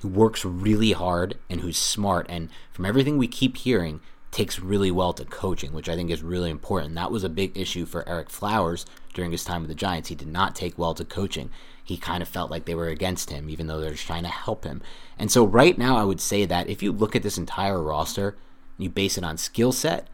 who 0.00 0.08
works 0.08 0.44
really 0.44 0.92
hard, 0.92 1.38
and 1.48 1.60
who's 1.60 1.78
smart. 1.78 2.26
And 2.28 2.50
from 2.72 2.84
everything 2.84 3.16
we 3.16 3.28
keep 3.28 3.56
hearing, 3.56 4.00
takes 4.30 4.60
really 4.60 4.90
well 4.90 5.12
to 5.12 5.24
coaching, 5.24 5.72
which 5.72 5.88
I 5.88 5.96
think 5.96 6.10
is 6.10 6.22
really 6.22 6.50
important. 6.50 6.94
That 6.94 7.10
was 7.10 7.24
a 7.24 7.28
big 7.28 7.56
issue 7.56 7.84
for 7.86 8.04
Ereck 8.04 8.28
Flowers 8.28 8.86
during 9.12 9.32
his 9.32 9.44
time 9.44 9.62
with 9.62 9.68
the 9.68 9.74
Giants. 9.74 10.08
He 10.08 10.14
did 10.14 10.28
not 10.28 10.54
take 10.54 10.78
well 10.78 10.94
to 10.94 11.04
coaching. 11.04 11.50
He 11.90 11.96
kind 11.96 12.22
of 12.22 12.28
felt 12.28 12.52
like 12.52 12.66
they 12.66 12.76
were 12.76 12.86
against 12.86 13.30
him, 13.30 13.50
even 13.50 13.66
though 13.66 13.80
they're 13.80 13.90
just 13.90 14.06
trying 14.06 14.22
to 14.22 14.28
help 14.28 14.62
him. 14.62 14.80
And 15.18 15.28
so, 15.28 15.44
right 15.44 15.76
now, 15.76 15.96
I 15.96 16.04
would 16.04 16.20
say 16.20 16.44
that 16.44 16.68
if 16.68 16.84
you 16.84 16.92
look 16.92 17.16
at 17.16 17.24
this 17.24 17.36
entire 17.36 17.82
roster, 17.82 18.36
you 18.78 18.88
base 18.88 19.18
it 19.18 19.24
on 19.24 19.36
skill 19.36 19.72
set, 19.72 20.06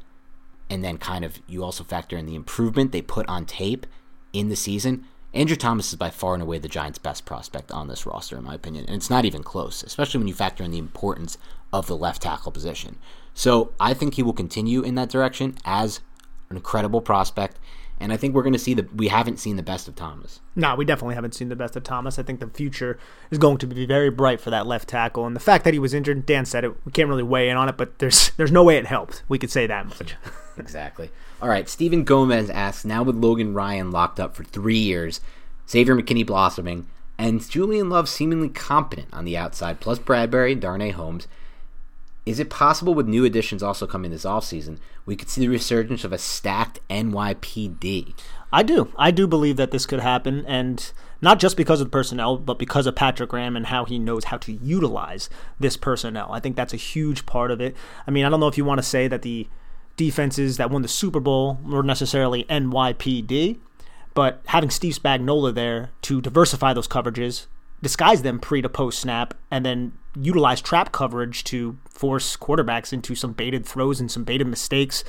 and 0.70 0.83
then 0.83 0.97
kind 0.97 1.22
of 1.22 1.39
you 1.47 1.62
also 1.62 1.85
factor 1.85 2.16
in 2.16 2.24
the 2.24 2.35
improvement 2.35 2.93
they 2.93 3.03
put 3.03 3.29
on 3.29 3.45
tape 3.45 3.87
in 4.33 4.49
the 4.49 4.57
season. 4.57 5.05
Andrew 5.35 5.55
Thomas 5.55 5.91
is 5.91 5.97
by 5.97 6.09
far 6.09 6.33
and 6.33 6.43
away 6.43 6.59
the 6.59 6.66
Giants' 6.66 6.99
best 6.99 7.27
prospect 7.27 7.70
on 7.70 7.89
this 7.89 8.07
roster, 8.07 8.39
in 8.39 8.45
my 8.45 8.55
opinion. 8.55 8.87
And 8.87 8.97
it's 8.97 9.11
not 9.11 9.27
even 9.27 9.43
close, 9.43 9.83
especially 9.83 10.16
when 10.16 10.29
you 10.29 10.35
factor 10.35 10.64
in 10.64 10.70
the 10.70 10.79
importance 10.79 11.37
of 11.74 11.89
the 11.89 11.97
left 11.97 12.22
tackle 12.22 12.53
position. 12.53 12.97
So 13.35 13.74
I 13.79 13.93
think 13.93 14.14
he 14.14 14.22
will 14.22 14.33
continue 14.33 14.81
in 14.81 14.95
that 14.95 15.11
direction 15.11 15.59
as 15.62 16.01
an 16.49 16.57
incredible 16.57 17.03
prospect. 17.03 17.59
And 17.99 18.12
I 18.12 18.16
think 18.16 18.34
we're 18.34 18.42
going 18.42 18.53
to 18.53 18.59
see 18.59 18.74
the 18.74 18.86
we 18.94 19.09
haven't 19.09 19.38
seen 19.38 19.57
the 19.57 19.62
best 19.62 19.88
of 19.88 19.94
Thomas. 19.94 20.40
No, 20.55 20.74
we 20.74 20.84
definitely 20.84 21.14
haven't 21.14 21.34
seen 21.34 21.49
the 21.49 21.57
best 21.57 21.76
of 21.76 21.82
Thomas. 21.82 22.18
I 22.18 22.22
think 22.22 22.40
the 22.40 22.49
future 22.49 22.99
is 23.30 23.38
going 23.38 23.59
to 23.59 23.66
be 23.66 23.86
very 23.86 24.11
bright 24.11 24.40
for 24.40 24.51
that 24.51 24.66
left 24.66 24.88
tackle. 24.88 25.26
And 25.26 25.34
the 25.34 25.40
fact 25.40 25.64
that 25.64 25.72
he 25.72 25.78
was 25.78 25.94
injured, 25.94 26.26
Dan 26.26 26.44
said 26.44 26.64
it, 26.64 26.74
we 26.84 26.92
can't 26.92 27.09
really 27.09 27.22
weigh 27.22 27.49
in 27.49 27.57
on 27.57 27.68
it, 27.68 27.76
but 27.76 27.99
there's 27.99 28.30
there's 28.36 28.53
no 28.53 28.62
way 28.62 28.76
it 28.76 28.86
helped. 28.86 29.22
We 29.28 29.38
could 29.38 29.51
say 29.51 29.66
that 29.66 29.86
much. 29.86 30.14
exactly. 30.59 31.11
All 31.40 31.49
right. 31.49 31.68
Stephen 31.68 32.05
Gomez 32.05 32.51
asks 32.51 32.84
now 32.84 33.03
with 33.03 33.16
Logan 33.16 33.55
Ryan 33.55 33.90
locked 33.90 34.20
up 34.20 34.36
for 34.36 34.44
three 34.44 34.78
years, 34.78 35.20
Xavier 35.68 35.97
McKinney 35.97 36.26
blossoming, 36.26 36.86
and 37.18 37.49
Julian 37.49 37.88
Love 37.88 38.09
seemingly 38.09 38.51
competent 38.51 39.09
on 39.12 39.24
the 39.24 39.36
outside, 39.36 39.80
plus 39.80 39.99
Bradberry 39.99 40.53
and 40.53 40.61
Darnay 40.61 40.90
Holmes. 40.90 41.26
Is 42.27 42.41
it 42.41 42.51
possible 42.51 42.93
with 42.93 43.07
new 43.07 43.24
additions 43.24 43.62
also 43.62 43.87
coming 43.87 44.11
this 44.11 44.24
offseason, 44.24 44.79
we 45.07 45.14
could 45.14 45.31
see 45.31 45.41
the 45.41 45.49
resurgence 45.49 46.03
of 46.03 46.12
a 46.12 46.18
stacked 46.18 46.81
NYPD? 46.91 48.14
I 48.53 48.64
do. 48.64 48.93
I 48.99 49.12
do 49.12 49.29
believe 49.29 49.57
that 49.57 49.70
this 49.70 49.87
could 49.87 50.01
happen, 50.01 50.45
and 50.45 50.93
not 51.22 51.39
just 51.39 51.57
because 51.57 51.81
of 51.81 51.87
the 51.87 51.93
personnel, 51.93 52.37
but 52.37 52.59
because 52.59 52.89
of 52.89 52.97
Patrick 52.97 53.31
Graham 53.31 53.57
and 53.57 53.66
how 53.66 53.85
he 53.85 54.01
knows 54.01 54.24
how 54.24 54.39
to 54.39 54.53
utilize 54.53 55.31
this 55.61 55.77
personnel. 55.77 56.33
I 56.33 56.41
think 56.41 56.57
that's 56.57 56.74
a 56.74 56.79
huge 56.79 57.27
part 57.27 57.53
of 57.53 57.61
it. 57.61 57.77
I 58.09 58.11
mean, 58.11 58.24
I 58.24 58.29
don't 58.29 58.41
know 58.41 58.49
if 58.49 58.59
you 58.59 58.64
want 58.64 58.79
to 58.79 58.83
say 58.83 59.07
that 59.07 59.22
the 59.22 59.47
defenses 59.97 60.57
that 60.57 60.70
won 60.70 60.83
the 60.83 60.89
Super 60.89 61.20
Bowl 61.20 61.61
were 61.64 61.85
necessarily 61.85 62.43
NYPD, 62.45 63.59
but 64.14 64.41
having 64.47 64.70
Steve 64.70 64.95
Spagnuolo 64.95 65.55
there 65.55 65.91
to 66.03 66.20
diversify 66.20 66.72
those 66.72 66.89
coverages, 66.89 67.47
disguise 67.87 68.22
them 68.22 68.41
pre 68.41 68.61
to 68.61 68.68
post 68.68 68.99
snap, 68.99 69.32
and 69.49 69.64
then 69.64 69.93
utilize 70.20 70.61
trap 70.61 70.91
coverage 70.91 71.45
to 71.45 71.78
force 71.89 72.37
quarterbacks 72.37 72.93
into 72.93 73.14
some 73.14 73.32
baited 73.32 73.64
throws 73.64 74.01
and 74.01 74.11
some 74.11 74.24
baited 74.24 74.49
mistakes. 74.49 75.05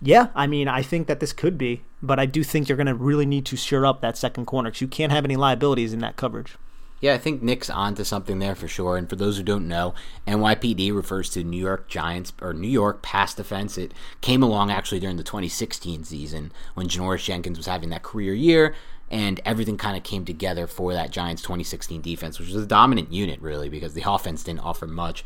Yeah, 0.00 0.30
I 0.34 0.48
mean, 0.48 0.66
I 0.66 0.82
think 0.82 1.06
that 1.06 1.20
this 1.20 1.32
could 1.32 1.56
be, 1.56 1.84
but 2.02 2.18
I 2.18 2.26
do 2.26 2.42
think 2.42 2.68
you're 2.68 2.76
going 2.76 2.88
to 2.88 2.94
really 2.94 3.24
need 3.24 3.46
to 3.46 3.56
shore 3.56 3.86
up 3.86 4.00
that 4.00 4.18
second 4.18 4.46
corner 4.46 4.70
because 4.70 4.80
you 4.80 4.88
can't 4.88 5.12
have 5.12 5.24
any 5.24 5.36
liabilities 5.36 5.92
in 5.92 6.00
that 6.00 6.16
coverage. 6.16 6.56
Yeah, 7.00 7.14
I 7.14 7.18
think 7.18 7.40
Nick's 7.40 7.70
onto 7.70 8.02
something 8.02 8.40
there 8.40 8.56
for 8.56 8.66
sure. 8.66 8.96
And 8.96 9.08
for 9.08 9.16
those 9.16 9.36
who 9.36 9.44
don't 9.44 9.68
know, 9.68 9.94
NYPD 10.26 10.92
refers 10.94 11.30
to 11.30 11.44
New 11.44 11.60
York 11.60 11.88
Giants 11.88 12.32
or 12.40 12.52
New 12.52 12.68
York 12.68 13.02
Pass 13.02 13.34
Defense. 13.34 13.78
It 13.78 13.92
came 14.20 14.42
along 14.42 14.72
actually 14.72 15.00
during 15.00 15.16
the 15.16 15.24
2016 15.24 16.04
season 16.04 16.52
when 16.74 16.88
Janoris 16.88 17.24
Jenkins 17.24 17.58
was 17.58 17.66
having 17.66 17.90
that 17.90 18.02
career 18.02 18.34
year 18.34 18.74
and 19.12 19.40
everything 19.44 19.76
kind 19.76 19.94
of 19.94 20.02
came 20.02 20.24
together 20.24 20.66
for 20.66 20.94
that 20.94 21.10
Giants 21.10 21.42
2016 21.42 22.00
defense, 22.00 22.38
which 22.38 22.48
was 22.48 22.64
a 22.64 22.66
dominant 22.66 23.12
unit, 23.12 23.40
really, 23.42 23.68
because 23.68 23.92
the 23.92 24.10
offense 24.10 24.42
didn't 24.42 24.60
offer 24.60 24.86
much. 24.86 25.22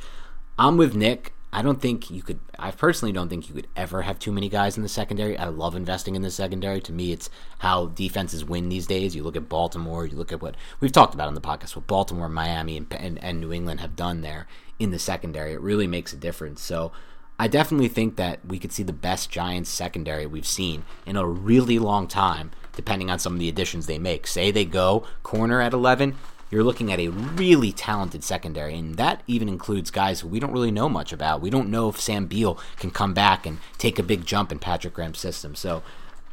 I'm 0.58 0.76
with 0.76 0.96
Nick. 0.96 1.32
I 1.52 1.62
don't 1.62 1.80
think 1.80 2.10
you 2.10 2.20
could. 2.20 2.40
I 2.58 2.72
personally 2.72 3.12
don't 3.12 3.28
think 3.28 3.48
you 3.48 3.54
could 3.54 3.68
ever 3.76 4.02
have 4.02 4.18
too 4.18 4.32
many 4.32 4.48
guys 4.48 4.76
in 4.76 4.82
the 4.82 4.88
secondary. 4.88 5.38
I 5.38 5.46
love 5.46 5.76
investing 5.76 6.16
in 6.16 6.22
the 6.22 6.32
secondary. 6.32 6.80
To 6.80 6.92
me, 6.92 7.12
it's 7.12 7.30
how 7.60 7.86
defenses 7.86 8.44
win 8.44 8.68
these 8.68 8.88
days. 8.88 9.14
You 9.14 9.22
look 9.22 9.36
at 9.36 9.48
Baltimore. 9.48 10.04
You 10.04 10.16
look 10.16 10.32
at 10.32 10.42
what 10.42 10.56
we've 10.80 10.92
talked 10.92 11.14
about 11.14 11.28
on 11.28 11.34
the 11.34 11.40
podcast. 11.40 11.76
What 11.76 11.86
Baltimore, 11.86 12.28
Miami, 12.28 12.76
and, 12.76 12.92
and, 12.92 13.22
and 13.22 13.40
New 13.40 13.52
England 13.52 13.80
have 13.80 13.94
done 13.94 14.20
there 14.20 14.48
in 14.80 14.90
the 14.90 14.98
secondary. 14.98 15.52
It 15.52 15.60
really 15.60 15.86
makes 15.86 16.12
a 16.12 16.16
difference. 16.16 16.60
So 16.60 16.90
I 17.38 17.46
definitely 17.46 17.88
think 17.88 18.16
that 18.16 18.44
we 18.44 18.58
could 18.58 18.72
see 18.72 18.82
the 18.82 18.92
best 18.92 19.30
Giants 19.30 19.70
secondary 19.70 20.26
we've 20.26 20.46
seen 20.46 20.84
in 21.06 21.16
a 21.16 21.26
really 21.26 21.78
long 21.78 22.08
time 22.08 22.50
depending 22.76 23.10
on 23.10 23.18
some 23.18 23.32
of 23.32 23.40
the 23.40 23.48
additions 23.48 23.86
they 23.86 23.98
make. 23.98 24.28
Say 24.28 24.52
they 24.52 24.64
go 24.64 25.04
corner 25.24 25.60
at 25.60 25.72
11, 25.72 26.14
you're 26.50 26.62
looking 26.62 26.92
at 26.92 27.00
a 27.00 27.08
really 27.08 27.72
talented 27.72 28.22
secondary, 28.22 28.78
and 28.78 28.96
that 28.96 29.22
even 29.26 29.48
includes 29.48 29.90
guys 29.90 30.20
who 30.20 30.28
we 30.28 30.38
don't 30.38 30.52
really 30.52 30.70
know 30.70 30.88
much 30.88 31.12
about. 31.12 31.40
We 31.40 31.50
don't 31.50 31.70
know 31.70 31.88
if 31.88 32.00
Sam 32.00 32.26
Beal 32.26 32.58
can 32.76 32.90
come 32.90 33.14
back 33.14 33.46
and 33.46 33.58
take 33.78 33.98
a 33.98 34.04
big 34.04 34.24
jump 34.24 34.52
in 34.52 34.60
Patrick 34.60 34.94
Graham's 34.94 35.18
system. 35.18 35.56
So 35.56 35.82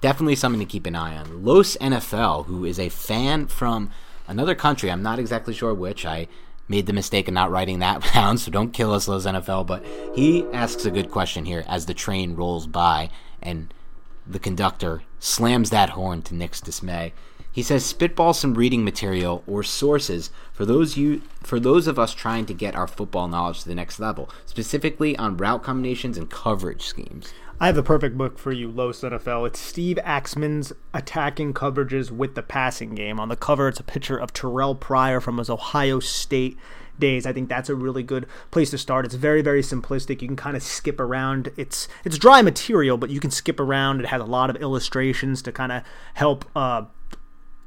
definitely 0.02 0.36
something 0.36 0.60
to 0.60 0.66
keep 0.66 0.86
an 0.86 0.96
eye 0.96 1.18
on. 1.18 1.44
Los 1.44 1.76
NFL, 1.78 2.46
who 2.46 2.64
is 2.64 2.80
a 2.80 2.90
fan 2.90 3.48
from 3.48 3.90
another 4.28 4.54
country, 4.54 4.92
I'm 4.92 5.02
not 5.02 5.18
exactly 5.18 5.54
sure 5.54 5.74
which. 5.74 6.06
I 6.06 6.28
made 6.68 6.86
the 6.86 6.94
mistake 6.94 7.28
of 7.28 7.34
not 7.34 7.50
writing 7.50 7.80
that 7.80 8.04
down, 8.14 8.38
so 8.38 8.52
don't 8.52 8.72
kill 8.72 8.94
us, 8.94 9.08
Los 9.08 9.26
NFL. 9.26 9.66
But 9.66 9.84
he 10.14 10.46
asks 10.54 10.86
a 10.86 10.92
good 10.92 11.10
question 11.10 11.46
here 11.46 11.64
as 11.68 11.88
the 11.88 11.94
train 11.96 12.36
rolls 12.36 12.68
by 12.68 13.10
and 13.42 13.74
the 14.28 14.40
conductor 14.40 15.02
slams 15.24 15.70
that 15.70 15.92
horn 15.92 16.22
to 16.22 16.36
Nick's 16.36 16.60
dismay. 16.60 17.14
He 17.50 17.64
says 17.64 17.86
spitball 17.86 18.34
some 18.34 18.56
reading 18.56 18.84
material 18.84 19.42
or 19.48 19.64
sources 19.64 20.32
for 20.52 20.66
those 20.66 20.98
you 20.98 21.22
for 21.42 21.60
those 21.60 21.88
of 21.88 21.98
us 21.98 22.14
trying 22.14 22.46
to 22.48 22.54
get 22.54 22.76
our 22.76 22.88
football 22.88 23.28
knowledge 23.28 23.62
to 23.62 23.70
the 23.70 23.76
next 23.76 24.00
level, 24.00 24.30
specifically 24.46 25.16
on 25.18 25.38
route 25.38 25.64
combinations 25.64 26.18
and 26.18 26.30
coverage 26.30 26.82
schemes. 26.82 27.34
I 27.60 27.68
have 27.68 27.76
the 27.76 27.84
perfect 27.84 28.18
book 28.18 28.38
for 28.38 28.52
you, 28.52 28.70
Los 28.70 29.02
NFL. 29.02 29.48
It's 29.48 29.60
Steve 29.60 29.98
Axman's 30.04 30.74
Attacking 30.94 31.54
Coverages 31.54 32.12
with 32.12 32.36
the 32.36 32.42
Passing 32.42 32.94
Game. 32.94 33.20
On 33.20 33.30
the 33.30 33.38
cover, 33.38 33.70
it's 33.70 33.80
a 33.80 33.84
picture 33.84 34.18
of 34.18 34.34
Terrell 34.34 34.76
Pryor 34.76 35.22
from 35.22 35.38
his 35.38 35.50
Ohio 35.50 36.02
State 36.02 36.58
days. 37.00 37.26
I 37.26 37.34
think 37.34 37.50
that's 37.50 37.70
a 37.70 37.76
really 37.76 38.04
good 38.04 38.28
place 38.52 38.70
to 38.72 38.78
start. 38.78 39.06
It's 39.06 39.16
very 39.16 39.42
very 39.42 39.62
simplistic. 39.62 40.22
You 40.22 40.28
can 40.28 40.36
kind 40.36 40.56
of 40.56 40.64
skip 40.64 41.00
around. 41.00 41.52
It's 41.58 41.88
it's 42.04 42.18
dry 42.18 42.42
material, 42.42 42.98
but 42.98 43.10
you 43.10 43.20
can 43.20 43.32
skip 43.32 43.60
around. 43.60 44.00
It 44.00 44.08
has 44.08 44.22
a 44.22 44.26
lot 44.26 44.50
of 44.50 44.56
illustrations 44.58 45.42
to 45.44 45.52
kind 45.52 45.72
of 45.72 45.84
help 46.16 46.46
uh, 46.56 46.86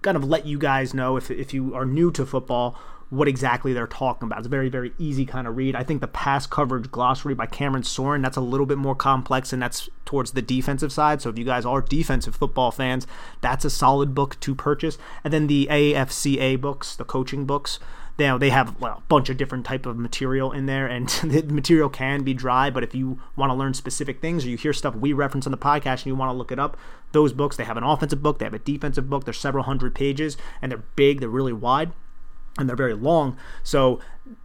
kind 0.03 0.17
of 0.17 0.25
let 0.25 0.47
you 0.47 0.59
guys 0.59 0.95
know 0.95 1.17
if 1.17 1.31
if 1.31 1.53
you 1.53 1.75
are 1.75 1.85
new 1.85 2.11
to 2.13 2.27
football 2.27 2.79
what 3.09 3.29
exactly 3.29 3.73
they're 3.73 3.87
talking 3.87 4.27
about. 4.27 4.39
It's 4.39 4.47
a 4.47 4.51
very, 4.51 4.69
very 4.69 4.93
easy 4.99 5.25
kind 5.25 5.47
of 5.47 5.57
read. 5.57 5.77
I 5.77 5.85
think 5.85 6.01
the 6.01 6.09
pass 6.09 6.47
coverage 6.47 6.91
glossary 6.91 7.35
by 7.35 7.47
Cameron 7.47 7.85
Soran, 7.85 8.23
that's 8.23 8.37
a 8.37 8.41
little 8.41 8.67
bit 8.67 8.79
more 8.79 8.97
complex 8.97 9.53
and 9.53 9.63
that's 9.63 9.89
towards 10.05 10.33
the 10.33 10.43
defensive 10.43 10.93
side. 10.93 11.23
So 11.23 11.31
if 11.31 11.39
you 11.39 11.45
guys 11.45 11.65
are 11.65 11.81
defensive 11.81 12.35
football 12.35 12.73
fans, 12.73 13.07
that's 13.41 13.65
a 13.65 13.71
solid 13.71 14.15
book 14.15 14.41
to 14.41 14.55
purchase. 14.55 14.99
And 15.23 15.33
then 15.33 15.47
the 15.47 15.69
AFCA 15.71 16.61
books, 16.61 16.97
the 16.97 17.05
coaching 17.05 17.45
books, 17.45 17.79
they, 18.17 18.37
they 18.39 18.51
have 18.51 18.81
a 18.83 18.97
bunch 19.09 19.29
of 19.29 19.37
different 19.37 19.65
type 19.65 19.87
of 19.87 19.97
material 19.97 20.53
in 20.53 20.67
there 20.67 20.87
and 20.87 21.09
the 21.25 21.43
material 21.43 21.89
can 21.89 22.23
be 22.23 22.35
dry 22.35 22.71
but 22.71 22.83
if 22.83 22.95
you 22.95 23.21
want 23.37 23.51
to 23.51 23.55
learn 23.55 23.75
specific 23.75 24.21
things 24.21 24.45
or 24.45 24.49
you 24.49 24.57
hear 24.57 24.73
stuff 24.73 24.95
we 24.95 25.13
reference 25.13 25.47
on 25.47 25.53
the 25.53 25.59
podcast 25.59 26.01
and 26.01 26.07
you 26.07 26.17
want 26.17 26.31
to 26.31 26.37
look 26.37 26.53
it 26.53 26.59
up 26.59 26.77
those 27.13 27.33
books 27.33 27.57
they 27.57 27.65
have 27.65 27.77
an 27.77 27.85
offensive 27.85 28.23
book 28.23 28.39
they 28.39 28.45
have 28.45 28.55
a 28.55 28.59
defensive 28.59 29.09
book 29.09 29.25
they're 29.25 29.35
several 29.35 29.65
hundred 29.65 29.95
pages 29.95 30.37
and 30.61 30.73
they're 30.73 30.85
big 30.97 31.21
they're 31.21 31.29
really 31.29 31.53
wide 31.53 31.93
and 32.59 32.69
they're 32.69 32.77
very 32.77 32.95
long 32.95 33.37
so 33.63 34.01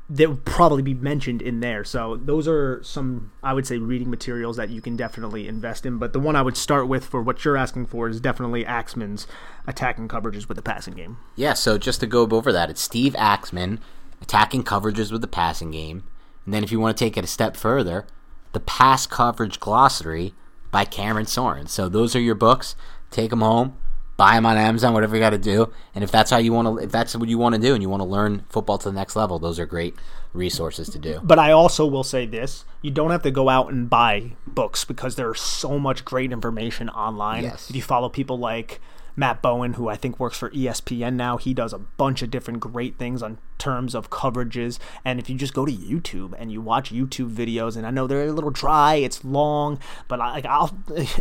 they'll 0.10 0.36
probably 0.36 0.82
be 0.82 0.94
mentioned 0.94 1.42
in 1.42 1.60
there 1.60 1.84
so 1.84 2.18
those 2.18 2.48
are 2.48 2.82
some 2.84 3.32
i 3.42 3.54
would 3.54 3.66
say 3.66 3.78
reading 3.78 4.10
materials 4.10 4.58
that 4.58 4.70
you 4.70 4.82
can 4.82 4.96
definitely 4.98 5.48
invest 5.48 5.86
in 5.86 5.98
but 5.98 6.14
the 6.14 6.20
one 6.20 6.36
i 6.36 6.42
would 6.42 6.58
start 6.58 6.88
with 6.88 7.06
for 7.06 7.22
what 7.22 7.44
you're 7.44 7.58
asking 7.58 7.86
for 7.86 8.10
is 8.10 8.20
definitely 8.20 8.66
axman's 8.66 9.26
attacking 9.66 10.08
coverages 10.08 10.48
with 10.48 10.56
the 10.58 10.62
passing 10.62 10.94
game 10.94 11.18
Yeah, 11.36 11.54
so 11.54 11.78
just 11.78 12.00
to 12.02 12.08
go 12.08 12.28
over 12.30 12.52
that, 12.52 12.70
it's 12.70 12.82
Steve 12.82 13.16
Axman 13.18 13.80
attacking 14.22 14.64
coverages 14.64 15.12
with 15.12 15.22
the 15.22 15.28
passing 15.28 15.72
game. 15.72 16.04
And 16.46 16.54
then 16.54 16.64
if 16.64 16.72
you 16.72 16.80
want 16.80 16.98
to 16.98 17.04
take 17.04 17.18
it 17.18 17.24
a 17.24 17.28
step 17.28 17.56
further, 17.56 18.06
the 18.54 18.60
pass 18.60 19.08
coverage 19.08 19.60
glossary 19.60 20.34
by 20.72 20.86
Cameron 20.86 21.26
Soran. 21.26 21.68
So 21.68 21.90
those 21.90 22.16
are 22.16 22.20
your 22.20 22.36
books. 22.36 22.76
Take 23.10 23.30
them 23.30 23.42
home, 23.42 23.78
buy 24.22 24.36
them 24.36 24.46
on 24.46 24.56
Amazon, 24.56 24.94
whatever 24.94 25.16
you 25.16 25.20
got 25.20 25.32
to 25.32 25.40
do. 25.40 25.74
And 25.96 26.04
if 26.04 26.12
that's 26.12 26.30
how 26.30 26.38
you 26.38 26.54
want 26.54 26.68
to, 26.68 26.84
if 26.84 26.92
that's 26.92 27.16
what 27.16 27.28
you 27.28 27.40
want 27.40 27.56
to 27.56 27.62
do, 27.62 27.74
and 27.74 27.82
you 27.82 27.90
want 27.90 28.02
to 28.02 28.08
learn 28.08 28.46
football 28.50 28.78
to 28.78 28.90
the 28.90 28.94
next 28.94 29.16
level, 29.16 29.40
those 29.40 29.58
are 29.58 29.66
great 29.66 29.96
resources 30.32 30.90
to 30.90 31.00
do. 31.00 31.20
But 31.24 31.40
I 31.40 31.52
also 31.52 31.88
will 31.88 32.04
say 32.04 32.28
this: 32.28 32.64
you 32.84 32.92
don't 32.92 33.10
have 33.10 33.24
to 33.24 33.32
go 33.32 33.50
out 33.50 33.72
and 33.72 33.90
buy 33.90 34.34
books 34.46 34.86
because 34.86 35.16
there's 35.16 35.42
so 35.42 35.80
much 35.80 36.06
great 36.06 36.32
information 36.32 36.88
online. 36.90 37.46
Yes. 37.46 37.72
If 37.72 37.76
you 37.76 37.82
follow 37.82 38.10
people 38.10 38.38
like 38.38 38.80
Matt 39.16 39.42
Bowen, 39.42 39.74
who 39.74 39.90
I 39.90 39.96
think 39.96 40.20
works 40.20 40.38
for 40.38 40.50
ESPN 40.52 41.14
now, 41.14 41.38
he 41.38 41.54
does 41.54 41.74
a 41.74 41.80
bunch 41.80 42.22
of 42.22 42.32
different 42.32 42.60
great 42.60 42.98
things 42.98 43.22
on 43.22 43.38
terms 43.58 43.94
of 43.94 44.10
coverages. 44.10 44.80
And 45.06 45.20
if 45.20 45.30
you 45.30 45.38
just 45.38 45.54
go 45.54 45.66
to 45.66 45.72
YouTube 45.72 46.34
and 46.38 46.52
you 46.52 46.62
watch 46.62 46.92
YouTube 46.92 47.34
videos, 47.34 47.78
and 47.78 47.86
I 47.86 47.92
know 47.92 48.08
they're 48.08 48.28
a 48.28 48.32
little 48.32 48.50
dry, 48.50 48.96
it's 48.96 49.24
long, 49.24 49.80
but 50.08 50.20
I, 50.20 50.32
like 50.32 50.46
I'll 50.46 50.78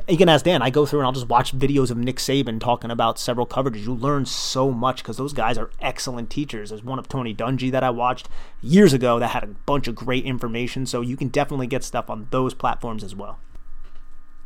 you 0.09 0.17
can 0.17 0.29
ask 0.29 0.45
Dan. 0.45 0.63
I 0.63 0.71
go 0.71 0.87
through 0.87 1.01
and 1.01 1.07
I'll 1.07 1.13
just 1.13 1.29
watch 1.29 1.57
videos 1.57 1.91
of 1.91 1.99
Nick 1.99 2.17
Saban 2.17 2.61
talking 2.61 2.91
about 2.91 3.19
several 3.19 3.47
coverages. 3.47 3.85
You 3.85 3.95
learn 3.95 4.25
so 4.25 4.71
much 4.71 5.03
because 5.03 5.17
those 5.17 5.33
guys 5.33 5.59
are 5.59 5.71
excellent 5.81 6.31
teachers. 6.31 6.71
There's 6.71 6.85
one 6.85 6.99
of 6.99 7.09
Tony 7.09 7.35
Dungy 7.35 7.71
that 7.71 7.85
I 7.85 7.91
watched 7.91 8.29
years 8.63 8.93
ago 8.93 9.19
that 9.19 9.29
had 9.29 9.45
a 9.45 9.49
bunch 9.49 9.89
of 9.89 9.95
great 9.95 10.25
information. 10.25 10.87
So 10.87 11.01
you 11.01 11.17
can 11.17 11.29
definitely 11.29 11.67
get 11.67 11.85
stuff 11.85 12.09
on 12.09 12.29
those 12.31 12.55
platforms 12.55 13.05
as 13.05 13.15
well. 13.15 13.39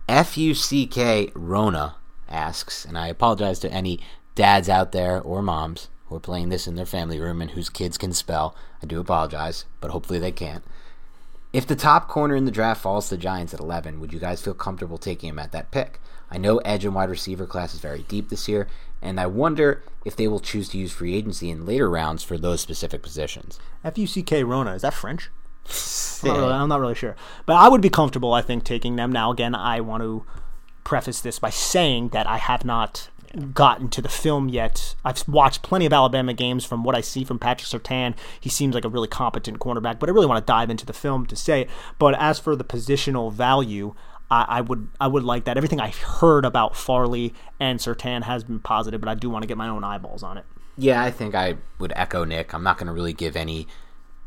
F 0.09 0.37
U 0.37 0.55
C 0.55 0.87
K 0.87 1.31
Rona 1.35 1.97
asks, 2.29 2.85
and 2.85 2.99
I 2.99 3.09
apologize 3.09 3.59
to 3.61 3.73
any 3.73 4.01
dads 4.35 4.69
out 4.69 4.93
there 4.93 5.21
or 5.21 5.43
moms 5.43 5.89
who 6.07 6.17
are 6.17 6.21
playing 6.21 6.49
this 6.49 6.67
in 6.67 6.75
their 6.75 6.87
family 6.87 7.19
room 7.19 7.41
and 7.41 7.53
whose 7.53 7.69
kids 7.69 7.99
can 7.99 8.13
spell. 8.13 8.55
I 8.83 8.87
do 8.87 9.01
apologize, 9.01 9.65
but 9.81 9.91
hopefully 9.91 10.19
they 10.19 10.33
can't. 10.33 10.65
If 11.53 11.67
the 11.67 11.77
top 11.77 12.09
corner 12.09 12.35
in 12.35 12.47
the 12.47 12.51
draft 12.51 12.83
falls 12.83 13.09
to 13.09 13.15
the 13.17 13.23
Giants 13.23 13.55
at 13.55 13.61
11, 13.61 14.01
would 14.01 14.13
you 14.13 14.19
guys 14.19 14.43
feel 14.43 14.55
comfortable 14.55 14.99
taking 14.99 15.29
him 15.29 15.39
at 15.39 15.53
that 15.53 15.71
pick? 15.71 16.01
I 16.31 16.37
know 16.37 16.59
edge 16.59 16.85
and 16.85 16.95
wide 16.95 17.11
receiver 17.11 17.47
class 17.47 17.75
is 17.75 17.81
very 17.81 18.03
deep 18.03 18.29
this 18.29 18.49
year, 18.49 18.67
and 19.01 19.21
I 19.21 19.27
wonder 19.27 19.83
if 20.05 20.17
they 20.17 20.27
will 20.27 20.41
choose 20.41 20.69
to 20.71 20.79
use 20.79 20.93
free 20.93 21.15
agency 21.15 21.51
in 21.51 21.65
later 21.65 21.89
rounds 21.89 22.25
for 22.25 22.37
those 22.37 22.61
specific 22.61 23.03
positions. 23.03 23.61
F 23.85 23.97
U 23.99 24.07
C 24.07 24.23
K 24.23 24.43
Rona 24.43 24.75
is 24.75 24.83
that 24.83 24.95
French? 24.95 25.31
I'm 26.25 26.29
not, 26.29 26.37
really, 26.39 26.53
I'm 26.53 26.69
not 26.69 26.81
really 26.81 26.95
sure, 26.95 27.15
but 27.47 27.55
I 27.55 27.69
would 27.69 27.81
be 27.81 27.89
comfortable. 27.89 28.33
I 28.33 28.43
think 28.43 28.65
taking 28.65 28.97
them 28.97 29.13
now. 29.13 29.31
Again, 29.31 29.55
I 29.55 29.81
want 29.81 30.03
to 30.03 30.25
preface 30.85 31.21
this 31.21 31.39
by 31.39 31.51
saying 31.51 32.11
that 32.11 32.27
I 32.27 32.39
have 32.39 32.65
not 32.65 33.09
gotten 33.53 33.89
to 33.89 34.01
the 34.01 34.09
film 34.09 34.49
yet. 34.49 34.95
I've 35.05 35.27
watched 35.29 35.63
plenty 35.63 35.87
of 35.87 35.93
Alabama 35.93 36.33
games. 36.33 36.65
From 36.65 36.85
what 36.85 36.95
I 36.95 37.01
see 37.01 37.25
from 37.25 37.39
Patrick 37.39 37.69
Surtain, 37.69 38.15
he 38.41 38.49
seems 38.49 38.75
like 38.75 38.85
a 38.85 38.89
really 38.89 39.09
competent 39.09 39.59
cornerback. 39.59 39.99
But 39.99 40.09
I 40.09 40.13
really 40.13 40.27
want 40.27 40.45
to 40.45 40.51
dive 40.51 40.71
into 40.71 40.87
the 40.87 40.93
film 40.93 41.27
to 41.27 41.37
say. 41.37 41.63
it. 41.63 41.71
But 41.99 42.15
as 42.19 42.39
for 42.39 42.55
the 42.57 42.65
positional 42.65 43.33
value. 43.33 43.95
I, 44.31 44.47
I 44.49 44.61
would 44.63 44.89
I 44.99 45.07
would 45.07 45.23
like 45.23 45.45
that. 45.45 45.59
Everything 45.59 45.81
I've 45.83 45.99
heard 45.99 46.47
about 46.47 46.75
Farley 46.75 47.35
and 47.61 47.79
Sertan 47.79 48.23
has 48.23 48.43
been 48.43 48.59
positive, 48.59 48.99
but 49.03 49.11
I 49.11 49.15
do 49.15 49.29
want 49.29 49.43
to 49.43 49.47
get 49.47 49.59
my 49.59 49.69
own 49.69 49.85
eyeballs 49.85 50.23
on 50.23 50.39
it. 50.39 50.47
Yeah, 50.79 51.03
I 51.03 51.11
think 51.11 51.35
I 51.35 51.57
would 51.79 51.93
echo 51.95 52.25
Nick. 52.25 52.55
I'm 52.55 52.63
not 52.63 52.79
going 52.79 52.87
to 52.87 52.93
really 52.95 53.13
give 53.13 53.37
any 53.37 53.69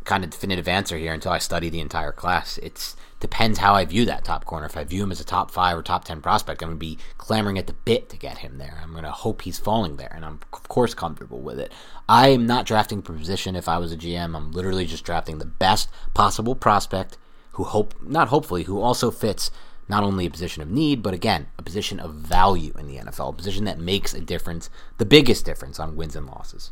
kind 0.06 0.24
of 0.24 0.30
definitive 0.30 0.68
answer 0.68 0.98
here 0.98 1.14
until 1.14 1.32
I 1.32 1.40
study 1.40 1.70
the 1.70 1.80
entire 1.80 2.12
class. 2.12 2.60
It 2.60 2.96
depends 3.20 3.60
how 3.60 3.74
I 3.74 3.86
view 3.86 4.06
that 4.06 4.24
top 4.24 4.46
corner. 4.46 4.66
If 4.66 4.78
I 4.78 4.84
view 4.84 5.04
him 5.04 5.12
as 5.12 5.20
a 5.20 5.26
top 5.26 5.52
five 5.52 5.78
or 5.78 5.82
top 5.82 6.06
ten 6.06 6.22
prospect, 6.22 6.62
I'm 6.62 6.70
going 6.70 6.78
to 6.78 6.80
be 6.80 6.98
clamoring 7.18 7.58
at 7.58 7.68
the 7.68 7.74
bit 7.74 8.10
to 8.10 8.18
get 8.18 8.40
him 8.40 8.58
there. 8.58 8.80
I'm 8.82 8.92
going 8.92 9.04
to 9.04 9.12
hope 9.12 9.42
he's 9.42 9.60
falling 9.60 9.98
there, 9.98 10.12
and 10.14 10.24
I'm 10.24 10.40
of 10.54 10.68
course 10.70 10.94
comfortable 10.94 11.40
with 11.40 11.60
it. 11.60 11.72
I 12.08 12.30
am 12.30 12.46
not 12.46 12.66
drafting 12.66 13.02
for 13.02 13.14
position. 13.14 13.56
If 13.56 13.68
I 13.68 13.78
was 13.78 13.92
a 13.92 13.98
GM, 13.98 14.36
I'm 14.36 14.52
literally 14.52 14.86
just 14.86 15.04
drafting 15.04 15.38
the 15.40 15.46
best 15.46 15.90
possible 16.14 16.56
prospect 16.56 17.18
who 17.54 17.64
hope 17.64 17.96
not 18.02 18.28
hopefully 18.28 18.64
who 18.64 18.80
also 18.82 19.10
fits 19.10 19.50
not 19.90 20.04
only 20.04 20.26
a 20.26 20.30
position 20.30 20.62
of 20.62 20.70
need, 20.70 21.02
but 21.02 21.14
again, 21.14 21.48
a 21.58 21.64
position 21.64 22.00
of 22.00 22.14
value 22.14 22.74
in 22.78 22.88
the 22.88 22.98
NFL, 22.98 23.30
a 23.30 23.34
position 23.34 23.64
that 23.66 23.80
makes 23.80 24.14
a 24.14 24.20
difference, 24.20 24.70
the 24.98 25.06
biggest 25.06 25.46
difference 25.46 25.80
on 25.80 25.96
wins 25.96 26.16
and 26.16 26.28
losses. 26.28 26.72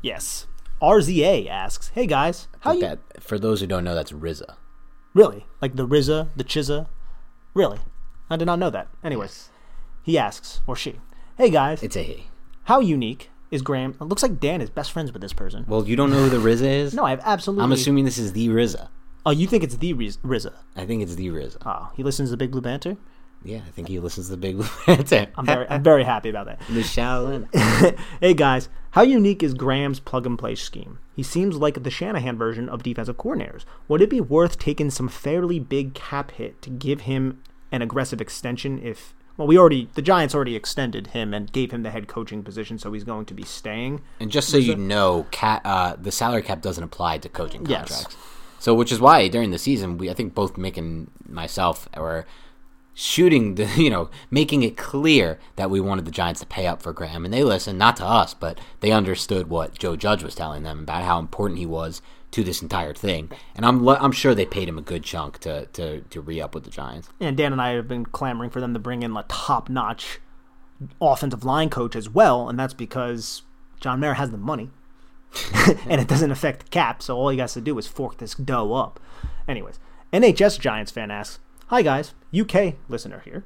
Yes. 0.00 0.46
RZA 0.80 1.48
asks, 1.48 1.88
"Hey 1.94 2.06
guys, 2.06 2.48
how 2.60 2.72
you 2.72 2.80
That, 2.80 2.98
for 3.20 3.38
those 3.38 3.60
who 3.60 3.66
don't 3.66 3.84
know, 3.84 3.94
that's 3.94 4.12
RZA. 4.12 4.56
Really 5.14 5.46
like 5.62 5.76
the 5.76 5.86
Rizza, 5.86 6.28
the 6.36 6.44
Chizza? 6.44 6.86
Really? 7.54 7.78
I 8.30 8.36
did 8.36 8.46
not 8.46 8.58
know 8.58 8.70
that. 8.70 8.88
Anyways, 9.02 9.50
he 10.02 10.18
asks 10.18 10.60
or 10.66 10.76
she, 10.76 11.00
"Hey 11.38 11.50
guys, 11.50 11.82
It's 11.82 11.96
a 11.96 12.02
he. 12.02 12.24
how 12.64 12.80
unique 12.80 13.30
is 13.50 13.62
Graham? 13.62 13.96
It 14.00 14.04
looks 14.04 14.22
like 14.22 14.40
Dan 14.40 14.60
is 14.60 14.70
best 14.70 14.90
friends 14.92 15.12
with 15.12 15.22
this 15.22 15.32
person. 15.32 15.64
Well, 15.68 15.86
you 15.86 15.94
don't 15.96 16.10
know 16.10 16.26
who 16.26 16.30
the 16.30 16.38
Rizza 16.38 16.62
is? 16.66 16.94
No, 16.94 17.04
I 17.04 17.10
have 17.10 17.20
absolutely. 17.24 17.64
I'm 17.64 17.72
assuming 17.72 18.04
this 18.04 18.18
is 18.18 18.32
the 18.32 18.48
Rizza. 18.48 18.88
Oh, 19.26 19.30
you 19.30 19.46
think 19.46 19.62
it's 19.64 19.76
the 19.78 19.92
Riz- 19.94 20.18
RZA? 20.18 20.52
I 20.76 20.84
think 20.84 21.02
it's 21.02 21.14
the 21.14 21.28
Rizza. 21.28 21.56
Oh, 21.64 21.90
he 21.96 22.02
listens 22.02 22.30
to 22.30 22.36
Big 22.36 22.50
Blue 22.50 22.60
Banter. 22.60 22.98
Yeah, 23.42 23.60
I 23.66 23.70
think 23.70 23.88
he 23.88 23.98
listens 23.98 24.26
to 24.26 24.32
the 24.32 24.36
Big 24.36 24.56
Blue 24.56 24.66
Banter. 24.86 25.28
I'm 25.36 25.46
very, 25.46 25.66
I'm 25.70 25.82
very 25.82 26.04
happy 26.04 26.28
about 26.28 26.44
that. 26.46 26.60
the 26.68 26.80
Shaolin. 26.80 27.48
hey 28.20 28.34
guys, 28.34 28.68
how 28.94 29.02
unique 29.02 29.42
is 29.42 29.54
Graham's 29.54 29.98
plug 29.98 30.24
and 30.24 30.38
play 30.38 30.54
scheme? 30.54 31.00
He 31.16 31.24
seems 31.24 31.56
like 31.56 31.82
the 31.82 31.90
Shanahan 31.90 32.38
version 32.38 32.68
of 32.68 32.84
defensive 32.84 33.16
coordinators. 33.16 33.64
Would 33.88 34.00
it 34.00 34.08
be 34.08 34.20
worth 34.20 34.56
taking 34.56 34.88
some 34.88 35.08
fairly 35.08 35.58
big 35.58 35.94
cap 35.94 36.30
hit 36.30 36.62
to 36.62 36.70
give 36.70 37.00
him 37.00 37.42
an 37.72 37.82
aggressive 37.82 38.20
extension 38.20 38.80
if 38.80 39.12
well 39.36 39.48
we 39.48 39.58
already 39.58 39.88
the 39.94 40.02
Giants 40.02 40.32
already 40.32 40.54
extended 40.54 41.08
him 41.08 41.34
and 41.34 41.50
gave 41.50 41.72
him 41.72 41.82
the 41.82 41.90
head 41.90 42.06
coaching 42.06 42.44
position 42.44 42.78
so 42.78 42.92
he's 42.92 43.02
going 43.02 43.26
to 43.26 43.34
be 43.34 43.42
staying. 43.42 44.00
And 44.20 44.30
just 44.30 44.48
so 44.48 44.58
you 44.58 44.76
know, 44.76 45.26
cat, 45.32 45.62
uh, 45.64 45.96
the 46.00 46.12
salary 46.12 46.42
cap 46.42 46.62
doesn't 46.62 46.84
apply 46.84 47.18
to 47.18 47.28
coaching 47.28 47.64
contracts. 47.64 48.06
Yes. 48.08 48.16
So, 48.60 48.74
which 48.74 48.92
is 48.92 49.00
why 49.00 49.26
during 49.26 49.50
the 49.50 49.58
season, 49.58 49.98
we 49.98 50.08
I 50.08 50.14
think 50.14 50.34
both 50.34 50.54
Mick 50.54 50.76
and 50.76 51.10
myself 51.28 51.88
were 51.96 52.26
shooting 52.94 53.56
the 53.56 53.66
you 53.76 53.90
know 53.90 54.08
making 54.30 54.62
it 54.62 54.76
clear 54.76 55.38
that 55.56 55.70
we 55.70 55.80
wanted 55.80 56.04
the 56.04 56.10
Giants 56.10 56.40
to 56.40 56.46
pay 56.46 56.66
up 56.66 56.82
for 56.82 56.92
Graham, 56.92 57.24
and 57.24 57.34
they 57.34 57.44
listened 57.44 57.78
not 57.78 57.96
to 57.96 58.04
us, 58.04 58.34
but 58.34 58.60
they 58.80 58.92
understood 58.92 59.48
what 59.48 59.78
Joe 59.78 59.96
Judge 59.96 60.22
was 60.22 60.34
telling 60.34 60.62
them 60.62 60.80
about 60.80 61.04
how 61.04 61.18
important 61.18 61.58
he 61.58 61.66
was 61.66 62.00
to 62.30 62.42
this 62.42 62.62
entire 62.62 62.94
thing. 62.94 63.30
And 63.54 63.64
I'm 63.64 63.86
I'm 63.88 64.12
sure 64.12 64.34
they 64.34 64.46
paid 64.46 64.68
him 64.68 64.78
a 64.78 64.82
good 64.82 65.04
chunk 65.04 65.38
to 65.40 65.66
to 65.66 66.00
to 66.00 66.20
re 66.20 66.40
up 66.40 66.54
with 66.54 66.64
the 66.64 66.70
Giants. 66.70 67.08
And 67.20 67.36
Dan 67.36 67.52
and 67.52 67.60
I 67.60 67.70
have 67.70 67.88
been 67.88 68.06
clamoring 68.06 68.50
for 68.50 68.60
them 68.60 68.72
to 68.74 68.80
bring 68.80 69.02
in 69.02 69.16
a 69.16 69.24
top 69.28 69.68
notch 69.68 70.20
offensive 71.00 71.44
line 71.44 71.70
coach 71.70 71.94
as 71.94 72.08
well, 72.08 72.48
and 72.48 72.58
that's 72.58 72.74
because 72.74 73.42
John 73.80 74.00
Mara 74.00 74.14
has 74.14 74.30
the 74.30 74.38
money. 74.38 74.70
and 75.88 76.00
it 76.00 76.06
doesn't 76.06 76.30
affect 76.30 76.64
the 76.64 76.70
cap, 76.70 77.02
so 77.02 77.16
all 77.16 77.28
he 77.28 77.38
has 77.38 77.54
to 77.54 77.60
do 77.60 77.76
is 77.78 77.88
fork 77.88 78.18
this 78.18 78.34
dough 78.34 78.72
up. 78.72 79.00
Anyways, 79.48 79.80
NHS 80.12 80.60
Giants 80.60 80.92
fan 80.92 81.10
asks, 81.10 81.40
Hi 81.68 81.80
guys, 81.80 82.12
UK 82.38 82.74
listener 82.90 83.22
here. 83.24 83.42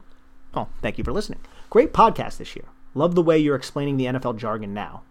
Oh, 0.52 0.66
thank 0.82 0.98
you 0.98 1.04
for 1.04 1.12
listening. 1.12 1.38
Great 1.70 1.92
podcast 1.92 2.38
this 2.38 2.56
year. 2.56 2.64
Love 2.92 3.14
the 3.14 3.22
way 3.22 3.38
you're 3.38 3.54
explaining 3.54 3.96
the 3.96 4.06
NFL 4.06 4.38
jargon 4.38 4.74
now. 4.74 5.04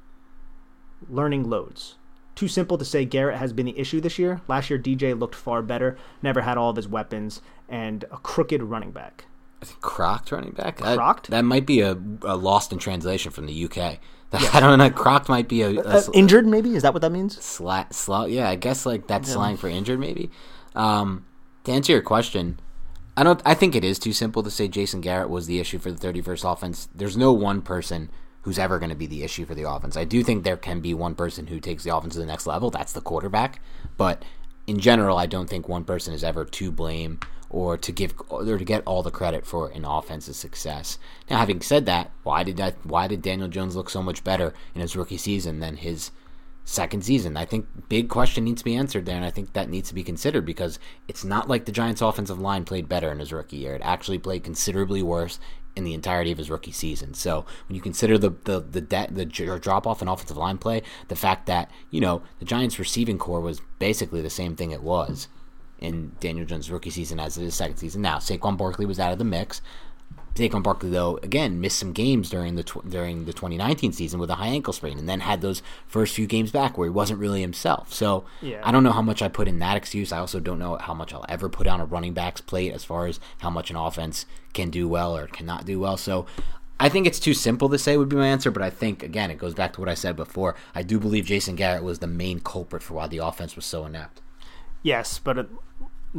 Learning 1.08 1.50
loads. 1.50 1.96
Too 2.36 2.50
simple 2.50 2.78
to 2.78 2.84
say 2.84 3.06
Garrett 3.06 3.38
has 3.38 3.54
been 3.54 3.66
the 3.66 3.80
issue 3.80 4.02
this 4.02 4.20
year. 4.20 4.42
Last 4.50 4.70
year, 4.70 4.78
DJ 4.78 5.18
looked 5.18 5.36
far 5.36 5.62
better, 5.62 5.98
never 6.22 6.42
had 6.42 6.58
all 6.58 6.70
of 6.70 6.76
his 6.76 6.90
weapons, 6.90 7.42
and 7.70 8.04
a 8.12 8.18
crooked 8.18 8.62
running 8.62 8.92
back. 8.92 9.24
I 9.62 9.66
think 9.66 9.80
crocked 9.80 10.34
running 10.34 10.52
back. 10.52 10.80
Crocked? 10.80 11.28
That, 11.28 11.38
that 11.38 11.44
might 11.44 11.66
be 11.66 11.80
a, 11.80 11.98
a, 12.24 12.36
lost 12.36 12.74
in 12.74 12.78
translation 12.78 13.32
from 13.32 13.46
the 13.46 13.66
UK. 13.66 14.00
That, 14.32 14.54
I 14.54 14.60
don't 14.60 14.78
know. 14.78 14.90
Crocked 14.90 15.30
might 15.30 15.48
be 15.48 15.62
a, 15.62 15.70
a 15.70 15.82
uh, 15.82 16.02
injured. 16.14 16.46
Maybe 16.46 16.76
is 16.76 16.84
that 16.84 16.94
what 16.94 17.02
that 17.04 17.14
means? 17.14 17.42
Slat, 17.42 17.96
slat. 17.96 18.32
Yeah, 18.32 18.50
I 18.50 18.56
guess 18.56 18.86
like 18.86 19.08
that's 19.08 19.30
yeah. 19.30 19.36
slang 19.36 19.56
for 19.56 19.70
injured. 19.70 20.00
Maybe. 20.00 20.30
Um, 20.76 21.26
to 21.64 21.72
answer 21.72 21.94
your 21.94 22.02
question, 22.02 22.60
I 23.18 23.24
don't. 23.24 23.42
I 23.44 23.56
think 23.56 23.74
it 23.74 23.84
is 23.84 23.98
too 23.98 24.14
simple 24.14 24.44
to 24.44 24.52
say 24.52 24.68
Jason 24.68 25.02
Garrett 25.02 25.32
was 25.32 25.48
the 25.48 25.60
issue 25.60 25.80
for 25.80 25.92
the 25.92 26.08
31st 26.08 26.54
offense. 26.54 26.88
There's 26.94 27.18
no 27.18 27.34
one 27.34 27.64
person 27.64 28.12
who's 28.44 28.60
ever 28.60 28.78
going 28.78 28.92
to 28.92 28.96
be 28.96 29.08
the 29.08 29.24
issue 29.24 29.44
for 29.44 29.56
the 29.56 29.68
offense. 29.68 29.98
I 29.98 30.04
do 30.04 30.24
think 30.24 30.44
there 30.44 30.56
can 30.56 30.82
be 30.82 30.94
one 30.94 31.16
person 31.16 31.48
who 31.48 31.60
takes 31.60 31.84
the 31.84 31.96
offense 31.96 32.14
to 32.14 32.20
the 32.20 32.28
next 32.28 32.46
level. 32.46 32.70
That's 32.70 32.94
the 32.94 33.02
quarterback. 33.02 33.60
But 33.98 34.24
in 34.68 34.80
general, 34.80 35.18
I 35.18 35.26
don't 35.26 35.50
think 35.50 35.68
one 35.68 35.84
person 35.84 36.14
is 36.14 36.24
ever 36.24 36.46
to 36.46 36.72
blame 36.72 37.20
or 37.50 37.76
to 37.76 37.92
give 37.92 38.14
or 38.30 38.58
to 38.58 38.64
get 38.64 38.84
all 38.86 39.02
the 39.02 39.10
credit 39.10 39.48
for 39.48 39.70
an 39.70 39.84
offense's 39.84 40.38
success. 40.38 41.00
Now, 41.28 41.40
having 41.40 41.62
said 41.62 41.88
that, 41.88 42.12
why 42.22 42.44
did 42.44 42.58
that? 42.58 42.76
Why 42.84 43.08
did 43.08 43.24
Daniel 43.24 43.48
Jones 43.48 43.76
look 43.76 43.90
so 43.90 44.04
much 44.04 44.24
better 44.24 44.54
in 44.76 44.82
his 44.82 44.96
rookie 44.96 45.18
season 45.18 45.60
than 45.60 45.78
his 45.78 46.12
second 46.68 47.04
season? 47.04 47.38
I 47.38 47.46
think 47.46 47.66
big 47.88 48.10
question 48.10 48.44
needs 48.44 48.62
to 48.62 48.66
be 48.66 48.76
answered 48.76 49.06
there, 49.06 49.16
and 49.16 49.26
I 49.26 49.32
think 49.32 49.54
that 49.54 49.70
needs 49.70 49.90
to 49.90 49.96
be 49.96 50.04
considered 50.04 50.46
because 50.46 50.78
it's 51.08 51.24
not 51.24 51.48
like 51.48 51.66
the 51.66 51.72
Giants' 51.72 52.02
offensive 52.02 52.40
line 52.40 52.66
played 52.66 52.90
better 52.90 53.12
in 53.12 53.20
his 53.20 53.34
rookie 53.34 53.58
year. 53.58 53.76
It 53.76 53.82
actually 53.84 54.20
played 54.20 54.44
considerably 54.44 55.02
worse 55.02 55.40
in 55.76 55.84
the 55.84 55.94
entirety 55.94 56.32
of 56.32 56.40
his 56.40 56.50
rookie 56.50 56.72
season. 56.72 57.14
So 57.14 57.46
when 57.68 57.76
you 57.76 57.82
consider 57.82 58.18
the 58.18 58.32
the 58.44 58.60
the, 58.60 58.82
de- 58.82 59.08
the 59.12 59.26
drop 59.26 59.88
off 59.88 60.02
in 60.02 60.08
offensive 60.08 60.38
line 60.38 60.58
play, 60.58 60.82
the 61.08 61.16
fact 61.16 61.46
that 61.46 61.72
you 61.90 62.02
know 62.02 62.24
the 62.40 62.46
Giants' 62.46 62.80
receiving 62.80 63.18
corps 63.18 63.42
was 63.42 63.62
basically 63.80 64.22
the 64.22 64.30
same 64.30 64.56
thing 64.56 64.72
it 64.72 64.84
was 64.84 65.28
in 65.80 66.14
Daniel 66.20 66.46
Jones' 66.46 66.72
rookie 66.72 66.90
season 66.90 67.20
as 67.20 67.38
it 67.38 67.44
is 67.44 67.56
second 67.56 67.78
season. 67.78 68.02
Now 68.02 68.18
Saquon 68.18 68.58
Barkley 68.58 68.86
was 68.86 69.00
out 69.00 69.14
of 69.14 69.20
the 69.20 69.24
mix. 69.24 69.62
Saquon 70.38 70.64
Barkley, 70.64 70.90
though, 70.90 71.18
again 71.24 71.60
missed 71.60 71.80
some 71.80 71.94
games 71.94 72.30
during 72.30 72.56
the 72.56 72.64
tw- 72.64 72.88
during 72.88 73.26
the 73.26 73.34
2019 73.34 73.92
season 73.92 74.20
with 74.20 74.30
a 74.30 74.36
high 74.36 74.48
ankle 74.48 74.74
sprain, 74.74 74.98
and 74.98 75.10
then 75.10 75.22
had 75.22 75.42
those 75.42 75.62
first 75.88 76.16
few 76.16 76.28
games 76.28 76.52
back 76.52 76.78
where 76.78 76.88
he 76.88 76.92
wasn't 76.92 77.20
really 77.20 77.42
himself. 77.42 77.94
So 77.94 78.26
yeah. 78.42 78.62
I 78.64 78.72
don't 78.72 78.84
know 78.84 78.92
how 78.92 79.02
much 79.02 79.22
I 79.22 79.28
put 79.28 79.48
in 79.48 79.60
that 79.60 79.78
excuse. 79.78 80.12
I 80.12 80.20
also 80.20 80.40
don't 80.40 80.60
know 80.60 80.78
how 80.78 80.94
much 80.94 81.14
I'll 81.14 81.26
ever 81.28 81.50
put 81.50 81.68
on 81.68 81.82
a 81.82 81.86
running 81.86 82.14
back's 82.14 82.42
plate 82.42 82.74
as 82.74 82.84
far 82.84 83.08
as 83.08 83.20
how 83.40 83.50
much 83.50 83.70
an 83.70 83.76
offense 83.76 84.26
can 84.54 84.70
do 84.70 84.88
well 84.88 85.16
or 85.16 85.28
cannot 85.28 85.66
do 85.66 85.80
well. 85.80 85.98
So 85.98 86.26
I 86.80 86.90
think 86.90 87.08
it's 87.08 87.20
too 87.20 87.34
simple 87.34 87.70
to 87.70 87.80
say 87.80 87.98
would 87.98 88.10
be 88.10 88.16
my 88.16 88.28
answer, 88.28 88.52
but 88.52 88.62
I 88.62 88.70
think 88.70 89.04
again 89.04 89.32
it 89.32 89.38
goes 89.38 89.54
back 89.54 89.74
to 89.74 89.80
what 89.80 89.90
I 89.90 89.96
said 89.96 90.16
before. 90.16 90.56
I 90.76 90.84
do 90.84 91.00
believe 91.00 91.26
Jason 91.26 91.56
Garrett 91.56 91.84
was 91.84 92.00
the 92.00 92.08
main 92.08 92.40
culprit 92.40 92.84
for 92.84 92.94
why 92.94 93.08
the 93.08 93.18
offense 93.18 93.56
was 93.56 93.66
so 93.66 93.86
inept. 93.86 94.22
Yes, 94.84 95.20
but 95.20 95.50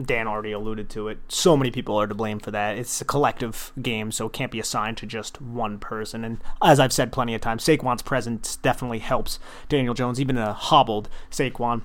Dan 0.01 0.29
already 0.29 0.53
alluded 0.53 0.91
to 0.91 1.09
it. 1.09 1.19
So 1.29 1.57
many 1.57 1.71
people 1.71 1.97
are 1.97 2.07
to 2.07 2.15
blame 2.15 2.39
for 2.39 2.51
that. 2.51 2.77
It's 2.77 3.01
a 3.01 3.05
collective 3.05 3.73
game, 3.81 4.13
so 4.13 4.27
it 4.27 4.33
can't 4.33 4.53
be 4.53 4.61
assigned 4.61 4.97
to 4.99 5.07
just 5.07 5.41
one 5.41 5.79
person. 5.79 6.25
And 6.25 6.39
as 6.63 6.79
I've 6.79 6.93
said 6.93 7.13
plenty 7.13 7.35
of 7.35 7.41
times, 7.41 7.65
Saquon's 7.65 8.03
presence 8.03 8.57
definitely 8.57 8.99
helps 8.99 9.39
Daniel 9.69 9.95
Jones, 9.95 10.21
even 10.21 10.37
a 10.37 10.53
hobbled 10.53 11.09
Saquon. 11.31 11.83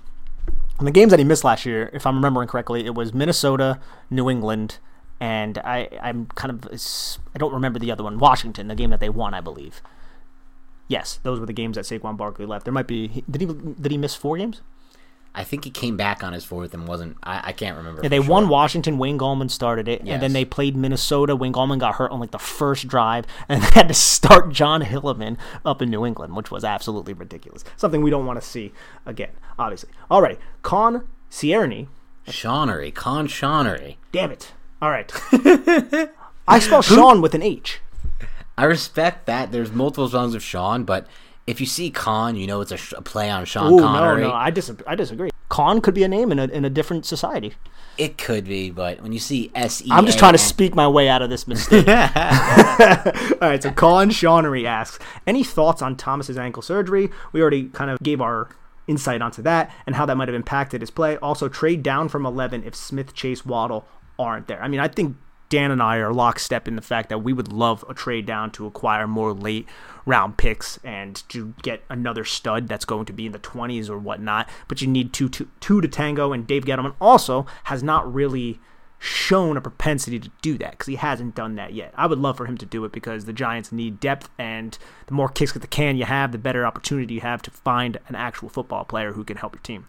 And 0.79 0.87
the 0.87 0.91
games 0.91 1.11
that 1.11 1.19
he 1.19 1.25
missed 1.25 1.43
last 1.43 1.65
year, 1.65 1.89
if 1.93 2.05
I'm 2.05 2.15
remembering 2.15 2.47
correctly, 2.47 2.85
it 2.85 2.93
was 2.95 3.13
Minnesota, 3.13 3.79
New 4.09 4.29
England, 4.29 4.79
and 5.19 5.57
I, 5.59 5.87
I'm 6.01 6.25
kind 6.35 6.51
of 6.51 6.69
I 7.33 7.37
don't 7.37 7.53
remember 7.53 7.79
the 7.79 7.91
other 7.91 8.03
one, 8.03 8.19
Washington, 8.19 8.67
the 8.67 8.75
game 8.75 8.89
that 8.89 8.99
they 8.99 9.09
won, 9.09 9.33
I 9.33 9.41
believe. 9.41 9.81
Yes, 10.87 11.19
those 11.23 11.39
were 11.39 11.45
the 11.45 11.53
games 11.53 11.77
that 11.77 11.85
Saquon 11.85 12.17
Barkley 12.17 12.45
left. 12.45 12.65
There 12.65 12.73
might 12.73 12.87
be 12.87 13.23
did 13.29 13.41
he 13.41 13.47
did 13.47 13.91
he 13.91 13.97
miss 13.97 14.15
four 14.15 14.37
games? 14.37 14.61
I 15.35 15.43
think 15.43 15.63
he 15.63 15.71
came 15.71 15.97
back 15.97 16.23
on 16.23 16.33
his 16.33 16.45
fourth 16.45 16.73
and 16.73 16.87
wasn't. 16.87 17.17
I, 17.23 17.49
I 17.49 17.51
can't 17.53 17.75
remember. 17.75 18.01
Yeah, 18.03 18.09
they 18.09 18.21
sure. 18.21 18.29
won 18.29 18.49
Washington. 18.49 18.99
Wayne 18.99 19.17
Gallman 19.17 19.49
started 19.49 19.87
it, 19.87 20.03
yes. 20.03 20.13
and 20.13 20.21
then 20.21 20.33
they 20.33 20.45
played 20.45 20.75
Minnesota. 20.75 21.35
Wayne 21.35 21.53
Gallman 21.53 21.79
got 21.79 21.95
hurt 21.95 22.11
on 22.11 22.19
like 22.19 22.31
the 22.31 22.39
first 22.39 22.87
drive, 22.87 23.25
and 23.49 23.61
they 23.61 23.67
had 23.71 23.87
to 23.87 23.93
start 23.93 24.51
Jon 24.51 24.81
Hilliman 24.81 25.37
up 25.65 25.81
in 25.81 25.89
New 25.89 26.05
England, 26.05 26.35
which 26.35 26.51
was 26.51 26.63
absolutely 26.63 27.13
ridiculous. 27.13 27.63
Something 27.77 28.03
we 28.03 28.11
don't 28.11 28.25
want 28.25 28.39
to 28.39 28.47
see 28.47 28.73
again, 29.05 29.31
obviously. 29.57 29.89
All 30.11 30.21
right, 30.21 30.39
Con 30.61 31.07
Cierney. 31.31 31.87
Shawnery, 32.27 32.91
Con 32.91 33.27
Shawnery. 33.27 33.97
Damn 34.11 34.31
it! 34.31 34.53
All 34.81 34.91
right, 34.91 35.11
I 36.47 36.59
spell 36.59 36.81
Sean 36.81 37.21
with 37.21 37.33
an 37.33 37.41
H. 37.41 37.79
I 38.55 38.65
respect 38.65 39.25
that. 39.25 39.51
There's 39.51 39.71
multiple 39.71 40.07
songs 40.07 40.35
of 40.35 40.43
Sean, 40.43 40.83
but 40.83 41.07
if 41.45 41.59
you 41.59 41.65
see 41.65 41.91
Con, 41.91 42.35
you 42.35 42.47
know 42.47 42.61
it's 42.61 42.71
a, 42.71 42.77
sh- 42.77 42.93
a 42.97 43.01
play 43.01 43.29
on 43.29 43.45
Sean 43.45 43.73
Ooh, 43.73 43.79
Connery. 43.79 44.21
No, 44.21 44.29
no, 44.29 44.33
I, 44.33 44.49
dis- 44.49 44.71
I 44.87 44.95
disagree. 44.95 45.29
Con 45.49 45.81
could 45.81 45.93
be 45.93 46.03
a 46.03 46.07
name 46.07 46.31
in 46.31 46.39
a 46.39 46.45
in 46.45 46.65
a 46.65 46.69
different 46.69 47.05
society. 47.05 47.53
It 47.97 48.17
could 48.17 48.45
be, 48.45 48.71
but 48.71 49.01
when 49.01 49.11
you 49.11 49.19
see 49.19 49.51
S 49.53 49.83
E, 49.83 49.89
I'm 49.91 50.05
just 50.05 50.17
trying 50.17 50.33
to 50.33 50.39
speak 50.39 50.73
my 50.73 50.87
way 50.87 51.09
out 51.09 51.21
of 51.21 51.29
this 51.29 51.47
mistake. 51.47 51.87
All 51.89 51.95
right, 53.41 53.61
so 53.61 53.71
Con 53.71 54.09
Shawnery 54.09 54.65
asks, 54.65 54.97
any 55.27 55.43
thoughts 55.43 55.81
on 55.83 55.95
Thomas's 55.95 56.37
ankle 56.37 56.63
surgery? 56.63 57.09
We 57.33 57.41
already 57.41 57.65
kind 57.65 57.91
of 57.91 57.99
gave 57.99 58.19
our 58.19 58.49
insight 58.87 59.21
onto 59.21 59.41
that 59.43 59.71
and 59.85 59.95
how 59.95 60.05
that 60.07 60.17
might 60.17 60.27
have 60.27 60.35
impacted 60.35 60.81
his 60.81 60.89
play. 60.89 61.17
Also, 61.17 61.47
trade 61.47 61.83
down 61.83 62.09
from 62.09 62.25
11 62.25 62.63
if 62.63 62.73
Smith, 62.73 63.13
Chase, 63.13 63.45
Waddle 63.45 63.85
aren't 64.17 64.47
there. 64.47 64.61
I 64.61 64.67
mean, 64.67 64.79
I 64.79 64.87
think 64.87 65.17
Dan 65.53 65.69
and 65.69 65.83
I 65.83 65.97
are 65.97 66.11
lockstep 66.11 66.67
in 66.67 66.75
the 66.75 66.81
fact 66.81 67.09
that 67.09 67.19
we 67.19 67.31
would 67.31 67.53
love 67.53 67.85
a 67.87 67.93
trade 67.93 68.25
down 68.25 68.49
to 68.53 68.65
acquire 68.65 69.05
more 69.05 69.33
late 69.33 69.67
round 70.03 70.35
picks 70.35 70.79
and 70.83 71.21
to 71.29 71.53
get 71.61 71.83
another 71.91 72.25
stud 72.25 72.67
that's 72.67 72.85
going 72.85 73.05
to 73.05 73.13
be 73.13 73.27
in 73.27 73.33
the 73.33 73.37
20s 73.37 73.87
or 73.87 73.99
whatnot. 73.99 74.49
But 74.67 74.81
you 74.81 74.87
need 74.87 75.13
two, 75.13 75.29
two, 75.29 75.47
two 75.59 75.79
to 75.79 75.87
tango, 75.87 76.33
and 76.33 76.47
Dave 76.47 76.65
Gettleman 76.65 76.95
also 76.99 77.45
has 77.65 77.83
not 77.83 78.11
really 78.11 78.59
shown 78.97 79.55
a 79.55 79.61
propensity 79.61 80.17
to 80.17 80.31
do 80.41 80.57
that 80.57 80.71
because 80.71 80.87
he 80.87 80.95
hasn't 80.95 81.35
done 81.35 81.53
that 81.53 81.75
yet. 81.75 81.93
I 81.95 82.07
would 82.07 82.17
love 82.17 82.37
for 82.37 82.47
him 82.47 82.57
to 82.57 82.65
do 82.65 82.83
it 82.85 82.91
because 82.91 83.25
the 83.25 83.31
Giants 83.31 83.71
need 83.71 83.99
depth, 83.99 84.31
and 84.39 84.75
the 85.05 85.13
more 85.13 85.29
kicks 85.29 85.55
at 85.55 85.61
the 85.61 85.67
can 85.67 85.97
you 85.97 86.05
have, 86.05 86.31
the 86.31 86.39
better 86.39 86.65
opportunity 86.65 87.13
you 87.13 87.21
have 87.21 87.43
to 87.43 87.51
find 87.51 87.99
an 88.07 88.15
actual 88.15 88.49
football 88.49 88.85
player 88.85 89.13
who 89.13 89.23
can 89.23 89.37
help 89.37 89.53
your 89.53 89.61
team. 89.61 89.85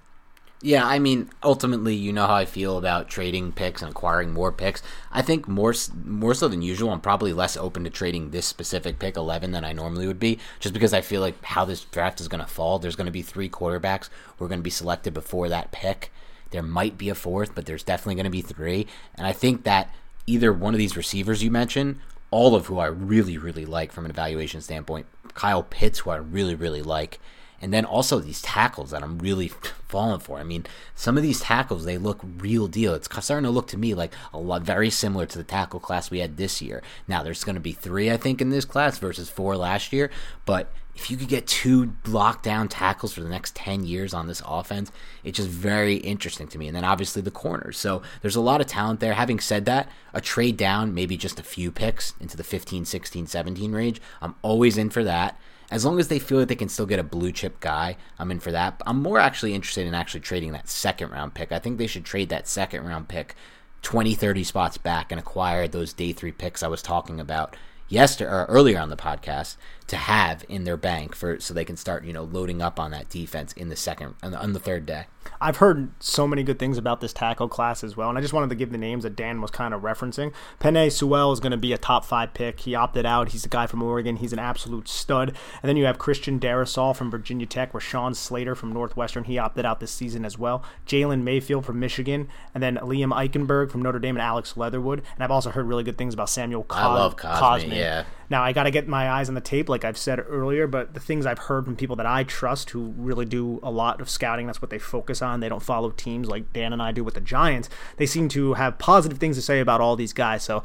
Yeah, 0.64 0.86
I 0.86 0.98
mean, 0.98 1.28
ultimately, 1.42 1.94
you 1.94 2.10
know 2.10 2.26
how 2.26 2.36
I 2.36 2.46
feel 2.46 2.78
about 2.78 3.10
trading 3.10 3.52
picks 3.52 3.82
and 3.82 3.90
acquiring 3.90 4.32
more 4.32 4.50
picks. 4.50 4.82
I 5.12 5.20
think 5.20 5.46
more 5.46 5.74
more 6.06 6.32
so 6.32 6.48
than 6.48 6.62
usual, 6.62 6.88
I'm 6.90 7.02
probably 7.02 7.34
less 7.34 7.54
open 7.54 7.84
to 7.84 7.90
trading 7.90 8.30
this 8.30 8.46
specific 8.46 8.98
pick 8.98 9.18
11 9.18 9.52
than 9.52 9.62
I 9.62 9.74
normally 9.74 10.06
would 10.06 10.18
be, 10.18 10.38
just 10.60 10.72
because 10.72 10.94
I 10.94 11.02
feel 11.02 11.20
like 11.20 11.34
how 11.44 11.66
this 11.66 11.84
draft 11.84 12.18
is 12.18 12.28
going 12.28 12.42
to 12.42 12.50
fall. 12.50 12.78
There's 12.78 12.96
going 12.96 13.04
to 13.04 13.12
be 13.12 13.20
three 13.20 13.50
quarterbacks 13.50 14.08
who 14.38 14.46
are 14.46 14.48
going 14.48 14.60
to 14.60 14.64
be 14.64 14.70
selected 14.70 15.12
before 15.12 15.50
that 15.50 15.70
pick. 15.70 16.10
There 16.48 16.62
might 16.62 16.96
be 16.96 17.10
a 17.10 17.14
fourth, 17.14 17.54
but 17.54 17.66
there's 17.66 17.82
definitely 17.82 18.14
going 18.14 18.24
to 18.24 18.30
be 18.30 18.40
three. 18.40 18.86
And 19.16 19.26
I 19.26 19.34
think 19.34 19.64
that 19.64 19.94
either 20.26 20.50
one 20.50 20.72
of 20.72 20.78
these 20.78 20.96
receivers 20.96 21.44
you 21.44 21.50
mentioned, 21.50 21.98
all 22.30 22.54
of 22.54 22.68
who 22.68 22.78
I 22.78 22.86
really, 22.86 23.36
really 23.36 23.66
like 23.66 23.92
from 23.92 24.06
an 24.06 24.10
evaluation 24.10 24.62
standpoint, 24.62 25.04
Kyle 25.34 25.62
Pitts, 25.62 25.98
who 25.98 26.10
I 26.10 26.16
really, 26.16 26.54
really 26.54 26.80
like, 26.80 27.20
and 27.60 27.72
then 27.72 27.84
also 27.84 28.18
these 28.18 28.42
tackles 28.42 28.90
that 28.90 29.02
I'm 29.02 29.18
really 29.18 29.48
falling 29.88 30.20
for. 30.20 30.38
I 30.38 30.44
mean, 30.44 30.66
some 30.94 31.16
of 31.16 31.22
these 31.22 31.40
tackles 31.40 31.84
they 31.84 31.98
look 31.98 32.20
real 32.38 32.66
deal. 32.66 32.94
It's 32.94 33.08
starting 33.24 33.44
to 33.44 33.50
look 33.50 33.68
to 33.68 33.78
me 33.78 33.94
like 33.94 34.12
a 34.32 34.38
lot 34.38 34.62
very 34.62 34.90
similar 34.90 35.26
to 35.26 35.38
the 35.38 35.44
tackle 35.44 35.80
class 35.80 36.10
we 36.10 36.18
had 36.18 36.36
this 36.36 36.60
year. 36.60 36.82
Now 37.08 37.22
there's 37.22 37.44
going 37.44 37.54
to 37.54 37.60
be 37.60 37.72
three, 37.72 38.10
I 38.10 38.16
think, 38.16 38.40
in 38.40 38.50
this 38.50 38.64
class 38.64 38.98
versus 38.98 39.30
four 39.30 39.56
last 39.56 39.92
year. 39.92 40.10
But 40.44 40.72
if 40.94 41.10
you 41.10 41.16
could 41.16 41.28
get 41.28 41.46
two 41.46 41.94
lockdown 42.04 42.66
tackles 42.70 43.12
for 43.12 43.20
the 43.20 43.28
next 43.28 43.56
10 43.56 43.84
years 43.84 44.14
on 44.14 44.28
this 44.28 44.42
offense, 44.46 44.92
it's 45.24 45.36
just 45.36 45.48
very 45.48 45.96
interesting 45.96 46.46
to 46.48 46.58
me. 46.58 46.68
And 46.68 46.76
then 46.76 46.84
obviously 46.84 47.20
the 47.20 47.30
corners. 47.30 47.78
So 47.78 48.02
there's 48.22 48.36
a 48.36 48.40
lot 48.40 48.60
of 48.60 48.66
talent 48.66 49.00
there. 49.00 49.14
Having 49.14 49.40
said 49.40 49.64
that, 49.64 49.88
a 50.12 50.20
trade 50.20 50.56
down, 50.56 50.94
maybe 50.94 51.16
just 51.16 51.40
a 51.40 51.44
few 51.44 51.72
picks 51.72 52.14
into 52.20 52.36
the 52.36 52.44
15, 52.44 52.84
16, 52.84 53.26
17 53.26 53.72
range, 53.72 54.00
I'm 54.22 54.36
always 54.42 54.78
in 54.78 54.90
for 54.90 55.02
that 55.02 55.38
as 55.70 55.84
long 55.84 55.98
as 55.98 56.08
they 56.08 56.18
feel 56.18 56.38
that 56.38 56.48
they 56.48 56.54
can 56.54 56.68
still 56.68 56.86
get 56.86 56.98
a 56.98 57.04
blue 57.04 57.32
chip 57.32 57.60
guy, 57.60 57.96
I'm 58.18 58.30
in 58.30 58.40
for 58.40 58.52
that. 58.52 58.80
I'm 58.86 59.02
more 59.02 59.18
actually 59.18 59.54
interested 59.54 59.86
in 59.86 59.94
actually 59.94 60.20
trading 60.20 60.52
that 60.52 60.68
second 60.68 61.10
round 61.10 61.34
pick. 61.34 61.52
I 61.52 61.58
think 61.58 61.78
they 61.78 61.86
should 61.86 62.04
trade 62.04 62.28
that 62.28 62.48
second 62.48 62.84
round 62.84 63.08
pick 63.08 63.34
20, 63.82 64.14
30 64.14 64.44
spots 64.44 64.78
back 64.78 65.12
and 65.12 65.18
acquire 65.18 65.68
those 65.68 65.92
day 65.92 66.12
three 66.12 66.32
picks 66.32 66.62
I 66.62 66.68
was 66.68 66.82
talking 66.82 67.20
about 67.20 67.56
yesterday 67.88 68.30
or 68.30 68.46
earlier 68.46 68.78
on 68.78 68.88
the 68.88 68.96
podcast 68.96 69.56
to 69.88 69.96
have 69.96 70.44
in 70.48 70.64
their 70.64 70.76
bank 70.76 71.14
for 71.14 71.38
so 71.38 71.52
they 71.52 71.64
can 71.64 71.76
start 71.76 72.04
you 72.04 72.12
know 72.12 72.24
loading 72.24 72.62
up 72.62 72.80
on 72.80 72.90
that 72.92 73.10
defense 73.10 73.52
in 73.52 73.68
the 73.68 73.76
second 73.76 74.14
on 74.22 74.32
the, 74.32 74.38
on 74.38 74.52
the 74.52 74.58
third 74.58 74.86
day. 74.86 75.06
I've 75.40 75.56
heard 75.58 75.90
so 76.00 76.26
many 76.26 76.42
good 76.42 76.58
things 76.58 76.78
about 76.78 77.00
this 77.00 77.12
tackle 77.12 77.48
class 77.48 77.84
as 77.84 77.96
well, 77.96 78.08
and 78.08 78.16
I 78.16 78.20
just 78.20 78.32
wanted 78.32 78.48
to 78.50 78.54
give 78.54 78.70
the 78.72 78.78
names 78.78 79.02
that 79.04 79.16
Dan 79.16 79.40
was 79.40 79.50
kind 79.50 79.74
of 79.74 79.82
referencing. 79.82 80.32
Penei 80.60 80.90
Sewell 80.90 81.32
is 81.32 81.40
going 81.40 81.52
to 81.52 81.56
be 81.56 81.72
a 81.72 81.78
top 81.78 82.04
five 82.04 82.34
pick. 82.34 82.60
He 82.60 82.74
opted 82.74 83.06
out. 83.06 83.30
He's 83.30 83.44
a 83.44 83.48
guy 83.48 83.66
from 83.66 83.82
Oregon. 83.82 84.16
He's 84.16 84.32
an 84.32 84.38
absolute 84.38 84.88
stud. 84.88 85.30
And 85.62 85.68
then 85.68 85.76
you 85.76 85.84
have 85.84 85.98
Christian 85.98 86.38
Darrisaw 86.40 86.94
from 86.96 87.10
Virginia 87.10 87.46
Tech, 87.46 87.72
Rashawn 87.72 88.14
Slater 88.14 88.54
from 88.54 88.72
Northwestern. 88.72 89.24
He 89.24 89.38
opted 89.38 89.64
out 89.64 89.80
this 89.80 89.90
season 89.90 90.24
as 90.24 90.38
well. 90.38 90.64
Jalen 90.86 91.22
Mayfield 91.22 91.64
from 91.64 91.78
Michigan, 91.80 92.28
and 92.54 92.62
then 92.62 92.76
Liam 92.76 93.12
Eichenberg 93.12 93.70
from 93.70 93.82
Notre 93.82 93.98
Dame, 93.98 94.16
and 94.16 94.22
Alex 94.22 94.56
Leatherwood. 94.56 95.02
And 95.14 95.24
I've 95.24 95.30
also 95.30 95.50
heard 95.50 95.66
really 95.66 95.84
good 95.84 95.98
things 95.98 96.14
about 96.14 96.30
Samuel 96.30 96.64
Cos- 96.64 96.78
I 96.78 96.86
love 96.94 97.16
Cosmi, 97.16 97.76
yeah. 97.76 98.04
Now 98.30 98.42
I 98.42 98.52
got 98.52 98.64
to 98.64 98.70
get 98.70 98.88
my 98.88 99.10
eyes 99.10 99.28
on 99.28 99.34
the 99.34 99.40
tape, 99.40 99.68
like 99.68 99.84
I've 99.84 99.98
said 99.98 100.24
earlier. 100.26 100.66
But 100.66 100.94
the 100.94 101.00
things 101.00 101.26
I've 101.26 101.38
heard 101.38 101.64
from 101.64 101.76
people 101.76 101.96
that 101.96 102.06
I 102.06 102.24
trust, 102.24 102.70
who 102.70 102.94
really 102.96 103.24
do 103.24 103.60
a 103.62 103.70
lot 103.70 104.00
of 104.00 104.08
scouting, 104.08 104.46
that's 104.46 104.62
what 104.62 104.70
they 104.70 104.78
focus 104.78 105.22
on. 105.22 105.40
They 105.40 105.48
don't 105.48 105.62
follow 105.62 105.90
teams 105.90 106.28
like 106.28 106.52
Dan 106.52 106.72
and 106.72 106.82
I 106.82 106.92
do 106.92 107.04
with 107.04 107.14
the 107.14 107.20
Giants. 107.20 107.68
They 107.96 108.06
seem 108.06 108.28
to 108.30 108.54
have 108.54 108.78
positive 108.78 109.18
things 109.18 109.36
to 109.36 109.42
say 109.42 109.60
about 109.60 109.80
all 109.80 109.96
these 109.96 110.12
guys. 110.12 110.42
So 110.42 110.62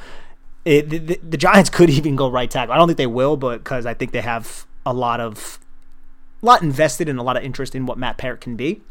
it, 0.66 0.90
the, 0.90 1.20
the 1.28 1.38
Giants 1.38 1.70
could 1.72 1.90
even 1.90 2.16
go 2.16 2.30
right 2.30 2.50
tackle. 2.50 2.74
I 2.74 2.78
don't 2.78 2.88
think 2.88 2.98
they 2.98 3.08
will, 3.08 3.38
but 3.38 3.60
because 3.60 3.86
I 3.86 3.94
think 3.94 4.12
they 4.12 4.22
have 4.22 4.66
a 4.86 4.94
lot 4.94 5.20
of 5.20 5.60
a 6.42 6.46
lot 6.46 6.62
invested 6.62 7.10
and 7.10 7.20
a 7.20 7.24
lot 7.24 7.38
of 7.38 7.44
interest 7.44 7.76
in 7.76 7.86
what 7.86 7.98
Matt 7.98 8.18
Peart 8.18 8.42
can 8.42 8.56
be. 8.56 8.82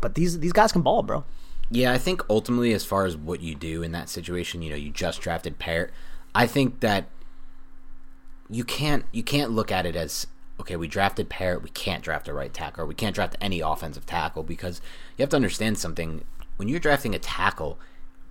But 0.00 0.14
these 0.14 0.40
these 0.40 0.52
guys 0.52 0.72
can 0.72 0.82
ball, 0.82 1.02
bro. 1.02 1.24
Yeah, 1.70 1.92
I 1.92 1.98
think 1.98 2.22
ultimately, 2.28 2.72
as 2.72 2.84
far 2.84 3.06
as 3.06 3.16
what 3.16 3.40
you 3.40 3.54
do 3.54 3.82
in 3.82 3.92
that 3.92 4.08
situation, 4.08 4.62
you 4.62 4.70
know, 4.70 4.76
you 4.76 4.90
just 4.90 5.20
drafted 5.20 5.58
Peart. 5.58 5.92
I 6.34 6.46
think 6.46 6.80
that 6.80 7.06
you 8.50 8.64
can't 8.64 9.04
you 9.12 9.22
can't 9.22 9.50
look 9.50 9.72
at 9.72 9.86
it 9.86 9.96
as 9.96 10.26
okay, 10.60 10.76
we 10.76 10.86
drafted 10.86 11.28
Peart, 11.28 11.62
we 11.62 11.70
can't 11.70 12.04
draft 12.04 12.28
a 12.28 12.32
right 12.32 12.52
tackle, 12.52 12.86
we 12.86 12.94
can't 12.94 13.14
draft 13.14 13.36
any 13.40 13.60
offensive 13.60 14.06
tackle 14.06 14.42
because 14.42 14.80
you 15.16 15.22
have 15.22 15.30
to 15.30 15.36
understand 15.36 15.78
something. 15.78 16.24
When 16.56 16.68
you're 16.68 16.78
drafting 16.78 17.14
a 17.14 17.18
tackle 17.18 17.78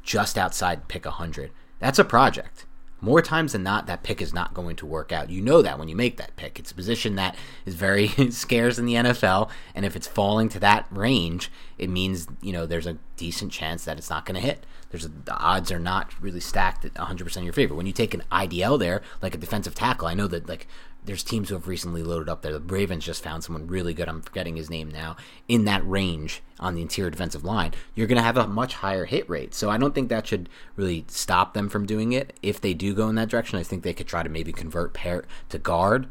just 0.03 0.37
outside 0.37 0.87
pick 0.87 1.05
100, 1.05 1.51
that's 1.79 1.99
a 1.99 2.05
project. 2.05 2.65
More 3.01 3.21
times 3.21 3.51
than 3.51 3.63
not, 3.63 3.85
that 3.87 4.03
pick 4.03 4.21
is 4.21 4.33
not 4.33 4.53
going 4.53 4.77
to 4.77 4.85
work 4.85 5.11
out. 5.11 5.29
You 5.29 5.41
know 5.41 5.61
that 5.61 5.77
when 5.77 5.89
you 5.89 5.95
make 5.95 6.15
that 6.15 6.37
pick. 6.37 6.57
It's 6.57 6.71
a 6.71 6.75
position 6.75 7.15
that 7.15 7.35
is 7.65 7.75
very 7.75 8.07
scarce 8.29 8.79
in 8.79 8.85
the 8.85 8.93
NFL, 8.93 9.49
and 9.75 9.85
if 9.85 9.97
it's 9.97 10.07
falling 10.07 10.47
to 10.49 10.59
that 10.59 10.87
range, 10.89 11.51
it 11.77 11.89
means 11.89 12.27
you 12.41 12.53
know 12.53 12.65
there's 12.65 12.87
a 12.87 12.97
decent 13.17 13.51
chance 13.51 13.83
that 13.83 13.97
it's 13.97 14.09
not 14.09 14.25
going 14.25 14.35
to 14.35 14.47
hit. 14.47 14.65
There's 14.93 15.05
a, 15.05 15.09
the 15.09 15.35
odds 15.35 15.71
are 15.71 15.79
not 15.79 16.13
really 16.21 16.39
stacked 16.39 16.85
at 16.85 16.93
100% 16.93 17.37
in 17.37 17.43
your 17.43 17.51
favor. 17.51 17.73
When 17.73 17.87
you 17.87 17.91
take 17.91 18.13
an 18.13 18.21
IDL 18.31 18.77
there, 18.77 19.01
like 19.23 19.33
a 19.33 19.39
defensive 19.39 19.73
tackle, 19.73 20.07
I 20.07 20.13
know 20.13 20.27
that 20.27 20.47
like 20.47 20.67
there's 21.03 21.23
teams 21.23 21.49
who 21.49 21.55
have 21.55 21.67
recently 21.67 22.03
loaded 22.03 22.29
up 22.29 22.43
there. 22.43 22.53
The 22.53 22.59
Ravens 22.59 23.03
just 23.03 23.23
found 23.23 23.43
someone 23.43 23.65
really 23.65 23.95
good. 23.95 24.07
I'm 24.07 24.21
forgetting 24.21 24.55
his 24.55 24.69
name 24.69 24.91
now. 24.91 25.15
In 25.47 25.65
that 25.65 25.81
range 25.89 26.43
on 26.59 26.75
the 26.75 26.83
interior 26.83 27.09
defensive 27.09 27.43
line, 27.43 27.73
you're 27.95 28.05
going 28.05 28.19
to 28.19 28.23
have 28.23 28.37
a 28.37 28.45
much 28.45 28.75
higher 28.75 29.05
hit 29.05 29.27
rate. 29.27 29.55
So 29.55 29.71
I 29.71 29.77
don't 29.77 29.95
think 29.95 30.09
that 30.09 30.27
should 30.27 30.47
really 30.75 31.05
stop 31.07 31.55
them 31.55 31.69
from 31.69 31.87
doing 31.87 32.13
it. 32.13 32.37
If 32.43 32.61
they 32.61 32.75
do 32.75 32.93
go 32.93 33.09
in 33.09 33.15
that 33.15 33.29
direction, 33.29 33.57
I 33.57 33.63
think 33.63 33.81
they 33.81 33.95
could 33.95 34.07
try 34.07 34.21
to 34.21 34.29
maybe 34.29 34.53
convert 34.53 34.93
pair 34.93 35.25
to 35.49 35.57
guard. 35.57 36.07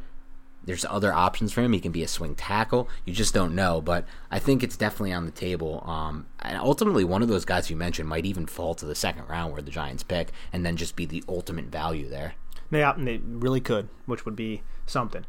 There's 0.64 0.84
other 0.84 1.12
options 1.12 1.52
for 1.52 1.60
him. 1.60 1.72
He 1.72 1.80
can 1.80 1.92
be 1.92 2.04
a 2.04 2.08
swing 2.08 2.34
tackle. 2.34 2.88
You 3.04 3.12
just 3.12 3.34
don't 3.34 3.54
know, 3.54 3.80
but 3.80 4.04
I 4.30 4.38
think 4.38 4.62
it's 4.62 4.76
definitely 4.76 5.12
on 5.12 5.26
the 5.26 5.32
table. 5.32 5.82
Um, 5.86 6.26
and 6.40 6.56
ultimately, 6.58 7.04
one 7.04 7.22
of 7.22 7.28
those 7.28 7.44
guys 7.44 7.68
you 7.68 7.76
mentioned 7.76 8.08
might 8.08 8.26
even 8.26 8.46
fall 8.46 8.74
to 8.76 8.86
the 8.86 8.94
second 8.94 9.28
round 9.28 9.52
where 9.52 9.62
the 9.62 9.70
Giants 9.70 10.02
pick, 10.02 10.30
and 10.52 10.64
then 10.64 10.76
just 10.76 10.94
be 10.94 11.04
the 11.04 11.24
ultimate 11.28 11.66
value 11.66 12.08
there. 12.08 12.34
Yeah, 12.70 12.94
they 12.96 13.18
really 13.18 13.60
could, 13.60 13.88
which 14.06 14.24
would 14.24 14.36
be 14.36 14.62
something. 14.86 15.24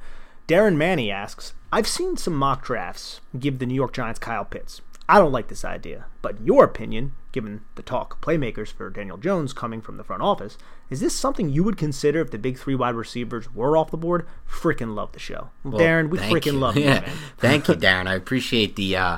Darren 0.48 0.76
Manny 0.76 1.10
asks, 1.10 1.54
I've 1.72 1.88
seen 1.88 2.18
some 2.18 2.36
mock 2.36 2.64
drafts 2.64 3.22
give 3.38 3.60
the 3.60 3.66
New 3.66 3.74
York 3.74 3.94
Giants 3.94 4.20
Kyle 4.20 4.46
Pitts. 4.46 4.82
I 5.10 5.20
don't 5.20 5.32
like 5.32 5.48
this 5.48 5.66
idea, 5.66 6.06
but 6.22 6.42
your 6.46 6.64
opinion, 6.64 7.14
given 7.34 7.62
the 7.76 7.82
talk 7.82 8.22
playmakers 8.22 8.72
for 8.72 8.90
Daniel 8.90 9.18
Jones 9.18 9.52
coming 9.52 9.82
from 9.82 9.98
the 9.98 10.04
front 10.06 10.22
office, 10.22 10.58
is 10.90 11.02
this 11.02 11.14
something 11.14 11.50
you 11.50 11.64
would 11.64 11.76
consider 11.76 12.22
if 12.22 12.32
the 12.32 12.38
big 12.38 12.58
three 12.58 12.76
wide 12.76 12.96
receivers 12.96 13.54
were 13.54 13.76
off 13.76 13.92
the 13.92 13.98
board? 13.98 14.26
Freaking 14.50 14.96
love 14.96 15.12
the 15.12 15.20
show. 15.20 15.50
Well, 15.66 15.82
Darren, 15.82 16.10
we 16.10 16.20
freaking 16.20 16.60
love 16.60 16.78
you, 16.78 16.86
yeah. 16.86 17.02
man. 17.02 17.18
thank 17.38 17.68
you, 17.68 17.74
Darren. 17.76 18.08
I 18.08 18.14
appreciate 18.14 18.78
the 18.78 18.96
uh, 18.96 19.18